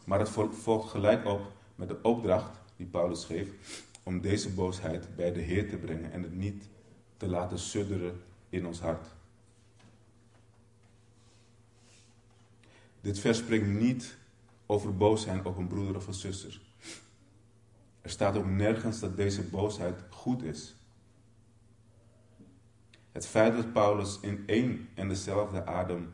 Maar 0.05 0.19
het 0.19 0.29
volgt 0.51 0.89
gelijk 0.89 1.25
op 1.25 1.51
met 1.75 1.87
de 1.87 2.01
opdracht 2.01 2.59
die 2.75 2.85
Paulus 2.85 3.25
geeft 3.25 3.53
om 4.03 4.21
deze 4.21 4.53
boosheid 4.53 5.15
bij 5.15 5.33
de 5.33 5.39
Heer 5.39 5.69
te 5.69 5.77
brengen 5.77 6.11
en 6.11 6.23
het 6.23 6.35
niet 6.35 6.69
te 7.17 7.27
laten 7.27 7.59
sudderen 7.59 8.21
in 8.49 8.65
ons 8.65 8.79
hart. 8.79 9.07
Dit 13.01 13.19
vers 13.19 13.37
spreekt 13.37 13.67
niet 13.67 14.17
over 14.65 14.97
boos 14.97 15.21
zijn 15.21 15.45
op 15.45 15.57
een 15.57 15.67
broeder 15.67 15.95
of 15.95 16.07
een 16.07 16.13
zuster. 16.13 16.61
Er 18.01 18.09
staat 18.09 18.37
ook 18.37 18.45
nergens 18.45 18.99
dat 18.99 19.15
deze 19.15 19.43
boosheid 19.43 20.03
goed 20.09 20.43
is. 20.43 20.75
Het 23.13 23.25
feit 23.25 23.55
dat 23.55 23.73
Paulus 23.73 24.19
in 24.19 24.43
één 24.45 24.89
en 24.93 25.07
dezelfde 25.07 25.65
adem 25.65 26.13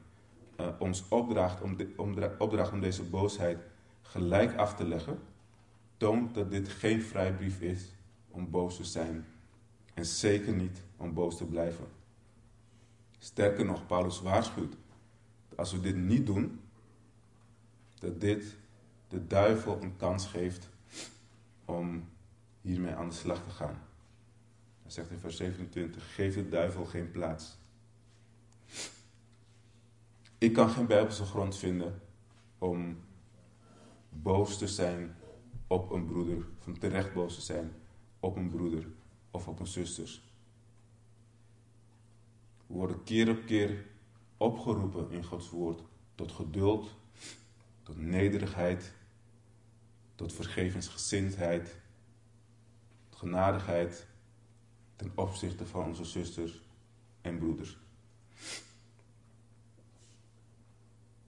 uh, 0.60 0.68
ons 0.80 1.08
opdraagt 1.08 1.62
om, 1.62 1.78
om, 1.98 2.16
om 2.72 2.80
deze 2.80 3.04
boosheid 3.04 3.60
gelijk 4.02 4.58
af 4.58 4.76
te 4.76 4.88
leggen, 4.88 5.20
toont 5.98 6.34
dat 6.34 6.52
dit 6.52 6.70
geen 6.70 7.02
vrijbrief 7.02 7.62
is 7.62 7.94
om 8.30 8.50
boos 8.50 8.76
te 8.76 8.84
zijn 8.84 9.26
en 9.94 10.06
zeker 10.06 10.54
niet 10.54 10.82
om 10.98 11.14
boos 11.14 11.38
te 11.38 11.46
blijven. 11.46 11.88
Sterker 13.20 13.66
nog, 13.66 13.86
Paulus 13.86 14.22
waarschuwt 14.22 14.76
dat 15.50 15.58
als 15.58 15.72
we 15.72 15.80
dit 15.80 15.96
niet 15.96 16.26
doen, 16.26 16.62
dat 18.00 18.22
dit 18.22 18.58
de 19.08 19.28
duivel 19.28 19.82
een 19.82 19.96
kans 19.96 20.26
geeft 20.26 20.70
om 21.66 22.10
hiermee 22.62 22.94
aan 22.94 23.10
de 23.10 23.16
slag 23.16 23.44
te 23.44 23.50
gaan. 23.50 23.89
Zegt 24.90 25.10
in 25.10 25.20
vers 25.20 25.38
27, 25.38 26.16
geef 26.16 26.36
de 26.36 26.50
duivel 26.50 26.86
geen 26.86 27.12
plaats. 27.12 27.58
Ik 30.38 30.54
kan 30.54 30.70
geen 30.70 30.88
bijbelse 30.88 31.24
grond 31.24 31.58
vinden 31.58 32.02
om 32.58 32.98
boos 34.10 34.58
te 34.58 34.68
zijn 34.68 35.16
op 35.68 35.92
een 35.92 36.06
broeder, 36.06 36.46
van 36.58 36.78
terecht 36.78 37.14
boos 37.14 37.36
te 37.36 37.42
zijn 37.42 37.74
op 38.20 38.36
een 38.36 38.50
broeder 38.50 38.88
of 39.32 39.48
op 39.48 39.60
een 39.60 39.68
zusters. 39.68 40.22
We 42.68 42.74
worden 42.74 43.04
keer 43.04 43.30
op 43.30 43.46
keer 43.46 43.86
opgeroepen 44.38 45.12
in 45.12 45.24
Gods 45.24 45.50
woord 45.50 45.82
tot 46.16 46.32
geduld, 46.32 46.96
tot 47.84 47.98
nederigheid, 47.98 48.94
tot 50.16 50.34
vergevensgezindheid, 50.34 51.76
tot 53.10 53.20
genadigheid 53.20 54.08
ten 55.00 55.12
opzichte 55.16 55.66
van 55.66 55.86
onze 55.86 56.06
zusters 56.06 56.62
en 57.22 57.38
broeders. 57.38 57.78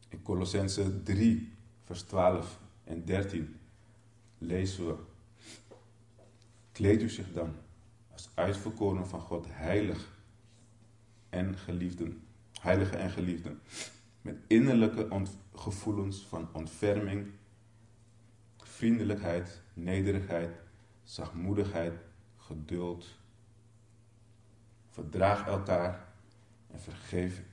In 0.09 0.21
Colossense 0.21 1.03
3, 1.03 1.53
vers 1.83 2.01
12 2.01 2.59
en 2.83 3.05
13 3.05 3.55
lezen 4.37 4.87
we: 4.87 4.95
Kleed 6.71 7.01
u 7.01 7.09
zich 7.09 7.33
dan 7.33 7.55
als 8.11 8.29
uitverkoren 8.33 9.07
van 9.07 9.21
God, 9.21 9.45
heilig 9.49 10.17
en 11.29 11.57
geliefden, 11.57 12.23
heilige 12.61 12.95
en 12.97 13.09
geliefden, 13.09 13.61
met 14.21 14.37
innerlijke 14.47 15.27
gevoelens 15.53 16.25
van 16.25 16.49
ontferming, 16.51 17.31
vriendelijkheid, 18.57 19.61
nederigheid, 19.73 20.55
zachtmoedigheid, 21.03 21.93
geduld. 22.37 23.19
Verdraag 24.91 25.47
elkaar 25.47 26.13
en 26.67 26.79
vergeef 26.79 27.43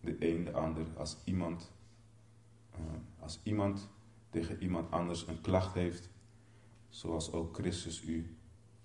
de 0.00 0.30
een 0.30 0.44
de 0.44 0.52
ander 0.52 0.86
als 0.96 1.16
iemand, 1.24 1.72
uh, 2.74 2.80
als 3.18 3.40
iemand 3.42 3.88
tegen 4.30 4.62
iemand 4.62 4.90
anders 4.90 5.26
een 5.26 5.40
klacht 5.40 5.74
heeft, 5.74 6.08
zoals 6.88 7.32
ook 7.32 7.54
Christus 7.54 8.02
u 8.02 8.36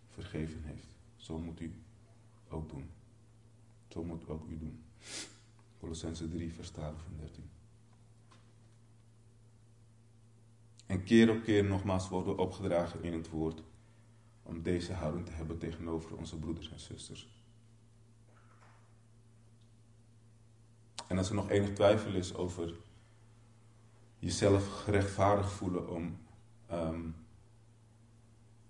vergeven 0.08 0.64
heeft. 0.64 0.96
Zo 1.16 1.40
moet 1.40 1.60
u 1.60 1.74
ook 2.50 2.70
doen. 2.70 2.90
Zo 3.88 4.04
moet 4.04 4.28
ook 4.28 4.48
u 4.48 4.58
doen. 4.58 4.84
Colossense 5.80 6.28
3, 6.28 6.54
vers 6.54 6.70
12 6.70 7.06
en 7.08 7.18
13. 7.18 7.50
En 10.86 11.04
keer 11.04 11.30
op 11.30 11.44
keer 11.44 11.64
nogmaals 11.64 12.10
worden 12.10 12.36
we 12.36 12.42
opgedragen 12.42 13.04
in 13.04 13.14
het 13.14 13.30
woord 13.30 13.64
om 14.44 14.62
deze 14.62 14.94
houding 14.94 15.26
te 15.26 15.32
hebben 15.32 15.58
tegenover 15.58 16.18
onze 16.18 16.38
broeders 16.40 16.72
en 16.72 16.80
zusters. 16.80 17.28
En 21.08 21.18
als 21.18 21.30
er 21.30 21.36
nog 21.36 21.50
enig 21.50 21.74
twijfel 21.74 22.14
is 22.14 22.34
over 22.34 22.74
jezelf 24.20 24.84
gerechtvaardigd 24.84 25.52
voelen 25.52 25.90
om 25.90 26.18
um, 26.72 27.16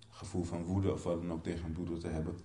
gevoel 0.09 0.43
van 0.43 0.63
woede 0.63 0.93
of 0.93 1.03
wat 1.03 1.21
dan 1.21 1.31
ook 1.31 1.43
tegen 1.43 1.65
een 1.65 1.71
broeder 1.71 1.99
te 1.99 2.07
hebben, 2.07 2.38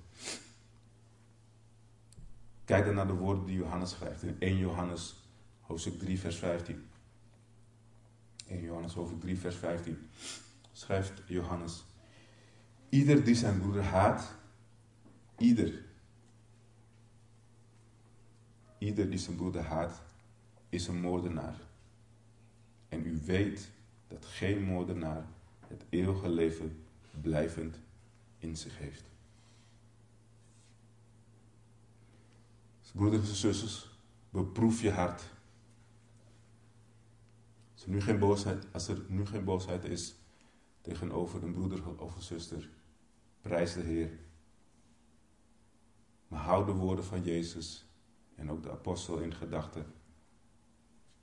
kijk 2.65 2.85
dan 2.85 2.95
naar 2.95 3.07
de 3.07 3.13
woorden 3.13 3.45
die 3.45 3.57
Johannes 3.57 3.91
schrijft 3.91 4.23
in 4.23 4.37
1 4.39 4.57
Johannes 4.57 5.17
hoofdstuk 5.61 5.99
3 5.99 6.19
vers 6.19 6.37
15. 6.37 6.89
1 8.47 8.63
Johannes 8.63 8.95
hoofdstuk 8.95 9.21
3 9.21 9.39
vers 9.39 9.57
15 9.57 10.09
schrijft 10.73 11.23
Johannes. 11.27 11.85
Ieder 12.89 13.25
die 13.25 13.35
zijn 13.35 13.61
broeder 13.61 13.85
haat, 13.85 14.35
ieder, 15.39 15.85
ieder 18.81 19.11
die 19.11 19.19
zijn 19.19 19.37
broeder 19.37 19.63
haat, 19.63 20.03
is 20.69 20.87
een 20.87 21.01
moordenaar. 21.01 21.57
En 22.89 23.07
u 23.07 23.21
weet 23.25 23.71
dat 24.09 24.25
geen 24.25 24.63
moordenaar 24.63 25.27
het 25.67 25.85
eeuwige 25.89 26.29
leven 26.29 26.85
blijvend 27.21 27.81
in 28.39 28.57
zich 28.57 28.79
heeft. 28.79 29.11
Broeders 32.93 33.29
en 33.29 33.35
zusters, 33.35 33.89
beproef 34.31 34.81
je 34.81 34.91
hart. 34.91 35.23
Als 37.73 37.83
er, 37.83 37.91
nu 37.91 38.01
geen 38.01 38.19
boosheid, 38.19 38.67
als 38.73 38.89
er 38.89 39.03
nu 39.09 39.27
geen 39.27 39.45
boosheid 39.45 39.85
is 39.85 40.15
tegenover 40.81 41.43
een 41.43 41.53
broeder 41.53 41.99
of 41.99 42.17
een 42.17 42.23
zuster, 42.23 42.69
prijs 43.41 43.73
de 43.73 43.81
Heer. 43.81 44.19
Maar 46.29 46.41
hou 46.41 46.67
de 46.67 46.73
woorden 46.73 47.05
van 47.05 47.23
Jezus 47.23 47.90
en 48.41 48.51
ook 48.51 48.63
de 48.63 48.71
apostel 48.71 49.19
in 49.19 49.35
gedachten 49.35 49.87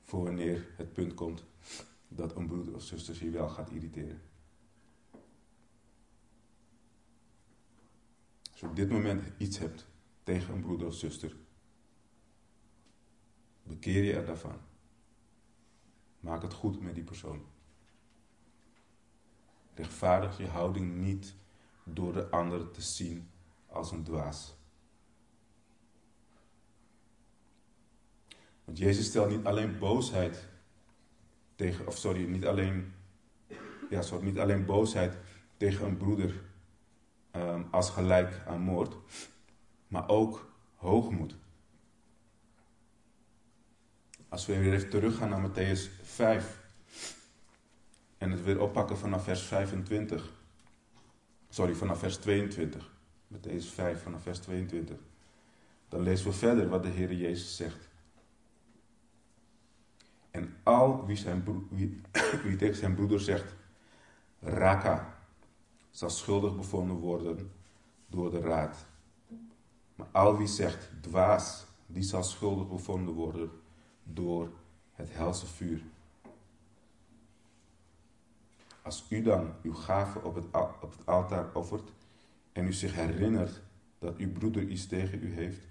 voor 0.03 0.23
wanneer 0.23 0.73
het 0.75 0.93
punt 0.93 1.13
komt 1.13 1.45
dat 2.07 2.35
een 2.35 2.47
broeder 2.47 2.75
of 2.75 2.81
zuster 2.81 3.23
je 3.23 3.29
wel 3.29 3.49
gaat 3.49 3.69
irriteren. 3.69 4.21
Als 8.51 8.59
je 8.59 8.67
op 8.67 8.75
dit 8.75 8.89
moment 8.89 9.23
iets 9.37 9.57
hebt 9.57 9.87
tegen 10.23 10.53
een 10.53 10.61
broeder 10.61 10.87
of 10.87 10.93
zuster, 10.93 11.35
bekeer 13.63 14.03
je 14.03 14.13
er 14.13 14.25
daarvan. 14.25 14.59
Maak 16.19 16.41
het 16.41 16.53
goed 16.53 16.81
met 16.81 16.95
die 16.95 17.03
persoon. 17.03 17.45
Rechtvaardig 19.73 20.37
je 20.37 20.47
houding 20.47 20.95
niet 20.95 21.35
door 21.83 22.13
de 22.13 22.29
ander 22.29 22.71
te 22.71 22.81
zien 22.81 23.29
als 23.65 23.91
een 23.91 24.03
dwaas. 24.03 24.56
Want 28.67 28.79
Jezus 28.79 29.05
stelt 29.05 29.29
niet 29.29 29.45
alleen 29.45 29.77
boosheid 29.77 30.45
tegen, 31.55 31.87
of 31.87 31.97
sorry, 31.97 32.23
niet 32.23 32.45
alleen, 32.45 32.93
ja, 33.89 34.01
niet 34.21 34.39
alleen 34.39 34.65
boosheid 34.65 35.17
tegen 35.57 35.85
een 35.85 35.97
broeder 35.97 36.41
um, 37.35 37.67
als 37.71 37.89
gelijk 37.89 38.41
aan 38.47 38.61
moord, 38.61 38.95
maar 39.87 40.09
ook 40.09 40.51
hoogmoed. 40.75 41.35
Als 44.29 44.45
we 44.45 44.59
weer 44.59 44.73
even 44.73 44.89
teruggaan 44.89 45.29
naar 45.29 45.49
Matthäus 45.49 46.01
5 46.01 46.59
en 48.17 48.31
het 48.31 48.43
weer 48.43 48.61
oppakken 48.61 48.97
vanaf 48.97 49.23
vers 49.23 49.41
25, 49.41 50.31
sorry, 51.49 51.73
vanaf 51.73 51.99
vers 51.99 52.17
22, 52.17 52.91
Matthäus 53.33 53.65
5 53.73 54.01
vanaf 54.01 54.21
vers 54.21 54.39
22, 54.39 54.97
dan 55.89 56.01
lezen 56.01 56.27
we 56.27 56.33
verder 56.33 56.69
wat 56.69 56.83
de 56.83 56.89
Heer 56.89 57.13
Jezus 57.13 57.55
zegt. 57.55 57.86
En 60.37 60.55
al 60.63 61.05
wie, 61.05 61.15
zijn 61.15 61.43
tegen 62.57 62.75
zijn 62.75 62.95
broeder 62.95 63.19
zegt, 63.19 63.55
raka, 64.39 65.17
zal 65.89 66.09
schuldig 66.09 66.55
bevonden 66.55 66.95
worden 66.95 67.51
door 68.07 68.31
de 68.31 68.39
raad. 68.39 68.85
Maar 69.95 70.07
al 70.11 70.37
wie 70.37 70.47
zegt 70.47 70.91
dwaas, 71.01 71.65
die 71.85 72.03
zal 72.03 72.23
schuldig 72.23 72.67
bevonden 72.67 73.13
worden 73.13 73.51
door 74.03 74.49
het 74.91 75.13
helse 75.13 75.45
vuur. 75.45 75.81
Als 78.81 79.05
u 79.09 79.21
dan 79.21 79.53
uw 79.61 79.73
gave 79.73 80.21
op 80.21 80.35
het, 80.35 80.45
op 80.81 80.91
het 80.91 81.05
altaar 81.05 81.53
offert 81.53 81.91
en 82.51 82.67
u 82.67 82.73
zich 82.73 82.93
herinnert 82.93 83.61
dat 83.99 84.17
uw 84.17 84.31
broeder 84.31 84.67
iets 84.67 84.87
tegen 84.87 85.23
u 85.23 85.33
heeft, 85.33 85.61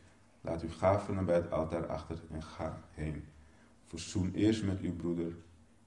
laat 0.41 0.63
uw 0.63 0.71
gave 0.71 1.15
dan 1.15 1.25
bij 1.25 1.37
het 1.37 1.51
altaar 1.51 1.87
achter 1.87 2.19
en 2.31 2.43
ga 2.43 2.83
heen. 2.91 3.25
Verzoen 3.87 4.35
eerst 4.35 4.65
met 4.65 4.81
uw 4.81 4.97
broeder 4.97 5.37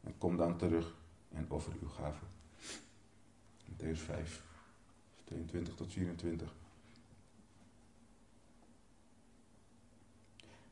en 0.04 0.18
kom 0.18 0.38
dan 0.38 0.58
terug 0.58 0.96
en 1.32 1.46
offer 1.50 1.74
uw 1.82 1.88
gave. 1.88 2.26
Matthäus 3.66 4.00
5, 4.00 4.44
22 5.24 5.76
tot 5.76 5.94
24. 5.94 6.54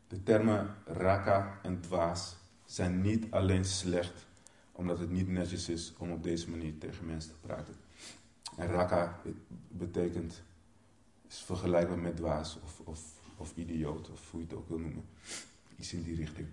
De 0.07 0.23
termen 0.23 0.75
raka 0.85 1.59
en 1.63 1.81
dwaas 1.81 2.35
zijn 2.65 3.01
niet 3.01 3.31
alleen 3.31 3.65
slecht 3.65 4.25
omdat 4.71 4.99
het 4.99 5.09
niet 5.09 5.27
netjes 5.27 5.69
is 5.69 5.93
om 5.97 6.11
op 6.11 6.23
deze 6.23 6.49
manier 6.49 6.77
tegen 6.77 7.05
mensen 7.05 7.31
te 7.31 7.37
praten. 7.47 7.75
En 8.57 8.67
raka 8.67 9.21
betekent, 9.67 10.41
is 11.27 11.37
vergelijkbaar 11.37 11.99
met 11.99 12.15
dwaas 12.15 12.59
of, 12.63 12.79
of, 12.79 13.01
of 13.37 13.55
idioot 13.55 14.09
of 14.09 14.31
hoe 14.31 14.39
je 14.39 14.45
het 14.45 14.55
ook 14.55 14.67
wil 14.67 14.79
noemen. 14.79 15.05
Iets 15.77 15.93
in 15.93 16.03
die 16.03 16.15
richting. 16.15 16.47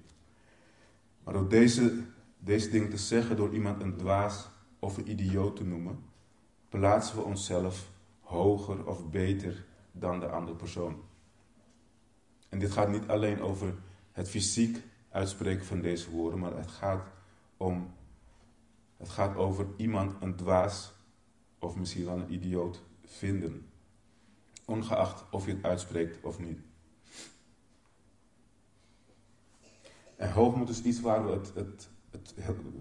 Maar 1.25 1.35
door 1.35 1.49
deze, 1.49 2.03
deze 2.39 2.71
ding 2.71 2.91
te 2.91 2.97
zeggen, 2.97 3.37
door 3.37 3.55
iemand 3.55 3.83
een 3.83 3.97
dwaas 3.97 4.49
of 4.79 4.97
een 4.97 5.11
idioot 5.11 5.57
te 5.57 5.65
noemen, 5.65 6.05
plaatsen 6.69 7.17
we 7.17 7.23
onszelf 7.23 7.91
hoger 8.21 8.87
of 8.87 9.11
beter 9.11 9.65
dan 9.93 10.21
de 10.21 10.29
andere 10.29 10.57
persoon. 10.57 11.03
En 12.49 12.59
dit 12.59 12.71
gaat 12.71 12.89
niet 12.89 13.09
alleen 13.09 13.41
over 13.41 13.75
het 14.13 14.29
fysiek 14.29 14.83
uitspreken 15.11 15.67
van 15.67 15.81
deze 15.81 16.11
woorden, 16.11 16.39
maar 16.39 16.57
het 16.57 16.71
gaat 16.71 17.07
om 17.57 17.93
het 18.97 19.09
gaat 19.09 19.37
over 19.37 19.67
iemand 19.77 20.15
een 20.21 20.37
dwaas 20.37 20.95
of 21.59 21.77
misschien 21.77 22.05
wel 22.05 22.19
een 22.19 22.33
idioot 22.33 22.83
vinden. 23.05 23.69
Ongeacht 24.65 25.25
of 25.31 25.47
je 25.47 25.53
het 25.53 25.65
uitspreekt 25.65 26.25
of 26.25 26.39
niet. 26.39 26.61
En 30.17 30.33
hoogmoed 30.33 30.69
is 30.69 30.83
iets 30.83 31.01
waar 31.01 31.25
we 31.25 31.31
het, 31.31 31.53
het, 32.11 32.35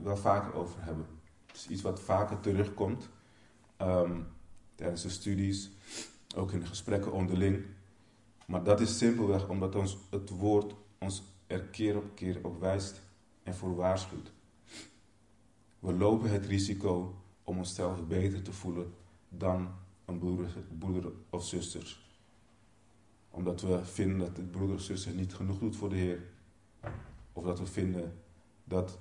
wel 0.04 0.18
vaker 0.18 0.54
over 0.54 0.84
hebben. 0.84 1.06
Het 1.46 1.56
is 1.56 1.68
iets 1.68 1.82
wat 1.82 2.00
vaker 2.00 2.40
terugkomt. 2.40 3.10
Um, 3.82 4.28
tijdens 4.76 5.02
de 5.02 5.10
studies, 5.10 5.72
ook 6.36 6.52
in 6.52 6.66
gesprekken 6.66 7.12
onderling. 7.12 7.66
Maar 8.46 8.64
dat 8.64 8.82
is 8.82 8.98
simpelweg 8.98 9.50
omdat 9.50 9.76
ons 9.76 9.98
het 10.10 10.30
woord 10.30 10.76
ons 11.00 11.24
er 11.48 11.62
keer 11.62 11.98
op 11.98 12.16
keer 12.16 12.40
op 12.44 12.60
wijst 12.60 13.02
en 13.44 13.56
voor 13.56 13.76
waarschuwt. 13.76 14.32
We 15.80 15.94
lopen 15.94 16.30
het 16.30 16.46
risico 16.46 17.16
om 17.44 17.58
onszelf 17.58 18.08
beter 18.08 18.42
te 18.42 18.54
voelen 18.54 18.94
dan 19.30 19.70
een 20.06 20.20
broeder, 20.20 20.54
broeder 20.80 21.12
of 21.30 21.46
zuster. 21.46 21.98
Omdat 23.30 23.62
we 23.62 23.86
vinden 23.86 24.18
dat 24.18 24.36
de 24.36 24.42
broeder 24.42 24.76
of 24.76 24.82
zuster 24.82 25.14
niet 25.14 25.34
genoeg 25.34 25.60
doet 25.60 25.76
voor 25.76 25.90
de 25.90 25.96
Heer. 25.96 26.24
Of 27.34 27.44
dat 27.44 27.60
we 27.60 27.66
vinden 27.66 28.22
dat 28.64 29.00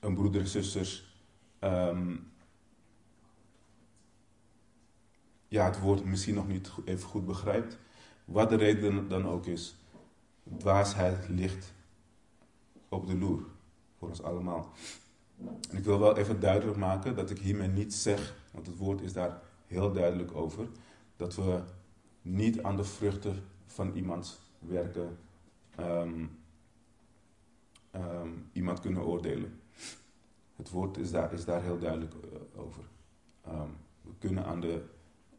een 0.00 0.14
broeder 0.14 0.40
of 0.40 0.48
zuster 0.48 1.04
ehm, 1.58 2.16
ja, 5.48 5.64
het 5.64 5.80
woord 5.80 6.04
misschien 6.04 6.34
nog 6.34 6.48
niet 6.48 6.70
even 6.84 7.08
goed 7.08 7.26
begrijpt. 7.26 7.78
Wat 8.24 8.48
de 8.48 8.56
reden 8.56 9.08
dan 9.08 9.28
ook 9.28 9.46
is. 9.46 9.76
Dwaasheid 10.58 11.28
ligt 11.28 11.72
op 12.88 13.06
de 13.06 13.18
loer. 13.18 13.42
Voor 13.98 14.08
ons 14.08 14.22
allemaal. 14.22 14.72
En 15.70 15.76
ik 15.76 15.84
wil 15.84 15.98
wel 15.98 16.16
even 16.16 16.40
duidelijk 16.40 16.78
maken 16.78 17.16
dat 17.16 17.30
ik 17.30 17.38
hiermee 17.38 17.68
niet 17.68 17.94
zeg, 17.94 18.34
want 18.52 18.66
het 18.66 18.76
woord 18.76 19.00
is 19.00 19.12
daar 19.12 19.40
heel 19.66 19.92
duidelijk 19.92 20.34
over, 20.34 20.68
dat 21.16 21.34
we 21.34 21.60
niet 22.22 22.62
aan 22.62 22.76
de 22.76 22.84
vruchten 22.84 23.44
van 23.66 23.94
iemands 23.94 24.38
werken 24.58 25.18
um, 25.80 26.41
iemand 28.52 28.80
kunnen 28.80 29.02
oordelen. 29.02 29.60
Het 30.56 30.70
woord 30.70 30.96
is 30.96 31.10
daar, 31.10 31.32
is 31.32 31.44
daar 31.44 31.62
heel 31.62 31.78
duidelijk 31.78 32.14
eh, 32.14 32.60
over. 32.60 32.84
Um, 33.48 33.76
we 34.00 34.10
kunnen 34.18 34.44
aan 34.44 34.60
de, 34.60 34.84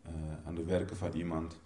uh, 0.06 0.12
aan 0.46 0.56
de 0.56 0.64
werken 0.64 0.96
van 0.96 1.14
iemand 1.14 1.60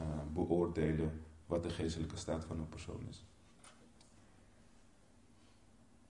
uh, 0.00 0.06
beoordelen 0.32 1.20
wat 1.46 1.62
de 1.62 1.70
geestelijke 1.70 2.16
staat 2.16 2.44
van 2.44 2.58
een 2.58 2.68
persoon 2.68 3.06
is. 3.08 3.24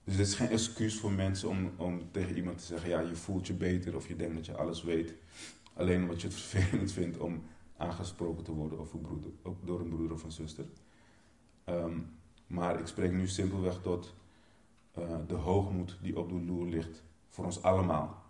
Dus 0.03 0.17
dit 0.17 0.27
is 0.27 0.35
geen 0.35 0.49
excuus 0.49 0.99
voor 0.99 1.11
mensen 1.11 1.49
om, 1.49 1.71
om 1.77 2.11
tegen 2.11 2.35
iemand 2.35 2.57
te 2.57 2.65
zeggen: 2.65 2.89
ja, 2.89 2.99
je 2.99 3.15
voelt 3.15 3.47
je 3.47 3.53
beter 3.53 3.95
of 3.95 4.07
je 4.07 4.15
denkt 4.15 4.35
dat 4.35 4.45
je 4.45 4.55
alles 4.55 4.83
weet. 4.83 5.13
Alleen 5.73 6.01
omdat 6.01 6.21
je 6.21 6.27
het 6.27 6.35
vervelend 6.35 6.91
vindt 6.91 7.17
om 7.17 7.43
aangesproken 7.77 8.43
te 8.43 8.51
worden 8.51 8.79
of 8.79 8.91
door 9.63 9.79
een 9.79 9.89
broeder 9.89 10.13
of 10.13 10.23
een 10.23 10.31
zuster. 10.31 10.65
Um, 11.65 12.16
maar 12.47 12.79
ik 12.79 12.87
spreek 12.87 13.11
nu 13.11 13.27
simpelweg 13.27 13.81
tot 13.81 14.15
uh, 14.97 15.15
de 15.27 15.35
hoogmoed 15.35 15.97
die 16.01 16.19
op 16.19 16.29
de 16.29 16.41
loer 16.41 16.67
ligt 16.67 17.03
voor 17.29 17.45
ons 17.45 17.61
allemaal. 17.61 18.23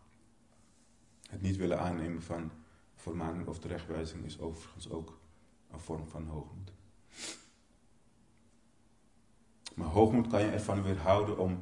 Het 1.29 1.41
niet 1.41 1.57
willen 1.57 1.79
aannemen 1.79 2.21
van 2.21 2.51
vermaning 2.95 3.47
of 3.47 3.59
terechtwijzing 3.59 4.25
is 4.25 4.39
overigens 4.39 4.89
ook 4.89 5.19
een 5.71 5.79
vorm 5.79 6.07
van 6.07 6.25
hoogmoed. 6.25 6.71
Maar 9.75 9.87
hoogmoed 9.87 10.27
kan 10.27 10.41
je 10.41 10.49
ervan 10.49 10.83
weerhouden 10.83 11.37
om 11.37 11.59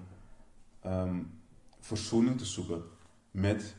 um, 0.86 1.39
verzoening 1.80 2.38
te 2.38 2.45
zoeken 2.45 2.84
met 3.32 3.76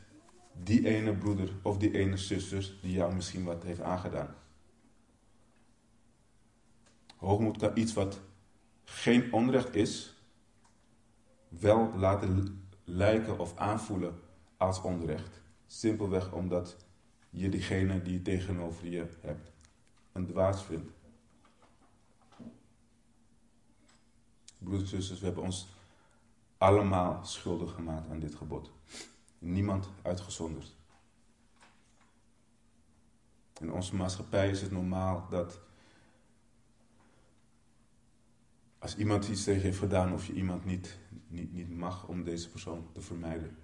die 0.63 0.87
ene 0.87 1.15
broeder 1.15 1.53
of 1.61 1.77
die 1.77 1.93
ene 1.93 2.17
zuster 2.17 2.77
die 2.81 2.91
jou 2.91 3.13
misschien 3.13 3.43
wat 3.43 3.63
heeft 3.63 3.81
aangedaan. 3.81 4.35
Hoogmoed 7.15 7.57
kan 7.57 7.71
iets 7.77 7.93
wat 7.93 8.19
geen 8.89 9.33
onrecht 9.33 9.75
is, 9.75 10.15
wel 11.47 11.93
laten 11.95 12.67
lijken 12.83 13.39
of 13.39 13.57
aanvoelen 13.57 14.19
als 14.57 14.81
onrecht. 14.81 15.41
Simpelweg 15.65 16.31
omdat 16.31 16.75
je 17.29 17.49
diegene 17.49 18.01
die 18.01 18.13
je 18.13 18.21
tegenover 18.21 18.87
je 18.87 19.07
hebt 19.21 19.51
een 20.11 20.25
dwaas 20.25 20.63
vindt. 20.63 20.91
Broeders 24.57 24.91
en 24.93 24.97
zusters, 24.97 25.19
we 25.19 25.25
hebben 25.25 25.43
ons 25.43 25.67
allemaal 26.57 27.25
schuldig 27.25 27.73
gemaakt 27.73 28.09
aan 28.09 28.19
dit 28.19 28.35
gebod. 28.35 28.71
Niemand 29.39 29.89
uitgezonderd. 30.01 30.75
In 33.59 33.71
onze 33.71 33.95
maatschappij 33.95 34.49
is 34.49 34.61
het 34.61 34.71
normaal 34.71 35.27
dat 35.29 35.59
als 38.79 38.97
iemand 38.97 39.27
iets 39.27 39.43
tegen 39.43 39.61
heeft 39.61 39.77
gedaan 39.77 40.13
of 40.13 40.25
je 40.25 40.33
iemand 40.33 40.65
niet, 40.65 40.97
niet, 41.27 41.53
niet 41.53 41.69
mag 41.69 42.07
om 42.07 42.23
deze 42.23 42.49
persoon 42.49 42.87
te 42.91 43.01
vermijden. 43.01 43.57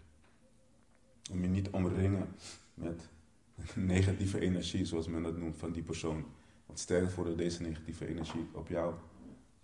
Om 1.31 1.41
je 1.41 1.47
niet 1.47 1.69
omringen 1.69 2.35
met 2.73 3.09
negatieve 3.75 4.39
energie, 4.39 4.85
zoals 4.85 5.07
men 5.07 5.23
dat 5.23 5.37
noemt, 5.37 5.57
van 5.57 5.71
die 5.71 5.83
persoon. 5.83 6.25
Want 6.65 6.79
stel 6.79 7.09
voor 7.09 7.25
dat 7.25 7.37
deze 7.37 7.61
negatieve 7.61 8.07
energie 8.07 8.47
op 8.53 8.67
jou 8.67 8.93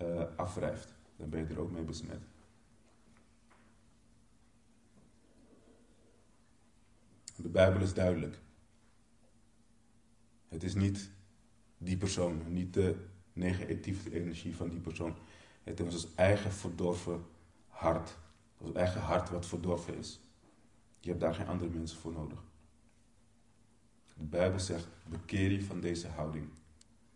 uh, 0.02 0.24
afwrijft 0.36 0.98
dan 1.20 1.30
ben 1.30 1.40
je 1.40 1.54
er 1.54 1.60
ook 1.60 1.72
mee 1.72 1.84
besmet. 1.84 2.22
De 7.36 7.50
Bijbel 7.50 7.82
is 7.82 7.94
duidelijk. 7.94 8.40
Het 10.48 10.64
is 10.64 10.76
niet 10.76 11.12
die 11.78 11.98
persoon, 11.98 12.54
niet 12.54 12.74
de 12.74 12.96
negatieve 13.34 14.14
energie 14.14 14.56
van 14.56 14.70
die 14.70 14.80
persoon. 14.80 15.16
Het 15.64 15.80
is 15.80 15.94
ons 15.94 16.16
eigen 16.16 16.52
verdorven 16.52 17.26
hart. 17.68 18.18
Ons 18.58 18.76
eigen 18.76 19.02
hart 19.02 19.30
wat 19.30 19.46
verdorven 19.46 19.98
is. 19.98 20.20
Je 21.00 21.10
hebt 21.10 21.22
daar 21.22 21.36
geen 21.36 21.48
andere 21.48 21.70
mensen 21.70 22.00
voor 22.00 22.12
nodig. 22.12 22.40
De 24.14 24.24
Bijbel 24.24 24.60
zegt: 24.60 24.88
bekeer 25.10 25.52
je 25.52 25.64
van 25.64 25.80
deze 25.80 26.08
houding. 26.08 26.50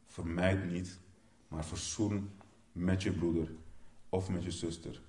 Vermijd 0.07 0.71
niet, 0.71 0.99
maar 1.47 1.65
verzoen 1.65 2.31
met 2.71 3.03
je 3.03 3.11
broeder 3.11 3.51
of 4.09 4.29
met 4.29 4.43
je 4.43 4.51
zuster. 4.51 5.01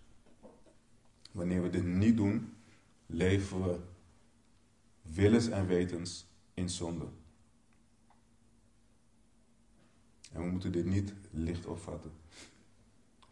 Wanneer 1.33 1.63
we 1.63 1.71
dit 1.71 1.85
niet 1.85 2.17
doen, 2.17 2.55
leven 3.07 3.63
we 3.63 3.79
willens 5.03 5.49
en 5.49 5.67
wetens 5.67 6.27
in 6.55 6.71
zonde. 6.71 7.07
En 10.33 10.43
we 10.43 10.51
moeten 10.51 10.73
dit 10.73 10.85
niet 10.85 11.15
licht 11.31 11.67
opvatten. 11.67 12.13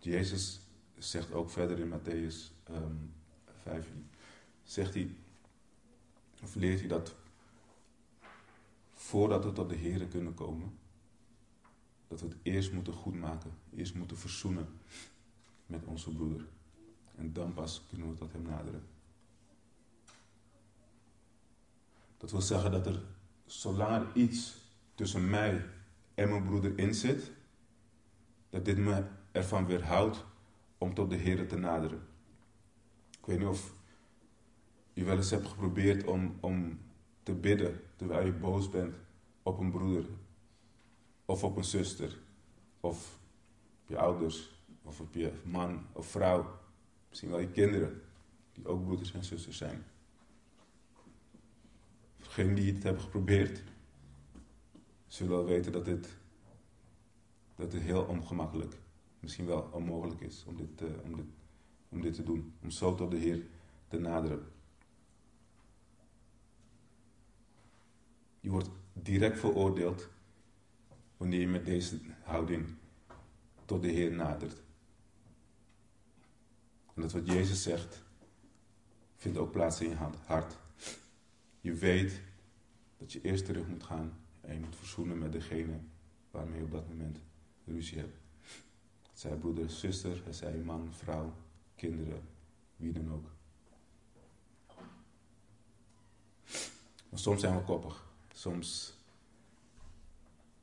Jezus 0.05 0.61
zegt 0.99 1.33
ook 1.33 1.51
verder 1.51 1.79
in 1.79 1.93
Matthäus 1.93 2.53
um, 2.71 2.75
ehm, 2.75 2.95
5, 3.63 3.89
zegt 4.63 4.95
hij, 4.95 5.15
of 6.43 6.55
leert 6.55 6.79
hij 6.79 6.89
dat 6.89 7.15
voordat 8.95 9.45
we 9.45 9.53
tot 9.53 9.69
de 9.69 9.77
Here 9.77 10.09
kunnen 10.09 10.35
komen, 10.35 10.79
dat 12.09 12.21
we 12.21 12.27
het 12.27 12.37
eerst 12.43 12.73
moeten 12.73 12.93
goedmaken, 12.93 13.51
eerst 13.75 13.95
moeten 13.95 14.19
verzoenen 14.19 14.69
met 15.67 15.85
onze 15.85 16.11
broeder. 16.11 16.47
En 17.15 17.33
dan 17.33 17.53
pas 17.53 17.83
kunnen 17.89 18.09
we 18.09 18.15
tot 18.15 18.33
hem 18.33 18.43
naderen. 18.43 18.83
Dat 22.17 22.31
wil 22.31 22.41
zeggen 22.41 22.71
dat 22.71 22.87
er, 22.87 23.03
zolang 23.47 24.07
er 24.07 24.17
iets 24.17 24.55
tussen 24.95 25.31
mij 25.31 25.65
en 26.15 26.29
mijn 26.29 26.45
broeder 26.45 26.79
in 26.79 26.95
zit, 26.95 27.31
dat 28.51 28.65
dit 28.65 28.77
me 28.79 29.05
ervan 29.33 29.67
weerhoudt 29.67 30.25
om 30.79 30.95
tot 30.95 31.11
de 31.11 31.17
Heer 31.17 31.49
te 31.49 31.57
naderen. 31.57 32.01
Ik 33.11 33.27
weet 33.27 33.39
niet 33.39 33.49
of 33.49 33.73
je 34.93 35.05
wel 35.05 35.17
eens 35.17 35.31
hebt 35.31 35.49
geprobeerd 35.49 36.05
om, 36.05 36.37
om 36.41 36.79
te 37.23 37.35
bidden 37.35 37.81
terwijl 37.97 38.27
je 38.27 38.33
boos 38.33 38.69
bent 38.69 38.95
op 39.43 39.59
een 39.59 39.71
broeder 39.71 40.05
of 41.25 41.45
op 41.45 41.57
een 41.57 41.65
zuster 41.65 42.19
of 42.81 43.19
op 43.83 43.89
je 43.89 43.99
ouders 43.99 44.61
of 44.83 45.01
op 45.01 45.15
je 45.15 45.33
man 45.45 45.87
of 45.93 46.07
vrouw. 46.07 46.61
Misschien 47.09 47.31
wel 47.31 47.41
je 47.41 47.51
kinderen, 47.51 48.03
die 48.53 48.67
ook 48.67 48.85
broeders 48.85 49.13
en 49.13 49.25
zusters 49.25 49.57
zijn. 49.57 49.85
Degenen 52.17 52.55
die 52.55 52.73
het 52.73 52.83
hebben 52.83 53.03
geprobeerd, 53.03 53.63
zullen 55.07 55.33
wel 55.33 55.45
weten 55.45 55.73
dat 55.73 55.85
dit, 55.85 56.17
dat 57.57 57.73
heel 57.73 58.03
ongemakkelijk, 58.03 58.75
misschien 59.23 59.47
wel 59.47 59.69
onmogelijk 59.73 60.21
is 60.21 60.45
om 60.47 60.57
dit, 60.57 60.83
uh, 60.83 60.89
om, 61.05 61.17
dit, 61.17 61.27
om 61.89 62.01
dit 62.01 62.15
te 62.15 62.23
doen. 62.23 62.55
Om 62.63 62.71
zo 62.71 62.95
tot 62.95 63.11
de 63.11 63.17
Heer 63.17 63.47
te 63.89 63.99
naderen. 63.99 64.53
Je 68.41 68.51
wordt 68.51 68.71
direct 68.93 69.39
veroordeeld 69.39 70.09
wanneer 71.17 71.41
je 71.41 71.49
met 71.49 71.65
deze 71.65 72.01
houding 72.23 72.75
tot 73.65 73.83
de 73.83 73.89
Heer 73.89 74.13
nadert. 74.13 74.63
En 76.95 77.03
dat 77.03 77.13
wat 77.13 77.27
Jezus 77.27 77.63
zegt, 77.63 78.03
vindt 79.17 79.39
ook 79.39 79.53
plaats 79.53 79.81
in 79.81 79.89
je 79.89 79.97
hart. 80.27 80.57
Je 81.61 81.75
weet 81.75 82.21
dat 82.99 83.13
je 83.13 83.21
eerst 83.21 83.45
terug 83.45 83.67
moet 83.67 83.83
gaan 83.83 84.13
en 84.41 84.55
je 84.55 84.61
moet 84.61 84.77
verzoenen 84.77 85.19
met 85.19 85.33
degene 85.33 85.81
waarmee 86.31 86.59
je 86.59 86.65
op 86.65 86.71
dat 86.71 86.89
moment 86.89 87.19
ruzie 87.65 87.99
hebt. 87.99 88.22
Zij 89.23 89.37
broeder, 89.37 89.71
zuster, 89.71 90.23
zij 90.31 90.57
man, 90.57 90.89
vrouw, 90.93 91.33
kinderen, 91.75 92.29
wie 92.77 92.93
dan 92.93 93.13
ook. 93.13 93.31
Maar 97.09 97.19
soms 97.19 97.41
zijn 97.41 97.57
we 97.57 97.63
koppig. 97.63 98.07
Soms 98.33 98.95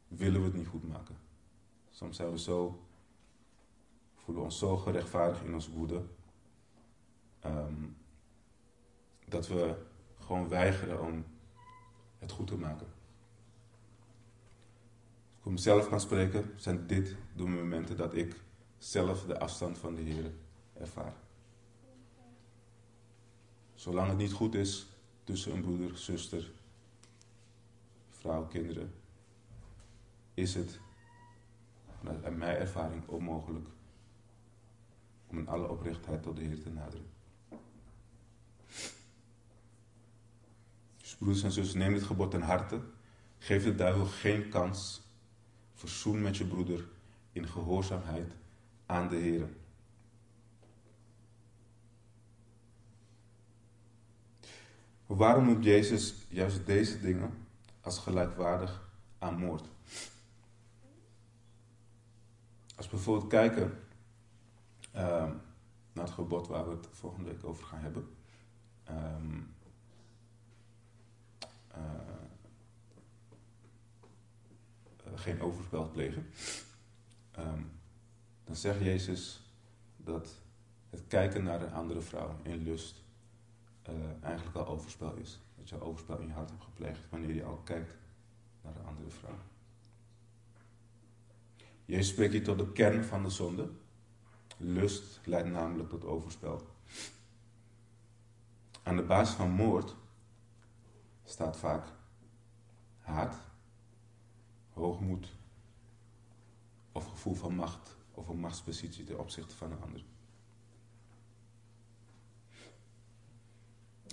willen 0.07 0.39
we 0.39 0.47
het 0.47 0.55
niet 0.55 0.67
goed 0.67 0.87
maken. 0.87 1.17
Soms 1.89 2.15
zijn 2.15 2.31
we 2.31 2.39
zo, 2.39 2.87
voelen 4.15 4.43
ons 4.43 4.57
zo 4.57 4.77
gerechtvaardigd 4.77 5.43
in 5.43 5.53
ons 5.53 5.69
woede. 5.69 6.03
ehm, 7.39 7.85
dat 9.25 9.47
we 9.47 9.85
gewoon 10.19 10.47
weigeren 10.47 11.01
om 11.01 11.25
het 12.17 12.31
goed 12.31 12.47
te 12.47 12.57
maken. 12.57 12.87
Als 15.25 15.35
ik 15.35 15.41
voor 15.41 15.51
mezelf 15.51 15.89
kan 15.89 15.99
spreken, 15.99 16.53
zijn 16.55 16.87
dit 16.87 17.15
de 17.35 17.43
momenten 17.43 17.97
dat 17.97 18.15
ik 18.15 18.47
zelf 18.79 19.25
de 19.25 19.39
afstand 19.39 19.77
van 19.77 19.95
de 19.95 20.01
Heer 20.01 20.31
ervaar. 20.73 21.13
Zolang 23.73 24.07
het 24.07 24.17
niet 24.17 24.31
goed 24.31 24.55
is 24.55 24.87
tussen 25.23 25.53
een 25.53 25.61
broeder, 25.61 25.97
zuster, 25.97 26.51
vrouw, 28.09 28.47
kinderen, 28.47 28.93
is 30.33 30.55
het 30.55 30.79
naar 32.01 32.33
mijn 32.33 32.57
ervaring 32.57 33.07
onmogelijk 33.07 33.67
om 35.27 35.37
in 35.37 35.47
alle 35.47 35.69
oprechtheid 35.69 36.23
tot 36.23 36.35
de 36.35 36.43
Heer 36.43 36.61
te 36.61 36.69
naderen. 36.69 37.09
Dus 40.97 41.15
broeders 41.15 41.43
en 41.43 41.51
zusters, 41.51 41.83
neem 41.83 41.93
dit 41.93 42.03
gebod 42.03 42.31
ten 42.31 42.41
harte. 42.41 42.81
Geef 43.37 43.63
de 43.63 43.75
duivel 43.75 44.05
geen 44.05 44.49
kans. 44.49 45.01
Verzoen 45.73 46.21
met 46.21 46.37
je 46.37 46.45
broeder 46.45 46.87
in 47.31 47.47
gehoorzaamheid 47.47 48.31
aan 48.89 49.07
de 49.07 49.15
Heer. 49.15 49.49
Waarom 55.05 55.45
noemt 55.45 55.63
Jezus 55.63 56.25
juist 56.29 56.65
deze 56.65 56.99
dingen 56.99 57.47
als 57.81 57.99
gelijkwaardig 57.99 58.91
aan 59.19 59.37
moord? 59.37 59.63
Als 62.75 62.85
we 62.85 62.91
bijvoorbeeld 62.95 63.29
kijken 63.29 63.79
ehm, 64.91 65.33
naar 65.93 66.05
het 66.05 66.13
gebod 66.13 66.47
waar 66.47 66.67
we 66.69 66.75
het 66.75 66.87
volgende 66.91 67.29
week 67.29 67.45
over 67.45 67.65
gaan 67.65 67.81
hebben. 67.81 68.15
Ehm, 68.83 69.41
eh, 71.67 71.79
geen 75.15 75.41
overspel 75.41 75.89
plegen. 75.89 76.29
Ehm, 77.31 77.61
dan 78.49 78.57
zegt 78.57 78.79
Jezus 78.79 79.41
dat 79.97 80.39
het 80.89 81.03
kijken 81.07 81.43
naar 81.43 81.61
een 81.61 81.73
andere 81.73 82.01
vrouw 82.01 82.35
in 82.43 82.63
lust 82.63 83.03
eh, 83.81 83.93
eigenlijk 84.21 84.57
al 84.57 84.67
overspel 84.67 85.15
is. 85.15 85.39
Dat 85.57 85.69
je 85.69 85.81
overspel 85.81 86.19
in 86.19 86.27
je 86.27 86.33
hart 86.33 86.49
hebt 86.49 86.63
gepleegd 86.63 86.99
wanneer 87.09 87.33
je 87.33 87.43
al 87.43 87.61
kijkt 87.63 87.97
naar 88.61 88.75
een 88.75 88.85
andere 88.85 89.09
vrouw. 89.09 89.37
Jezus 91.85 92.07
spreekt 92.07 92.31
hier 92.31 92.43
tot 92.43 92.57
de 92.57 92.71
kern 92.71 93.03
van 93.03 93.23
de 93.23 93.29
zonde. 93.29 93.69
Lust 94.57 95.19
leidt 95.23 95.49
namelijk 95.49 95.89
tot 95.89 96.05
overspel. 96.05 96.67
Aan 98.83 98.95
de 98.95 99.03
basis 99.03 99.35
van 99.35 99.49
moord 99.49 99.95
staat 101.23 101.57
vaak 101.57 101.85
haat, 102.97 103.35
hoogmoed 104.73 105.35
of 106.91 107.07
gevoel 107.07 107.35
van 107.35 107.55
macht 107.55 107.97
of 108.19 108.27
een 108.27 108.39
machtspositie 108.39 109.03
ten 109.03 109.19
opzichte 109.19 109.55
van 109.55 109.71
een 109.71 109.81
ander. 109.81 110.03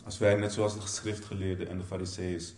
Als 0.05 0.19
wij, 0.19 0.35
net 0.35 0.53
zoals 0.53 0.75
de 0.75 0.87
schriftgeleerden 0.87 1.69
en 1.69 1.79
de 1.79 1.85
fariseeërs 1.85 2.55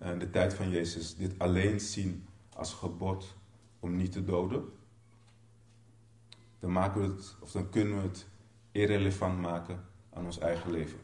in 0.00 0.18
de 0.18 0.30
tijd 0.30 0.54
van 0.54 0.70
Jezus, 0.70 1.16
dit 1.16 1.38
alleen 1.38 1.80
zien 1.80 2.26
als 2.54 2.72
gebod 2.72 3.34
om 3.80 3.96
niet 3.96 4.12
te 4.12 4.24
doden, 4.24 4.64
dan, 6.58 6.72
maken 6.72 7.00
we 7.00 7.06
het, 7.06 7.36
of 7.40 7.50
dan 7.50 7.70
kunnen 7.70 7.96
we 7.96 8.08
het 8.08 8.26
irrelevant 8.72 9.40
maken 9.40 9.84
aan 10.12 10.24
ons 10.24 10.38
eigen 10.38 10.70
leven. 10.70 11.00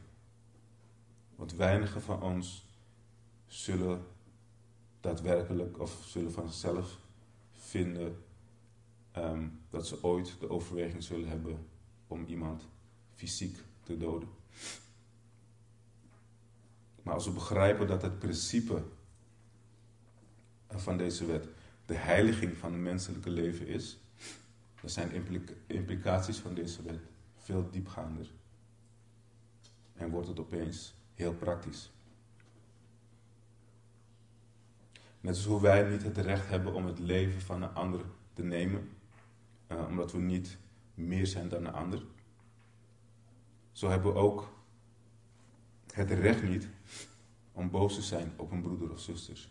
Want 1.37 1.53
weinigen 1.53 2.03
van 2.03 2.23
ons 2.23 2.67
zullen 3.47 4.07
daadwerkelijk 5.01 5.81
of 5.81 6.05
zullen 6.05 6.33
van 6.33 6.47
zichzelf 6.49 6.99
vinden 7.53 8.25
ehm, 9.17 9.49
dat 9.71 9.87
ze 9.87 10.03
ooit 10.03 10.37
de 10.41 10.51
overweging 10.51 11.03
zullen 11.03 11.29
hebben 11.29 11.67
om 12.07 12.25
iemand 12.25 12.67
fysiek 13.15 13.59
te 13.83 13.97
doden. 13.97 14.29
Maar 17.03 17.15
als 17.15 17.27
we 17.27 17.33
begrijpen 17.33 17.87
dat 17.87 18.03
het 18.03 18.19
principe 18.19 18.83
van 20.69 20.97
deze 20.97 21.27
wet 21.27 21.49
de 21.87 21.95
heiliging 21.95 22.57
van 22.57 22.73
het 22.73 22.81
menselijke 22.81 23.31
leven 23.31 23.67
is, 23.67 23.99
dan 24.81 24.91
zijn 24.91 25.13
implica 25.13 25.53
implicaties 25.67 26.39
van 26.39 26.55
deze 26.55 26.83
wet 26.83 27.01
veel 27.37 27.71
diepgaander. 27.71 28.31
En 29.95 30.11
wordt 30.11 30.29
het 30.29 30.41
opeens 30.41 30.95
heel 31.15 31.35
praktisch. 31.35 31.91
Net 35.21 35.35
als 35.35 35.45
hoe 35.45 35.61
wij 35.61 35.83
niet 35.89 36.03
het 36.03 36.17
recht 36.17 36.49
hebben 36.49 36.75
om 36.75 36.87
het 36.87 36.99
leven 36.99 37.41
van 37.41 37.63
een 37.63 37.75
ander 37.75 38.01
te 38.33 38.43
nemen, 38.43 38.96
uh, 39.69 39.87
omdat 39.89 40.13
we 40.13 40.19
niet 40.19 40.59
meer 40.95 41.27
zijn 41.27 41.49
dan 41.49 41.65
een 41.65 41.73
ander. 41.73 42.03
Zo 43.73 43.89
hebben 43.89 44.13
we 44.13 44.19
ook 44.19 44.55
het 45.93 46.11
recht 46.11 46.43
niet 46.43 46.69
om 47.53 47.71
boos 47.71 47.95
te 47.95 48.03
zijn 48.03 48.33
op 48.37 48.51
een 48.51 48.63
broeder 48.63 48.91
of 48.91 49.01
zusters. 49.01 49.51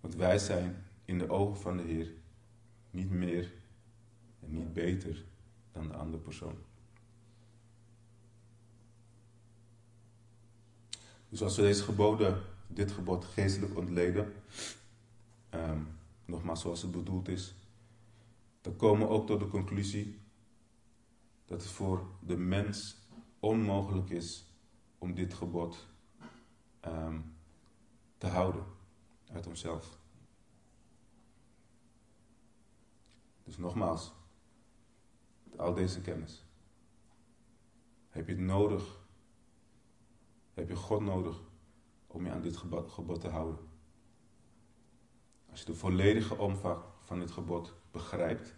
Want 0.00 0.14
wij 0.14 0.38
zijn 0.38 0.84
in 1.04 1.18
de 1.18 1.30
ogen 1.30 1.60
van 1.60 1.76
de 1.76 1.82
Heer 1.82 2.12
niet 2.90 3.10
meer 3.10 3.52
en 4.40 4.52
niet 4.52 4.72
beter 4.72 5.24
dan 5.72 5.88
de 5.88 5.94
andere 5.94 6.22
persoon. 6.22 6.54
Dus 11.28 11.42
als 11.42 11.56
we 11.56 11.62
deze 11.62 11.82
geboden, 11.82 12.42
dit 12.66 12.90
gebod 12.90 13.24
geestelijk 13.24 13.76
ontleden, 13.76 14.32
um, 15.54 15.88
nogmaals 16.24 16.60
zoals 16.60 16.82
het 16.82 16.90
bedoeld 16.90 17.28
is, 17.28 17.54
dan 18.68 18.76
komen 18.76 19.06
we 19.06 19.12
ook 19.14 19.26
tot 19.26 19.40
de 19.40 19.48
conclusie 19.48 20.20
dat 21.44 21.62
het 21.62 21.70
voor 21.70 22.06
de 22.20 22.36
mens 22.36 22.96
onmogelijk 23.40 24.10
is 24.10 24.46
om 24.98 25.14
dit 25.14 25.34
gebod 25.34 25.88
um, 26.84 27.36
te 28.18 28.26
houden 28.26 28.64
uit 29.26 29.46
onszelf. 29.46 29.98
Dus 33.44 33.58
nogmaals, 33.58 34.12
al 35.56 35.74
deze 35.74 36.00
kennis. 36.00 36.44
Heb 38.08 38.26
je 38.26 38.32
het 38.32 38.42
nodig? 38.42 39.00
Heb 40.54 40.68
je 40.68 40.76
God 40.76 41.00
nodig 41.00 41.40
om 42.06 42.24
je 42.24 42.30
aan 42.30 42.42
dit 42.42 42.56
gebod 42.86 43.20
te 43.20 43.28
houden? 43.28 43.68
Als 45.50 45.60
je 45.60 45.66
de 45.66 45.74
volledige 45.74 46.36
omvang 46.36 46.82
van 47.00 47.18
dit 47.18 47.30
gebod 47.30 47.74
begrijpt, 47.90 48.57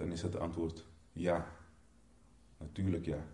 dan 0.00 0.12
is 0.12 0.22
het 0.22 0.36
antwoord 0.36 0.84
ja. 1.12 1.52
Natuurlijk 2.58 3.04
ja. 3.04 3.26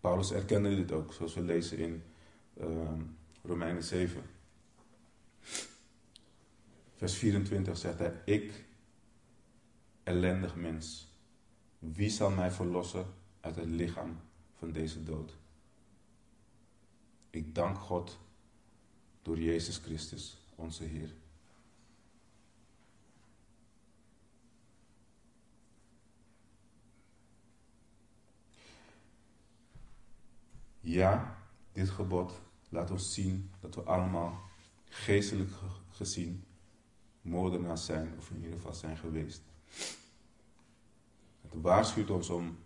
Paulus 0.00 0.32
erkende 0.32 0.76
dit 0.76 0.92
ook, 0.92 1.12
zoals 1.12 1.34
we 1.34 1.40
lezen 1.40 1.78
in 1.78 2.02
uh, 2.60 2.92
Romeinen 3.42 3.82
7. 3.82 4.22
Vers 6.94 7.14
24 7.14 7.76
zegt 7.76 7.98
hij: 7.98 8.22
Ik, 8.24 8.64
ellendig 10.02 10.54
mens, 10.54 11.08
wie 11.78 12.10
zal 12.10 12.30
mij 12.30 12.50
verlossen 12.50 13.06
uit 13.40 13.56
het 13.56 13.68
lichaam 13.68 14.20
van 14.58 14.72
deze 14.72 15.02
dood? 15.02 15.36
Ik 17.30 17.54
dank 17.54 17.78
God 17.78 18.18
door 19.22 19.38
Jezus 19.38 19.76
Christus, 19.76 20.38
onze 20.54 20.84
Heer. 20.84 21.14
Ja, 30.86 31.36
dit 31.72 31.90
gebod 31.90 32.40
laat 32.68 32.90
ons 32.90 33.14
zien 33.14 33.50
dat 33.60 33.74
we 33.74 33.82
allemaal 33.82 34.40
geestelijk 34.88 35.50
gezien 35.90 36.44
moordenaars 37.20 37.84
zijn, 37.84 38.14
of 38.18 38.30
in 38.30 38.36
ieder 38.36 38.56
geval 38.56 38.74
zijn 38.74 38.96
geweest. 38.96 39.42
Het 41.40 41.54
waarschuwt 41.60 42.10
ons 42.10 42.30
om 42.30 42.58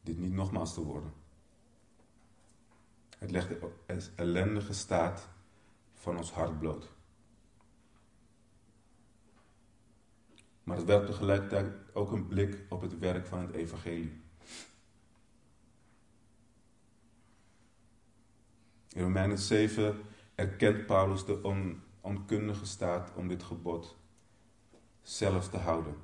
dit 0.00 0.18
niet 0.18 0.32
nogmaals 0.32 0.74
te 0.74 0.80
worden. 0.82 1.12
Het 3.18 3.30
legt 3.30 3.48
de 3.48 4.10
ellendige 4.16 4.72
staat 4.72 5.28
van 5.94 6.16
ons 6.16 6.32
hart 6.32 6.58
bloot. 6.58 6.92
Maar 10.62 10.76
het 10.76 10.86
werpt 10.86 11.06
tegelijkertijd 11.06 11.94
ook 11.94 12.12
een 12.12 12.26
blik 12.26 12.64
op 12.68 12.80
het 12.80 12.98
werk 12.98 13.26
van 13.26 13.40
het 13.40 13.54
evangelie. 13.54 14.21
In 18.94 19.02
Romeinen 19.02 19.38
7 19.38 20.02
erkent 20.34 20.86
Paulus 20.86 21.24
de 21.24 21.42
on, 21.42 21.82
onkundige 22.00 22.66
staat 22.66 23.12
om 23.14 23.28
dit 23.28 23.42
gebod 23.42 23.96
zelf 25.02 25.48
te 25.48 25.56
houden. 25.56 25.94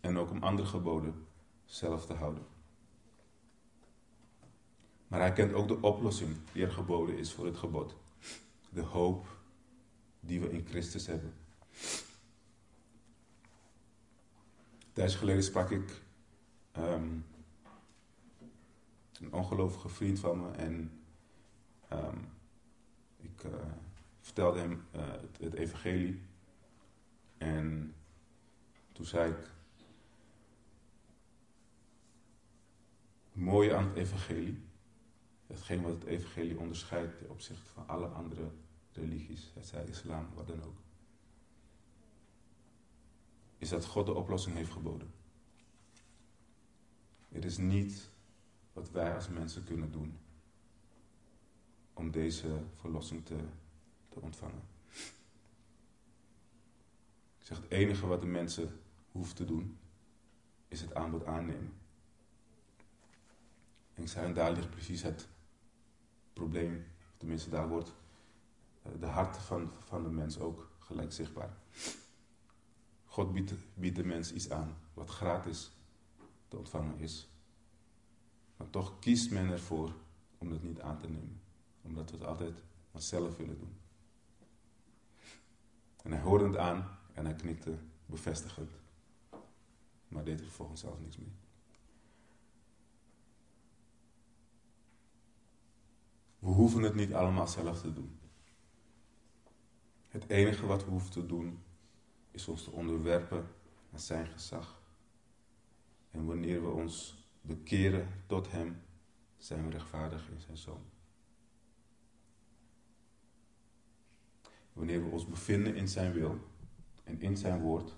En 0.00 0.18
ook 0.18 0.30
om 0.30 0.42
andere 0.42 0.68
geboden 0.68 1.26
zelf 1.64 2.06
te 2.06 2.12
houden. 2.12 2.46
Maar 5.08 5.20
hij 5.20 5.32
kent 5.32 5.52
ook 5.52 5.68
de 5.68 5.80
oplossing 5.80 6.36
die 6.52 6.64
er 6.64 6.72
geboden 6.72 7.18
is 7.18 7.32
voor 7.32 7.46
het 7.46 7.56
gebod. 7.56 7.96
De 8.70 8.82
hoop 8.82 9.26
die 10.20 10.40
we 10.40 10.50
in 10.50 10.66
Christus 10.66 11.06
hebben. 11.06 11.34
Tijdens 14.92 15.16
geleden 15.16 15.42
sprak 15.42 15.70
ik 15.70 16.02
um, 16.78 17.24
een 19.20 19.32
ongelovige 19.32 19.88
vriend 19.88 20.18
van 20.18 20.40
me 20.40 20.50
en 20.50 20.97
um, 21.92 22.28
ik 23.16 23.44
uh, 23.44 23.52
vertelde 24.20 24.58
hem 24.58 24.84
het, 24.90 25.38
het, 25.38 25.54
evangelie. 25.54 26.22
En 27.38 27.94
toen 28.92 29.04
zei 29.04 29.30
ik, 29.30 29.50
het 33.32 33.42
mooie 33.42 33.74
aan 33.74 33.84
het 33.84 33.96
evangelie, 33.96 34.62
hetgeen 35.46 35.82
wat 35.82 35.92
het 35.92 36.04
evangelie 36.04 36.58
onderscheidt 36.58 37.18
ten 37.18 37.30
opzichte 37.30 37.70
van 37.72 37.88
alle 37.88 38.06
andere 38.06 38.50
religies, 38.92 39.50
het 39.54 39.66
zij 39.66 39.84
islam, 39.84 40.28
wat 40.34 40.46
dan 40.46 40.62
ook, 40.62 40.76
is 43.58 43.68
dat 43.68 43.84
God 43.84 44.06
de 44.06 44.14
oplossing 44.14 44.56
heeft 44.56 44.72
geboden. 44.72 45.12
Het 47.28 47.44
is 47.44 47.56
niet 47.56 48.10
wat 48.72 48.90
wij 48.90 49.14
als 49.14 49.28
mensen 49.28 49.64
kunnen 49.64 49.92
doen 49.92 50.18
om 51.98 52.10
deze 52.10 52.60
verlossing 52.74 53.24
te, 53.24 53.36
te 54.08 54.20
ontvangen. 54.20 54.62
Ik 57.38 57.44
zeg, 57.44 57.56
het 57.56 57.70
enige 57.70 58.06
wat 58.06 58.20
de 58.20 58.26
mensen 58.26 58.80
hoeven 59.12 59.36
te 59.36 59.44
doen, 59.44 59.78
is 60.68 60.80
het 60.80 60.94
aanbod 60.94 61.24
aannemen. 61.24 61.72
En 63.94 64.02
ik 64.02 64.08
zei, 64.08 64.26
en 64.26 64.34
daar 64.34 64.52
ligt 64.52 64.70
precies 64.70 65.02
het 65.02 65.28
probleem, 66.32 66.86
tenminste 67.16 67.50
daar 67.50 67.68
wordt 67.68 67.94
eh, 68.82 68.92
de 69.00 69.06
hart 69.06 69.36
van, 69.36 69.70
van 69.78 70.02
de 70.02 70.10
mens 70.10 70.38
ook 70.38 70.70
gelijk 70.78 71.12
zichtbaar. 71.12 71.56
God 73.04 73.32
biedt, 73.32 73.52
biedt 73.74 73.96
de 73.96 74.04
mens 74.04 74.32
iets 74.32 74.50
aan 74.50 74.76
wat 74.94 75.10
gratis 75.10 75.70
te 76.48 76.56
ontvangen 76.56 76.98
is. 76.98 77.28
Maar 78.56 78.70
toch 78.70 78.98
kiest 78.98 79.30
men 79.30 79.50
ervoor 79.50 79.92
om 80.38 80.50
het 80.50 80.62
niet 80.62 80.80
aan 80.80 80.98
te 80.98 81.08
nemen. 81.08 81.40
Omdat 81.88 82.10
we 82.10 82.16
het 82.16 82.26
altijd 82.26 82.62
maar 82.90 83.02
zelf 83.02 83.36
willen 83.36 83.58
doen. 83.58 83.76
En 86.02 86.12
hij 86.12 86.20
hoorde 86.20 86.46
het 86.46 86.56
aan 86.56 86.98
en 87.12 87.24
hij 87.24 87.34
knikte 87.34 87.78
bevestigend. 88.06 88.70
Maar 90.08 90.24
deed 90.24 90.38
er 90.38 90.46
vervolgens 90.46 90.80
zelf 90.80 91.00
niks 91.00 91.16
mee. 91.16 91.32
We 96.38 96.48
hoeven 96.48 96.82
het 96.82 96.94
niet 96.94 97.14
allemaal 97.14 97.48
zelf 97.48 97.80
te 97.80 97.92
doen. 97.92 98.18
Het 100.08 100.28
enige 100.28 100.66
wat 100.66 100.84
we 100.84 100.90
hoeven 100.90 101.10
te 101.10 101.26
doen 101.26 101.62
is 102.30 102.48
ons 102.48 102.64
te 102.64 102.70
onderwerpen 102.70 103.46
aan 103.92 104.00
zijn 104.00 104.26
gezag. 104.26 104.80
En 106.10 106.26
wanneer 106.26 106.62
we 106.62 106.68
ons 106.68 107.24
bekeren 107.40 108.08
tot 108.26 108.50
Hem, 108.50 108.82
zijn 109.36 109.64
we 109.64 109.70
rechtvaardig 109.70 110.30
in 110.30 110.40
zijn 110.40 110.56
Zoon. 110.56 110.82
Wanneer 114.78 115.04
we 115.04 115.10
ons 115.10 115.26
bevinden 115.26 115.74
in 115.74 115.88
Zijn 115.88 116.12
wil 116.12 116.38
en 117.04 117.20
in 117.20 117.36
Zijn 117.36 117.60
woord, 117.60 117.96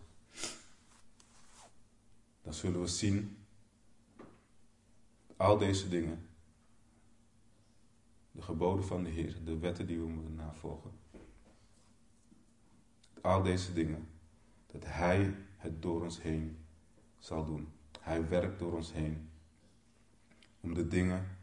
dan 2.42 2.54
zullen 2.54 2.80
we 2.80 2.86
zien 2.86 3.36
al 5.36 5.58
deze 5.58 5.88
dingen, 5.88 6.28
de 8.30 8.42
geboden 8.42 8.84
van 8.84 9.04
de 9.04 9.10
Heer, 9.10 9.44
de 9.44 9.58
wetten 9.58 9.86
die 9.86 9.98
we 9.98 10.06
moeten 10.06 10.34
navolgen, 10.34 10.90
al 13.20 13.42
deze 13.42 13.72
dingen, 13.72 14.08
dat 14.66 14.84
Hij 14.84 15.34
het 15.56 15.82
door 15.82 16.02
ons 16.02 16.22
heen 16.22 16.58
zal 17.18 17.44
doen. 17.44 17.68
Hij 18.00 18.28
werkt 18.28 18.58
door 18.58 18.72
ons 18.72 18.92
heen 18.92 19.30
om 20.60 20.74
de 20.74 20.86
dingen 20.86 21.38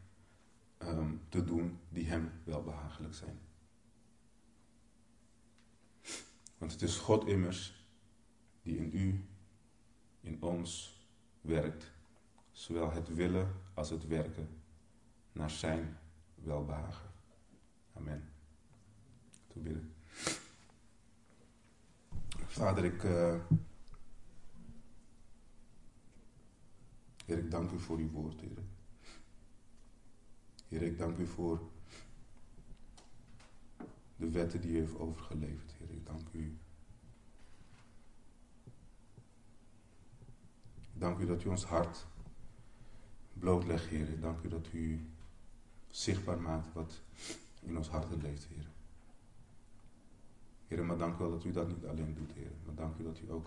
um, 0.78 1.20
te 1.28 1.44
doen 1.44 1.78
die 1.88 2.06
Hem 2.06 2.30
wel 2.44 2.62
behagelijk 2.62 3.14
zijn. 3.14 3.47
Want 6.58 6.72
het 6.72 6.82
is 6.82 6.96
God 6.96 7.26
immers 7.26 7.86
die 8.62 8.76
in 8.76 8.90
u, 8.92 9.24
in 10.20 10.42
ons 10.42 11.00
werkt, 11.40 11.92
zowel 12.50 12.92
het 12.92 13.14
willen 13.14 13.54
als 13.74 13.90
het 13.90 14.06
werken 14.06 14.48
naar 15.32 15.50
Zijn 15.50 15.98
welbehagen. 16.34 17.10
Amen. 17.92 18.32
Toe 19.46 19.62
bidden. 19.62 19.94
Vader, 22.46 22.84
ik. 22.84 23.02
Uh, 23.02 23.34
Heer, 27.28 27.38
ik 27.38 27.50
dank 27.50 27.70
u 27.70 27.78
voor 27.78 27.98
uw 27.98 28.10
woord, 28.10 28.40
Heer. 28.40 28.62
Heer, 30.68 30.82
ik 30.82 30.98
dank 30.98 31.18
u 31.18 31.26
voor 31.26 31.70
de 34.18 34.30
wetten 34.30 34.60
die 34.60 34.70
u 34.70 34.78
heeft 34.78 34.98
overgeleverd, 34.98 35.72
Heer. 35.78 35.90
Ik 35.90 36.06
dank 36.06 36.28
u. 36.32 36.56
Dank 40.92 41.18
u 41.18 41.26
dat 41.26 41.44
u 41.44 41.48
ons 41.48 41.64
hart 41.64 42.06
blootlegt, 43.32 43.86
Heer. 43.86 44.08
Ik 44.08 44.20
dank 44.20 44.42
u 44.42 44.48
dat 44.48 44.72
u 44.72 45.06
zichtbaar 45.90 46.40
maakt 46.40 46.72
wat 46.72 47.00
in 47.60 47.76
ons 47.76 47.88
hart 47.88 48.22
leeft, 48.22 48.44
Heer. 48.44 48.66
Heer, 50.66 50.84
maar 50.84 50.98
dank 50.98 51.14
u 51.14 51.18
wel 51.18 51.30
dat 51.30 51.44
u 51.44 51.50
dat 51.50 51.68
niet 51.68 51.84
alleen 51.84 52.14
doet, 52.14 52.32
Heer. 52.32 52.52
Maar 52.64 52.74
dank 52.74 52.98
u 52.98 53.02
dat 53.02 53.20
u 53.20 53.30
ook 53.30 53.46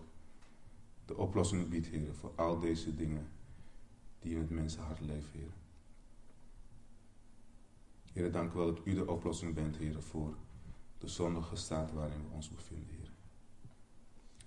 de 1.05 1.17
oplossing 1.17 1.69
biedt, 1.69 1.88
Heer, 1.88 2.13
voor 2.13 2.32
al 2.36 2.59
deze 2.59 2.95
dingen 2.95 3.28
die 4.19 4.34
in 4.34 4.39
het 4.39 4.49
mensenhart 4.49 4.99
leven, 4.99 5.39
Heer. 5.39 5.51
Heer, 8.13 8.32
dank 8.32 8.53
u 8.53 8.55
wel 8.55 8.74
dat 8.76 8.86
u 8.86 8.93
de 8.93 9.07
oplossing 9.07 9.53
bent, 9.53 9.78
Heer, 9.78 10.01
voor 10.01 10.36
de 11.01 11.07
zondige 11.07 11.55
staat 11.55 11.91
waarin 11.91 12.21
we 12.21 12.29
ons 12.29 12.49
bevinden, 12.49 12.95
Heer. 12.95 13.11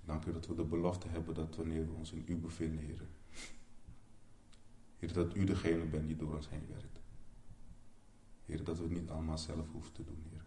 Dank 0.04 0.24
u 0.24 0.32
dat 0.32 0.46
we 0.46 0.54
de 0.54 0.64
belofte 0.64 1.08
hebben 1.08 1.34
dat 1.34 1.56
wanneer 1.56 1.86
we 1.86 1.92
ons 1.92 2.12
in 2.12 2.24
u 2.26 2.36
bevinden, 2.36 2.84
Heer, 2.84 3.08
Heer, 4.98 5.12
dat 5.12 5.34
u 5.34 5.44
degene 5.44 5.84
bent 5.84 6.06
die 6.06 6.16
door 6.16 6.34
ons 6.34 6.48
heen 6.48 6.66
werkt. 6.68 7.00
Heer, 8.44 8.64
dat 8.64 8.76
we 8.76 8.82
het 8.82 8.92
niet 8.92 9.10
allemaal 9.10 9.38
zelf 9.38 9.70
hoeven 9.72 9.92
te 9.92 10.04
doen, 10.04 10.22
Heer. 10.30 10.44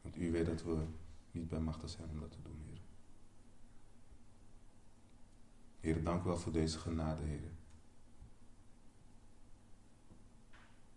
Want 0.00 0.16
u 0.16 0.30
weet 0.30 0.46
dat 0.46 0.62
we 0.62 0.86
niet 1.30 1.48
bij 1.48 1.60
machtig 1.60 1.90
zijn 1.90 2.08
om 2.10 2.20
dat 2.20 2.30
te 2.30 2.42
doen, 2.42 2.60
Heer. 2.66 2.80
Heer, 5.80 6.04
dank 6.04 6.22
u 6.22 6.24
wel 6.24 6.38
voor 6.38 6.52
deze 6.52 6.78
genade, 6.78 7.22
Heer. 7.22 7.50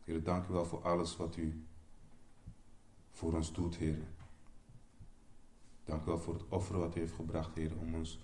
Heer, 0.03 0.23
dank 0.23 0.47
u 0.47 0.53
wel 0.53 0.65
voor 0.65 0.83
alles 0.83 1.15
wat 1.17 1.35
u 1.35 1.65
voor 3.13 3.33
ons 3.33 3.53
doet, 3.53 3.75
Heer. 3.75 3.97
Dank 5.83 6.01
u 6.01 6.05
wel 6.05 6.19
voor 6.19 6.33
het 6.33 6.47
offer 6.49 6.77
wat 6.77 6.95
u 6.95 6.99
heeft 6.99 7.13
gebracht, 7.13 7.55
Heer, 7.55 7.77
om 7.77 7.95
ons 7.95 8.19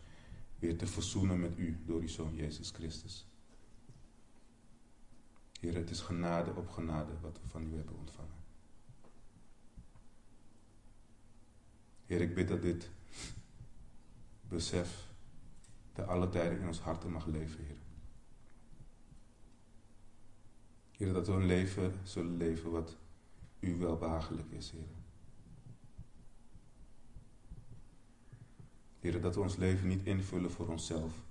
weer 0.60 0.78
te 0.78 0.88
verzoenen 0.88 1.40
met 1.40 1.58
u 1.58 1.84
door 1.86 2.02
uw 2.02 2.08
Zoon 2.08 2.36
Jezus 2.36 2.70
Christus. 2.70 3.28
Heer, 5.60 5.76
het 5.76 5.90
is 5.90 6.02
genade 6.02 6.56
op 6.56 6.70
genade 6.70 7.20
wat 7.22 7.40
we 7.42 7.48
van 7.48 7.74
u 7.74 7.76
hebben 7.76 7.98
ontvangen. 7.98 8.38
Heer, 12.06 12.22
ik 12.22 12.36
bid 12.36 12.48
dat 12.48 12.62
dit 12.62 12.90
besef 14.42 15.08
te 15.94 16.04
alle 16.04 16.30
tijden 16.30 16.60
in 16.60 16.68
ons 16.68 16.80
harten 16.80 17.12
mag 17.12 17.26
leven, 17.26 17.66
Heer. 17.66 17.78
Heer, 20.92 21.14
dat 21.14 21.28
we 21.28 21.34
een 21.34 21.46
leven 21.46 21.94
zullen 22.04 22.38
leven 22.38 22.72
wat 22.72 22.98
u 23.60 23.76
wel 23.76 23.98
behagelijk 23.98 24.52
is, 24.52 24.72
Heer. 24.72 24.98
Heer, 29.00 29.22
dat 29.22 29.36
we 29.36 29.42
ons 29.42 29.56
leven 29.56 29.88
niet 29.88 30.06
invullen 30.06 30.52
voor 30.52 30.68
onszelf, 30.68 31.24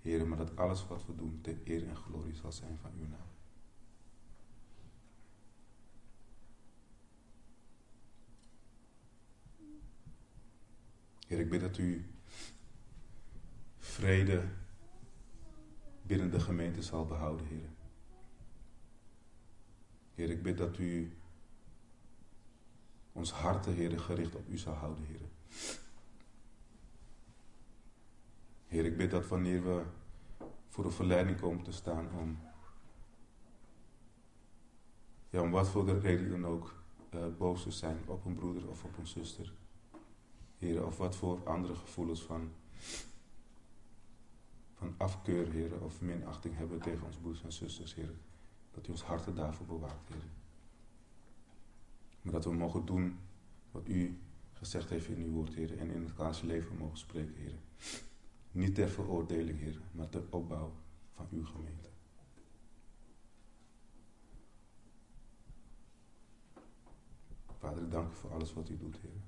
Heer, 0.00 0.26
maar 0.26 0.38
dat 0.38 0.56
alles 0.56 0.86
wat 0.86 1.06
we 1.06 1.14
doen 1.14 1.40
ter 1.40 1.58
eer 1.64 1.88
en 1.88 1.96
glorie 1.96 2.34
zal 2.34 2.52
zijn 2.52 2.78
van 2.78 2.90
uw 2.98 3.08
naam. 3.08 3.30
Heer, 11.26 11.40
ik 11.40 11.50
bid 11.50 11.60
dat 11.60 11.78
u 11.78 12.06
vrede 13.78 14.48
binnen 16.02 16.30
de 16.30 16.40
gemeente 16.40 16.82
zal 16.82 17.06
behouden, 17.06 17.46
Heer. 17.46 17.70
Heer, 20.14 20.30
ik 20.30 20.42
bid 20.42 20.58
dat 20.58 20.78
u 20.78 21.16
ons 23.12 23.32
harten, 23.32 23.74
Heer, 23.74 24.00
gericht 24.00 24.34
op 24.34 24.48
u 24.48 24.58
zal 24.58 24.74
houden, 24.74 25.04
Heer. 25.04 25.28
Heer, 28.66 28.84
ik 28.84 28.96
bid 28.96 29.10
dat 29.10 29.28
wanneer 29.28 29.62
we 29.62 29.82
voor 30.68 30.84
de 30.84 30.90
verleiding 30.90 31.40
komen 31.40 31.62
te 31.62 31.72
staan 31.72 32.08
om, 32.18 32.38
ja, 35.30 35.40
om 35.40 35.50
wat 35.50 35.68
voor 35.68 35.86
de 35.86 35.98
reden 35.98 36.30
dan 36.30 36.46
ook, 36.46 36.74
uh, 37.14 37.24
boos 37.38 37.62
te 37.62 37.70
zijn 37.70 37.98
op 38.06 38.24
een 38.24 38.34
broeder 38.34 38.68
of 38.68 38.84
op 38.84 38.98
een 38.98 39.06
zuster. 39.06 39.52
Heer, 40.58 40.86
of 40.86 40.96
wat 40.96 41.16
voor 41.16 41.48
andere 41.48 41.74
gevoelens 41.74 42.22
van, 42.22 42.52
van 44.74 44.94
afkeur, 44.96 45.50
Heer, 45.50 45.80
of 45.80 46.00
minachting 46.00 46.56
hebben 46.56 46.80
tegen 46.80 47.06
ons 47.06 47.16
broeders 47.16 47.44
en 47.44 47.52
zusters, 47.52 47.94
Heer. 47.94 48.14
Dat 48.70 48.86
u 48.86 48.90
ons 48.90 49.02
harten 49.02 49.34
daarvoor 49.34 49.66
bewaakt, 49.66 50.08
Heer. 50.08 50.41
Maar 52.22 52.32
dat 52.32 52.44
we 52.44 52.52
mogen 52.52 52.84
doen 52.84 53.18
wat 53.70 53.88
u 53.88 54.18
gezegd 54.52 54.90
heeft 54.90 55.08
in 55.08 55.22
uw 55.22 55.30
woord, 55.30 55.54
Heer. 55.54 55.78
En 55.78 55.90
in 55.90 56.02
het 56.02 56.14
klaarste 56.14 56.46
leven 56.46 56.76
mogen 56.76 56.98
spreken, 56.98 57.34
Heer. 57.34 57.58
Niet 58.50 58.74
ter 58.74 58.88
veroordeling, 58.88 59.58
Heer, 59.58 59.80
maar 59.92 60.08
ter 60.08 60.22
opbouw 60.30 60.72
van 61.14 61.26
uw 61.30 61.44
gemeente. 61.44 61.88
Vader, 67.58 67.88
dank 67.88 68.10
u 68.10 68.14
voor 68.14 68.32
alles 68.32 68.52
wat 68.52 68.68
u 68.68 68.76
doet, 68.76 68.96
Heer. 69.02 69.20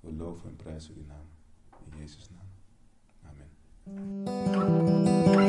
We 0.00 0.12
loven 0.12 0.48
en 0.48 0.56
prijzen 0.56 0.94
uw 0.96 1.06
naam. 1.06 1.26
In 1.90 1.98
Jezus' 1.98 2.30
naam. 2.30 2.48
Amen. 3.86 5.39